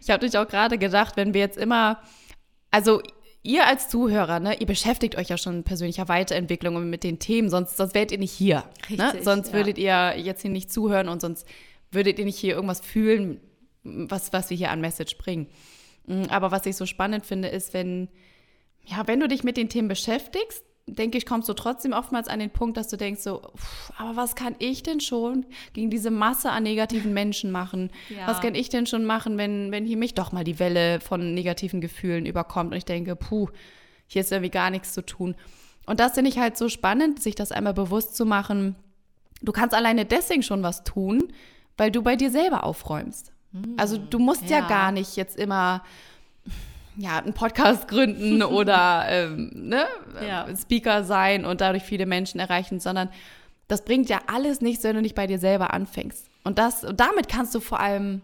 Ich 0.00 0.10
habe 0.10 0.24
dich 0.24 0.38
auch 0.38 0.46
gerade 0.46 0.78
gedacht, 0.78 1.16
wenn 1.16 1.34
wir 1.34 1.40
jetzt 1.40 1.58
immer, 1.58 2.00
also 2.70 3.02
ihr 3.46 3.66
als 3.66 3.88
Zuhörer, 3.88 4.40
ne, 4.40 4.58
ihr 4.58 4.66
beschäftigt 4.66 5.16
euch 5.16 5.28
ja 5.28 5.38
schon 5.38 5.58
mit 5.58 5.64
persönlicher 5.64 6.08
Weiterentwicklung 6.08 6.90
mit 6.90 7.04
den 7.04 7.18
Themen, 7.18 7.48
sonst, 7.48 7.76
sonst 7.76 7.94
wärt 7.94 8.12
ihr 8.12 8.18
nicht 8.18 8.32
hier. 8.32 8.64
Ne? 8.88 8.90
Richtig, 8.90 8.98
ne? 8.98 9.22
Sonst 9.22 9.48
ja. 9.48 9.54
würdet 9.54 9.78
ihr 9.78 10.14
jetzt 10.18 10.42
hier 10.42 10.50
nicht 10.50 10.72
zuhören 10.72 11.08
und 11.08 11.20
sonst 11.20 11.46
würdet 11.90 12.18
ihr 12.18 12.24
nicht 12.24 12.38
hier 12.38 12.54
irgendwas 12.54 12.80
fühlen, 12.80 13.40
was, 13.84 14.32
was 14.32 14.50
wir 14.50 14.56
hier 14.56 14.70
an 14.70 14.80
Message 14.80 15.16
bringen. 15.16 15.46
Mm, 16.06 16.24
aber 16.28 16.50
was 16.50 16.66
ich 16.66 16.76
so 16.76 16.86
spannend 16.86 17.24
finde, 17.24 17.48
ist, 17.48 17.72
wenn, 17.72 18.08
ja, 18.84 19.06
wenn 19.06 19.20
du 19.20 19.28
dich 19.28 19.44
mit 19.44 19.56
den 19.56 19.68
Themen 19.68 19.88
beschäftigst, 19.88 20.64
denke 20.86 21.18
ich, 21.18 21.26
kommst 21.26 21.48
du 21.48 21.52
trotzdem 21.52 21.92
oftmals 21.92 22.28
an 22.28 22.38
den 22.38 22.50
Punkt, 22.50 22.76
dass 22.76 22.88
du 22.88 22.96
denkst 22.96 23.22
so, 23.22 23.42
aber 23.98 24.16
was 24.16 24.36
kann 24.36 24.54
ich 24.58 24.82
denn 24.82 25.00
schon 25.00 25.44
gegen 25.72 25.90
diese 25.90 26.10
Masse 26.10 26.50
an 26.50 26.62
negativen 26.62 27.12
Menschen 27.12 27.50
machen? 27.50 27.90
Ja. 28.08 28.28
Was 28.28 28.40
kann 28.40 28.54
ich 28.54 28.68
denn 28.68 28.86
schon 28.86 29.04
machen, 29.04 29.36
wenn, 29.36 29.72
wenn 29.72 29.84
hier 29.84 29.96
mich 29.96 30.14
doch 30.14 30.30
mal 30.30 30.44
die 30.44 30.58
Welle 30.60 31.00
von 31.00 31.34
negativen 31.34 31.80
Gefühlen 31.80 32.24
überkommt 32.24 32.70
und 32.70 32.78
ich 32.78 32.84
denke, 32.84 33.16
puh, 33.16 33.48
hier 34.06 34.20
ist 34.20 34.30
irgendwie 34.30 34.50
gar 34.50 34.70
nichts 34.70 34.92
zu 34.92 35.04
tun. 35.04 35.34
Und 35.86 35.98
das 35.98 36.14
finde 36.14 36.30
ich 36.30 36.38
halt 36.38 36.56
so 36.56 36.68
spannend, 36.68 37.20
sich 37.20 37.34
das 37.34 37.52
einmal 37.52 37.74
bewusst 37.74 38.16
zu 38.16 38.24
machen. 38.24 38.76
Du 39.42 39.52
kannst 39.52 39.74
alleine 39.74 40.04
deswegen 40.04 40.42
schon 40.42 40.62
was 40.62 40.84
tun, 40.84 41.32
weil 41.76 41.90
du 41.90 42.02
bei 42.02 42.16
dir 42.16 42.30
selber 42.30 42.64
aufräumst. 42.64 43.32
Hm, 43.52 43.74
also 43.76 43.98
du 43.98 44.18
musst 44.18 44.48
ja. 44.48 44.60
ja 44.60 44.68
gar 44.68 44.92
nicht 44.92 45.16
jetzt 45.16 45.36
immer 45.36 45.82
ja, 46.96 47.18
einen 47.18 47.34
Podcast 47.34 47.88
gründen 47.88 48.42
oder 48.42 49.04
ähm, 49.08 49.50
ne, 49.54 49.86
ja. 50.26 50.46
Speaker 50.56 51.04
sein 51.04 51.44
und 51.44 51.60
dadurch 51.60 51.82
viele 51.82 52.06
Menschen 52.06 52.40
erreichen, 52.40 52.80
sondern 52.80 53.10
das 53.68 53.84
bringt 53.84 54.08
ja 54.08 54.20
alles 54.26 54.60
nichts, 54.60 54.84
wenn 54.84 54.96
du 54.96 55.02
nicht 55.02 55.14
bei 55.14 55.26
dir 55.26 55.38
selber 55.38 55.74
anfängst. 55.74 56.28
Und 56.44 56.58
das, 56.58 56.86
damit 56.94 57.28
kannst 57.28 57.54
du 57.54 57.60
vor 57.60 57.80
allem 57.80 58.22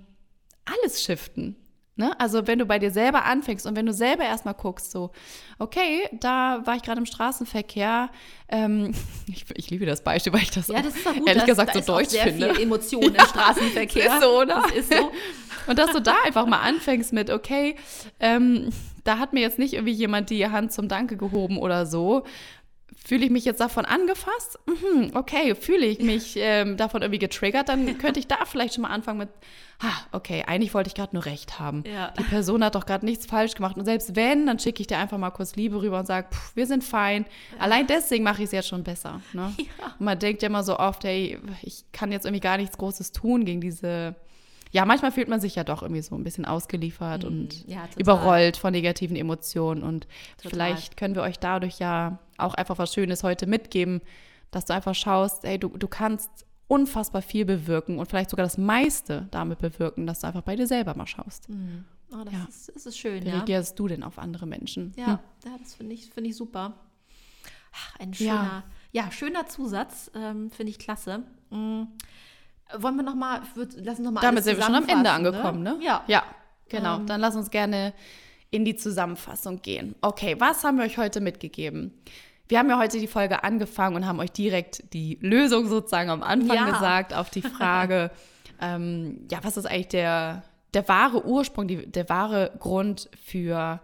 alles 0.65 1.03
shiften. 1.03 1.57
Ne? 1.95 2.19
Also 2.19 2.47
wenn 2.47 2.59
du 2.59 2.65
bei 2.65 2.79
dir 2.79 2.91
selber 2.91 3.27
anfängst 3.27 3.67
und 3.67 3.77
wenn 3.77 3.85
du 3.85 3.93
selber 3.93 4.25
erstmal 4.25 4.55
guckst, 4.55 4.91
so, 4.91 5.11
okay, 5.59 6.09
da 6.13 6.63
war 6.65 6.75
ich 6.77 6.83
gerade 6.83 6.99
im 6.99 7.07
Straßenverkehr. 7.07 8.09
Ähm, 8.49 8.95
ich, 9.27 9.45
ich, 9.55 9.69
liebe 9.69 9.85
das 9.85 10.03
Beispiel, 10.03 10.33
weil 10.33 10.43
ich 10.43 10.51
das, 10.51 10.69
ja, 10.69 10.81
das 10.81 10.97
ist 10.97 11.05
gut, 11.05 11.29
ehrlich 11.29 11.43
das, 11.43 11.45
gesagt 11.45 11.75
so 11.75 11.81
deutsch 11.81 12.09
sehr 12.09 12.25
finde. 12.25 12.55
Viel 12.55 12.63
Emotionen 12.63 13.15
im 13.15 13.21
Straßenverkehr. 13.27 14.07
ist 14.07 14.23
so, 14.23 14.41
oder? 14.41 14.63
Das 14.63 14.73
ist 14.73 14.93
so. 14.93 15.13
Und 15.67 15.79
dass 15.79 15.93
du 15.93 16.01
da 16.01 16.15
einfach 16.25 16.47
mal 16.47 16.61
anfängst 16.61 17.13
mit, 17.13 17.31
okay, 17.31 17.77
ähm, 18.21 18.71
da 19.05 19.19
hat 19.19 19.33
mir 19.33 19.41
jetzt 19.41 19.59
nicht 19.59 19.75
irgendwie 19.75 19.93
jemand 19.93 20.31
die 20.31 20.47
Hand 20.47 20.73
zum 20.73 20.89
Danke 20.89 21.17
gehoben 21.17 21.59
oder 21.59 21.87
so. 21.87 22.25
Fühle 23.05 23.25
ich 23.25 23.31
mich 23.31 23.45
jetzt 23.45 23.61
davon 23.61 23.85
angefasst? 23.85 24.59
Mhm, 24.67 25.11
okay, 25.15 25.57
fühle 25.57 25.87
ich 25.87 25.99
mich 26.01 26.35
ähm, 26.37 26.77
davon 26.77 27.03
irgendwie 27.03 27.19
getriggert, 27.19 27.69
dann 27.69 27.99
könnte 27.99 28.21
ich 28.21 28.29
da 28.29 28.45
vielleicht 28.45 28.75
schon 28.75 28.83
mal 28.83 28.91
anfangen 28.91 29.19
mit, 29.19 29.29
ah, 29.81 29.93
okay, 30.13 30.45
eigentlich 30.47 30.73
wollte 30.73 30.89
ich 30.89 30.95
gerade 30.95 31.17
nur 31.17 31.25
recht 31.25 31.59
haben. 31.59 31.83
Ja. 31.85 32.13
Die 32.17 32.23
Person 32.23 32.63
hat 32.63 32.77
doch 32.77 32.87
gerade 32.87 33.05
nichts 33.05 33.27
falsch 33.27 33.55
gemacht. 33.55 33.77
Und 33.77 33.87
selbst 33.87 34.15
wenn, 34.15 34.47
dann 34.47 34.61
schicke 34.61 34.81
ich 34.83 34.87
dir 34.87 34.99
einfach 34.99 35.19
mal 35.19 35.31
kurz 35.31 35.57
Liebe 35.57 35.81
rüber 35.81 35.99
und 35.99 36.07
sage, 36.07 36.29
wir 36.55 36.67
sind 36.67 36.85
fein. 36.85 37.27
Ja. 37.57 37.65
Allein 37.65 37.89
deswegen 37.89 38.23
mache 38.23 38.43
ich 38.43 38.47
es 38.47 38.53
jetzt 38.53 38.69
schon 38.69 38.85
besser. 38.85 39.21
Ne? 39.33 39.53
Ja. 39.63 39.95
Und 39.99 40.05
man 40.05 40.19
denkt 40.19 40.43
ja 40.43 40.49
immer 40.49 40.63
so 40.63 40.79
oft, 40.79 41.05
hey, 41.05 41.39
ich 41.63 41.85
kann 41.93 42.13
jetzt 42.13 42.27
irgendwie 42.27 42.41
gar 42.41 42.57
nichts 42.57 42.77
Großes 42.79 43.13
tun 43.13 43.45
gegen 43.45 43.61
diese 43.61 44.15
ja, 44.73 44.85
manchmal 44.85 45.13
fühlt 45.13 45.29
man 45.29 45.41
sich 45.41 45.55
ja 45.55 45.63
doch 45.65 45.83
irgendwie 45.83 46.03
so 46.03 46.15
ein 46.17 46.25
bisschen 46.25 46.45
ausgeliefert 46.45 47.23
Mhm. 47.23 47.29
und 47.29 47.69
Ja, 47.69 47.89
überrollt 47.97 48.57
von 48.57 48.73
negativen 48.73 49.17
Emotionen. 49.17 49.83
Und 49.83 50.07
Total. 50.39 50.51
vielleicht 50.51 50.97
können 50.97 51.15
wir 51.15 51.23
euch 51.23 51.39
dadurch 51.39 51.79
ja 51.79 52.19
auch 52.39 52.55
einfach 52.55 52.79
was 52.79 52.93
Schönes 52.93 53.23
heute 53.23 53.47
mitgeben, 53.47 54.01
dass 54.51 54.65
du 54.65 54.75
einfach 54.75 54.95
schaust, 54.95 55.45
ey, 55.45 55.59
du, 55.59 55.69
du 55.69 55.87
kannst 55.89 56.31
unfassbar 56.69 57.21
viel 57.23 57.45
bewirken 57.45 57.99
und 57.99 58.09
vielleicht 58.09 58.31
sogar 58.31 58.45
das 58.47 58.57
meiste 58.59 59.29
damit 59.31 59.59
bewirken, 59.61 60.07
dass 60.07 60.21
du 60.21 60.27
einfach 60.27 60.43
bei 60.43 60.57
dir 60.57 60.67
selber 60.67 60.95
mal 60.97 61.07
schaust. 61.07 61.49
Mhm. 61.51 61.85
Oh, 62.15 62.25
das, 62.25 62.33
Ja. 62.35 62.45
ist, 62.49 62.73
das 62.75 62.87
ist 62.87 62.99
schön, 62.99 63.23
Wie 63.25 63.29
ja. 63.29 63.37
reagierst 63.37 63.79
du 63.79 63.89
denn 63.89 64.03
auf 64.03 64.19
andere 64.19 64.47
Menschen? 64.47 64.93
Ja, 64.97 65.07
Hm. 65.07 65.19
ja 65.45 65.59
das 65.63 65.75
finde 65.75 65.95
ich, 65.95 66.11
finde 66.11 66.31
ich 66.31 66.37
super. 66.37 66.75
Ach, 67.75 67.99
ein 68.01 68.13
schöner, 68.13 68.65
ja, 68.91 69.11
schöner 69.11 69.47
Zusatz, 69.47 70.11
ähm, 70.15 70.51
finde 70.51 70.71
ich 70.71 70.79
klasse. 70.79 71.23
Mm. 71.51 71.85
Wollen 72.79 72.97
wir 72.97 73.03
nochmal, 73.03 73.43
lass 73.77 73.99
uns 73.99 74.05
nochmal 74.07 74.23
Damit 74.23 74.45
sind 74.45 74.57
wir 74.57 74.65
schon 74.65 74.75
am 74.75 74.89
Ende 74.89 75.11
angekommen, 75.11 75.63
ne? 75.63 75.79
Ja. 75.83 76.03
Ja, 76.07 76.23
genau. 76.69 76.97
Ähm. 76.99 77.07
Dann 77.07 77.21
lass 77.21 77.35
uns 77.37 77.51
gerne 77.51 77.93
in 78.51 78.65
die 78.65 78.77
Zusammenfassung 78.77 79.63
gehen. 79.63 79.95
Okay, 80.03 80.37
was 80.39 80.63
haben 80.65 80.79
wir 80.79 80.85
euch 80.85 80.99
heute 80.99 81.21
mitgegeben? 81.21 81.93
Wir 82.49 82.59
haben 82.59 82.69
ja 82.69 82.79
heute 82.79 82.99
die 82.99 83.07
Folge 83.07 83.45
angefangen 83.45 83.97
und 83.97 84.07
haben 84.07 84.21
euch 84.21 84.33
direkt 84.33 84.93
die 84.93 85.19
Lösung 85.23 85.69
sozusagen 85.69 86.11
am 86.11 86.23
Anfang 86.23 86.57
Ja. 86.57 86.67
gesagt 86.67 87.15
auf 87.15 87.31
die 87.31 87.41
Frage, 87.41 88.11
ähm, 88.61 89.27
ja, 89.31 89.39
was 89.43 89.57
ist 89.57 89.65
eigentlich 89.67 89.89
der, 89.89 90.43
der 90.75 90.87
wahre 90.89 91.25
Ursprung, 91.25 91.67
die, 91.67 91.87
der 91.87 92.09
wahre 92.11 92.53
Grund 92.59 93.09
für, 93.25 93.81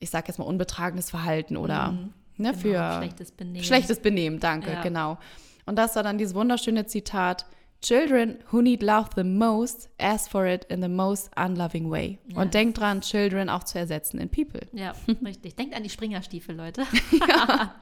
ich 0.00 0.10
sag 0.10 0.26
jetzt 0.26 0.38
mal, 0.38 0.46
unbetragenes 0.46 1.10
Verhalten 1.10 1.56
oder 1.56 1.92
ne, 2.36 2.52
Genau, 2.52 2.58
für 2.58 2.96
schlechtes 2.98 3.30
Benehmen. 3.30 3.64
Schlechtes 3.64 4.00
Benehmen, 4.00 4.40
danke, 4.40 4.72
Ja. 4.72 4.82
genau. 4.82 5.18
Und 5.64 5.76
das 5.76 5.94
war 5.96 6.02
dann 6.02 6.18
dieses 6.18 6.34
wunderschöne 6.34 6.86
Zitat: 6.86 7.46
Children 7.86 8.38
who 8.50 8.62
need 8.62 8.82
love 8.82 9.10
the 9.14 9.22
most 9.22 9.88
ask 10.00 10.28
for 10.28 10.44
it 10.44 10.64
in 10.64 10.82
the 10.82 10.88
most 10.88 11.30
unloving 11.36 11.88
way. 11.88 12.18
Ja, 12.32 12.42
Und 12.42 12.52
denkt 12.52 12.78
dran, 12.78 13.00
Children 13.00 13.48
auch 13.48 13.62
zu 13.62 13.78
ersetzen 13.78 14.18
in 14.18 14.28
People. 14.28 14.60
Ja, 14.72 14.92
richtig. 15.24 15.54
Denkt 15.54 15.74
an 15.76 15.84
die 15.84 15.88
Springerstiefel, 15.90 16.56
Leute. 16.56 16.82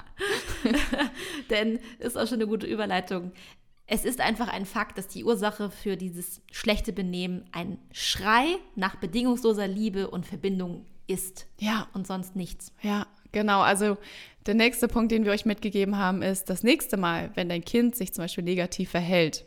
Denn 1.51 1.79
ist 1.99 2.17
auch 2.19 2.27
schon 2.27 2.35
eine 2.39 2.47
gute 2.47 2.67
Überleitung. 2.67 3.33
Es 3.87 4.05
ist 4.05 4.21
einfach 4.21 4.49
ein 4.49 4.65
Fakt, 4.67 4.97
dass 4.97 5.09
die 5.09 5.25
Ursache 5.25 5.71
für 5.71 5.97
dieses 5.97 6.41
schlechte 6.51 6.93
Benehmen 6.93 7.45
ein 7.53 7.79
Schrei 7.93 8.57
nach 8.77 8.97
bedingungsloser 8.97 9.67
Liebe 9.69 10.11
und 10.11 10.27
Verbindung 10.27 10.87
ist 11.07 11.47
Ja, 11.61 11.89
und 11.93 12.07
sonst 12.07 12.35
nichts. 12.35 12.73
ja, 12.81 13.07
genau. 13.33 13.61
Also 13.61 13.99
der 14.47 14.55
nächste 14.55 14.89
Punkt, 14.89 15.13
den 15.13 15.25
wir 15.25 15.33
euch 15.33 15.45
mitgegeben 15.45 15.99
haben, 15.99 16.23
ist, 16.23 16.49
das 16.49 16.63
nächste 16.63 16.97
Mal, 16.97 17.31
wenn 17.35 17.49
dein 17.51 17.65
Kind 17.65 17.95
sich 17.95 18.13
zum 18.15 18.25
Beispiel 18.25 18.45
negativ 18.45 18.91
verhält, 18.91 19.45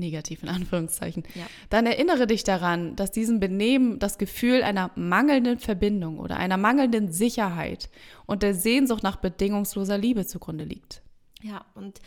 negativ 0.00 0.42
in 0.42 0.48
Anführungszeichen, 0.48 1.22
Ja. 1.34 1.46
dann 1.68 1.86
erinnere 1.86 2.26
dich 2.26 2.42
daran, 2.42 2.96
dass 2.96 3.12
diesem 3.12 3.38
Benehmen 3.38 3.98
das 3.98 4.18
Gefühl 4.18 4.62
einer 4.62 4.90
mangelnden 4.96 5.58
Verbindung 5.58 6.18
oder 6.18 6.36
einer 6.38 6.56
mangelnden 6.56 7.12
Sicherheit 7.12 7.88
und 8.26 8.42
der 8.42 8.54
Sehnsucht 8.54 9.02
nach 9.02 9.16
bedingungsloser 9.16 9.98
Liebe 9.98 10.26
zugrunde 10.26 10.64
liegt. 10.64 11.02
Ja, 11.42 11.64
und 11.74 12.00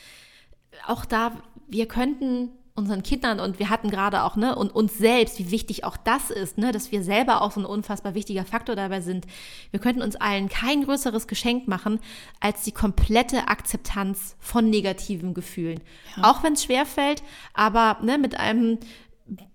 auch 0.88 1.06
da, 1.06 1.42
wir 1.68 1.88
könnten 1.88 2.50
unseren 2.76 3.04
Kindern 3.04 3.40
und 3.40 3.60
wir 3.60 3.70
hatten 3.70 3.90
gerade 3.92 4.24
auch, 4.24 4.36
ne, 4.36 4.56
und 4.56 4.74
uns 4.74 4.98
selbst, 4.98 5.38
wie 5.38 5.52
wichtig 5.52 5.84
auch 5.84 5.96
das 5.96 6.32
ist, 6.32 6.58
ne, 6.58 6.72
dass 6.72 6.92
wir 6.92 7.04
selber 7.04 7.42
auch 7.44 7.52
so 7.52 7.60
ein 7.60 7.66
unfassbar 7.66 8.16
wichtiger 8.16 8.46
Faktor 8.46 8.76
dabei 8.76 9.00
sind. 9.02 9.28
Wir 9.70 9.80
könnten 9.80 10.02
uns 10.02 10.16
allen 10.16 10.50
kein 10.50 10.84
größeres 10.84 11.28
Geschenk 11.28 11.68
machen 11.68 12.00
als 12.40 12.64
die 12.64 12.72
komplette 12.72 13.48
Akzeptanz 13.48 14.36
von 14.40 14.70
negativen 14.72 15.36
Gefühlen. 15.36 15.82
Auch 16.24 16.42
wenn 16.42 16.54
es 16.54 16.64
schwerfällt, 16.64 17.22
aber 17.54 17.98
ne, 18.02 18.18
mit 18.18 18.40
einem 18.40 18.80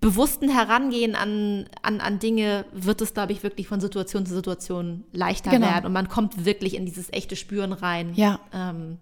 bewussten 0.01 0.49
Herangehen 0.49 1.15
an, 1.15 1.69
an, 1.83 2.01
an 2.01 2.19
Dinge 2.21 2.65
wird 2.73 3.01
es, 3.03 3.15
glaube 3.15 3.33
ich, 3.33 3.43
wirklich 3.43 3.69
von 3.69 3.81
Situation 3.81 4.25
zu 4.27 4.35
Situation 4.35 5.05
leichter 5.13 5.51
Genau. 5.51 5.67
werden 5.67 5.87
und 5.87 5.93
man 5.93 6.09
kommt 6.09 6.45
wirklich 6.47 6.75
in 6.75 6.87
dieses 6.87 7.13
echte 7.13 7.37
Spüren 7.37 7.73
rein 7.73 8.15
Ja, 8.15 8.39
ähm, 8.53 8.99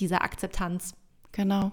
dieser 0.00 0.22
Akzeptanz. 0.22 0.94
genau. 1.32 1.70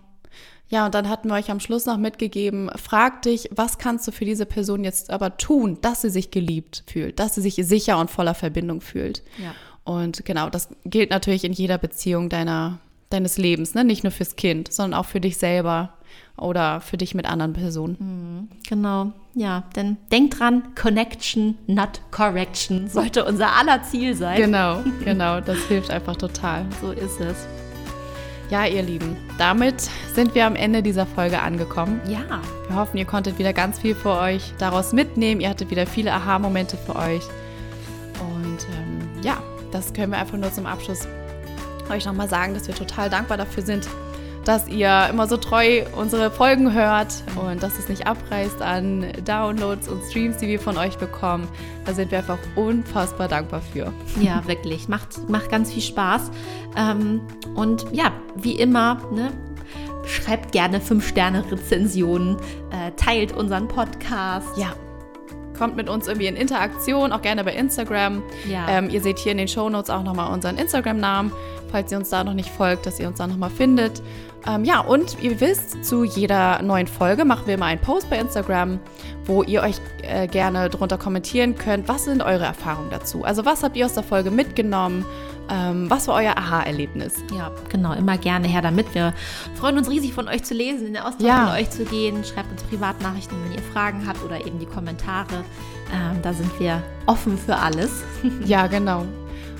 Ja, 0.67 0.87
und 0.87 0.95
dann 0.95 1.09
hatten 1.09 1.29
wir 1.29 1.35
euch 1.35 1.51
am 1.51 1.59
Schluss 1.59 1.85
noch 1.85 1.97
mitgegeben, 1.97 2.71
frag 2.75 3.21
dich, 3.21 3.49
was 3.51 3.77
kannst 3.77 4.07
du 4.07 4.11
für 4.11 4.25
diese 4.25 4.45
Person 4.45 4.83
jetzt 4.83 5.11
aber 5.11 5.37
tun, 5.37 5.77
dass 5.81 6.01
sie 6.01 6.09
sich 6.09 6.31
geliebt 6.31 6.83
fühlt, 6.87 7.19
dass 7.19 7.35
sie 7.35 7.41
sich 7.41 7.55
sicher 7.55 7.99
und 7.99 8.09
voller 8.09 8.33
Verbindung 8.33 8.81
fühlt. 8.81 9.21
Ja. 9.37 9.53
Und 9.83 10.25
genau, 10.25 10.49
das 10.49 10.69
gilt 10.85 11.11
natürlich 11.11 11.43
in 11.43 11.53
jeder 11.53 11.77
Beziehung 11.77 12.29
deiner, 12.29 12.79
deines 13.11 13.37
Lebens, 13.37 13.75
ne? 13.75 13.83
nicht 13.83 14.03
nur 14.03 14.11
fürs 14.11 14.35
Kind, 14.35 14.73
sondern 14.73 14.99
auch 14.99 15.05
für 15.05 15.21
dich 15.21 15.37
selber 15.37 15.93
oder 16.37 16.81
für 16.81 16.97
dich 16.97 17.13
mit 17.13 17.27
anderen 17.27 17.53
Personen. 17.53 18.49
Genau, 18.67 19.11
ja, 19.35 19.63
denn 19.75 19.97
denkt 20.11 20.39
dran, 20.39 20.63
Connection, 20.75 21.57
not 21.67 22.01
Correction, 22.11 22.89
sollte 22.89 23.23
unser 23.23 23.55
aller 23.55 23.83
Ziel 23.83 24.15
sein. 24.15 24.37
Genau, 24.37 24.83
genau, 25.05 25.39
das 25.41 25.59
hilft 25.65 25.91
einfach 25.91 26.15
total. 26.15 26.65
So 26.81 26.91
ist 26.91 27.21
es. 27.21 27.45
Ja, 28.49 28.65
ihr 28.65 28.83
Lieben, 28.83 29.17
damit 29.39 29.89
sind 30.13 30.35
wir 30.35 30.45
am 30.45 30.55
Ende 30.55 30.83
dieser 30.83 31.07
Folge 31.07 31.41
angekommen. 31.41 31.99
Ja, 32.07 32.41
Wir 32.67 32.75
hoffen, 32.75 32.97
ihr 32.97 33.05
konntet 33.05 33.39
wieder 33.39 33.53
ganz 33.53 33.79
viel 33.79 33.95
für 33.95 34.11
euch 34.11 34.53
daraus 34.59 34.93
mitnehmen. 34.93 35.41
Ihr 35.41 35.49
hattet 35.49 35.71
wieder 35.71 35.87
viele 35.87 36.13
Aha-Momente 36.13 36.77
für 36.77 36.95
euch. 36.95 37.23
Und 38.19 38.67
ähm, 38.71 39.23
ja, 39.23 39.37
das 39.71 39.93
können 39.93 40.11
wir 40.11 40.19
einfach 40.19 40.37
nur 40.37 40.53
zum 40.53 40.67
Abschluss 40.67 41.07
euch 41.89 42.05
nochmal 42.05 42.29
sagen, 42.29 42.53
dass 42.53 42.67
wir 42.67 42.75
total 42.75 43.09
dankbar 43.09 43.37
dafür 43.37 43.63
sind, 43.63 43.87
dass 44.45 44.67
ihr 44.67 45.07
immer 45.09 45.27
so 45.27 45.37
treu 45.37 45.83
unsere 45.95 46.31
Folgen 46.31 46.73
hört 46.73 47.23
und 47.35 47.61
dass 47.61 47.77
es 47.79 47.89
nicht 47.89 48.07
abreißt 48.07 48.61
an 48.61 49.05
Downloads 49.25 49.87
und 49.87 50.03
Streams, 50.03 50.37
die 50.37 50.47
wir 50.47 50.59
von 50.59 50.77
euch 50.77 50.97
bekommen. 50.97 51.47
Da 51.85 51.93
sind 51.93 52.11
wir 52.11 52.19
einfach 52.19 52.37
unfassbar 52.55 53.27
dankbar 53.27 53.61
für. 53.61 53.91
ja, 54.21 54.43
wirklich. 54.47 54.87
Macht, 54.87 55.29
macht 55.29 55.49
ganz 55.49 55.73
viel 55.73 55.81
Spaß. 55.83 56.31
Ähm, 56.77 57.21
und 57.55 57.85
ja, 57.91 58.11
wie 58.35 58.53
immer, 58.53 59.01
ne, 59.11 59.31
schreibt 60.05 60.51
gerne 60.51 60.79
5-Sterne-Rezensionen, 60.79 62.37
äh, 62.71 62.91
teilt 62.95 63.31
unseren 63.31 63.67
Podcast. 63.67 64.57
Ja. 64.57 64.73
Kommt 65.57 65.75
mit 65.75 65.89
uns 65.89 66.07
irgendwie 66.07 66.27
in 66.27 66.35
Interaktion, 66.35 67.11
auch 67.11 67.21
gerne 67.21 67.43
bei 67.43 67.53
Instagram. 67.53 68.23
Ja. 68.47 68.67
Ähm, 68.69 68.89
ihr 68.89 69.01
seht 69.01 69.19
hier 69.19 69.31
in 69.31 69.37
den 69.37 69.47
Shownotes 69.47 69.89
auch 69.89 70.03
nochmal 70.03 70.33
unseren 70.33 70.57
Instagram-Namen, 70.57 71.31
falls 71.71 71.91
ihr 71.91 71.97
uns 71.97 72.09
da 72.09 72.23
noch 72.23 72.33
nicht 72.33 72.49
folgt, 72.49 72.85
dass 72.85 72.99
ihr 72.99 73.07
uns 73.07 73.17
da 73.17 73.27
nochmal 73.27 73.49
findet. 73.49 74.01
Ähm, 74.47 74.63
ja, 74.63 74.79
und 74.81 75.17
ihr 75.23 75.39
wisst, 75.39 75.83
zu 75.83 76.03
jeder 76.03 76.61
neuen 76.61 76.87
Folge 76.87 77.25
machen 77.25 77.47
wir 77.47 77.55
immer 77.55 77.65
einen 77.65 77.81
Post 77.81 78.09
bei 78.09 78.19
Instagram, 78.19 78.79
wo 79.25 79.41
ihr 79.41 79.63
euch 79.63 79.77
äh, 80.03 80.27
gerne 80.27 80.69
drunter 80.69 80.97
kommentieren 80.97 81.55
könnt. 81.55 81.87
Was 81.87 82.05
sind 82.05 82.21
eure 82.21 82.45
Erfahrungen 82.45 82.89
dazu? 82.91 83.23
Also, 83.23 83.45
was 83.45 83.63
habt 83.63 83.75
ihr 83.75 83.85
aus 83.85 83.95
der 83.95 84.03
Folge 84.03 84.29
mitgenommen? 84.29 85.03
Ähm, 85.49 85.89
was 85.89 86.07
war 86.07 86.15
euer 86.15 86.37
Aha-Erlebnis? 86.37 87.13
Ja, 87.37 87.51
genau, 87.69 87.93
immer 87.93 88.17
gerne 88.17 88.47
her 88.47 88.61
damit. 88.61 88.93
Wir 88.95 89.13
freuen 89.55 89.77
uns 89.77 89.89
riesig 89.89 90.13
von 90.13 90.27
euch 90.27 90.43
zu 90.43 90.53
lesen, 90.53 90.87
in 90.87 90.93
den 90.93 91.03
Austausch 91.03 91.27
Ja. 91.27 91.51
mit 91.51 91.61
euch 91.61 91.69
zu 91.69 91.85
gehen. 91.85 92.23
Schreibt 92.23 92.51
uns 92.51 92.63
Privatnachrichten, 92.63 93.37
wenn 93.43 93.53
ihr 93.53 93.61
Fragen 93.73 94.07
habt 94.07 94.23
oder 94.23 94.45
eben 94.45 94.57
die 94.59 94.65
Kommentare. 94.65 95.43
Ähm, 95.93 96.21
da 96.23 96.33
sind 96.33 96.59
wir 96.59 96.81
offen 97.05 97.37
für 97.37 97.55
alles. 97.55 98.03
Ja, 98.45 98.67
genau. 98.67 99.05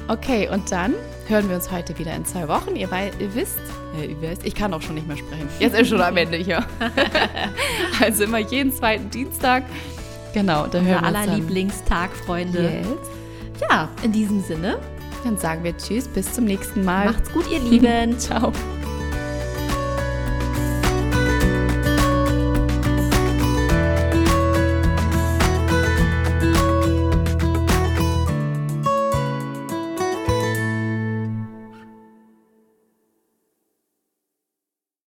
Okay, 0.08 0.50
und 0.52 0.72
dann 0.72 0.94
hören 1.28 1.50
wir 1.50 1.56
uns 1.56 1.72
heute 1.72 1.98
wieder 1.98 2.14
in 2.16 2.26
zwei 2.26 2.48
Wochen. 2.48 2.76
Ihr, 2.76 2.90
wei 2.92 3.12
ihr 3.20 3.34
wisst, 3.34 3.60
äh, 4.00 4.06
ihr 4.06 4.22
wisst, 4.22 4.44
ich 4.46 4.54
kann 4.54 4.74
auch 4.74 4.82
schon 4.82 4.96
nicht 4.96 5.08
mehr 5.08 5.18
sprechen. 5.18 5.48
Jetzt 5.60 5.76
ist 5.80 5.90
schon 5.90 6.02
am 6.02 6.16
Ende 6.18 6.38
hier. 6.38 6.64
also 8.02 8.24
immer 8.26 8.38
jeden 8.40 8.72
zweiten 8.72 9.10
Dienstag. 9.10 9.64
Genau, 10.34 10.68
da 10.68 10.80
hören 10.80 10.88
wir 10.88 10.98
uns 10.98 11.08
aller 11.08 11.26
dann. 11.26 11.36
Lieblingstag, 11.36 12.12
Freunde. 12.16 12.62
Yes. 12.64 12.88
Ja, 13.70 13.90
in 14.04 14.12
diesem 14.12 14.42
Sinne, 14.44 14.78
Dann 15.26 15.38
sagen 15.40 15.64
wir 15.64 15.76
Tschüss, 15.76 16.08
bis 16.08 16.32
zum 16.34 16.46
nächsten 16.46 16.86
Mal. 16.86 17.06
macht's 17.06 17.32
gut, 17.32 17.50
ihr 17.52 17.60
Lieben. 17.60 18.18
Ciao. 18.20 18.54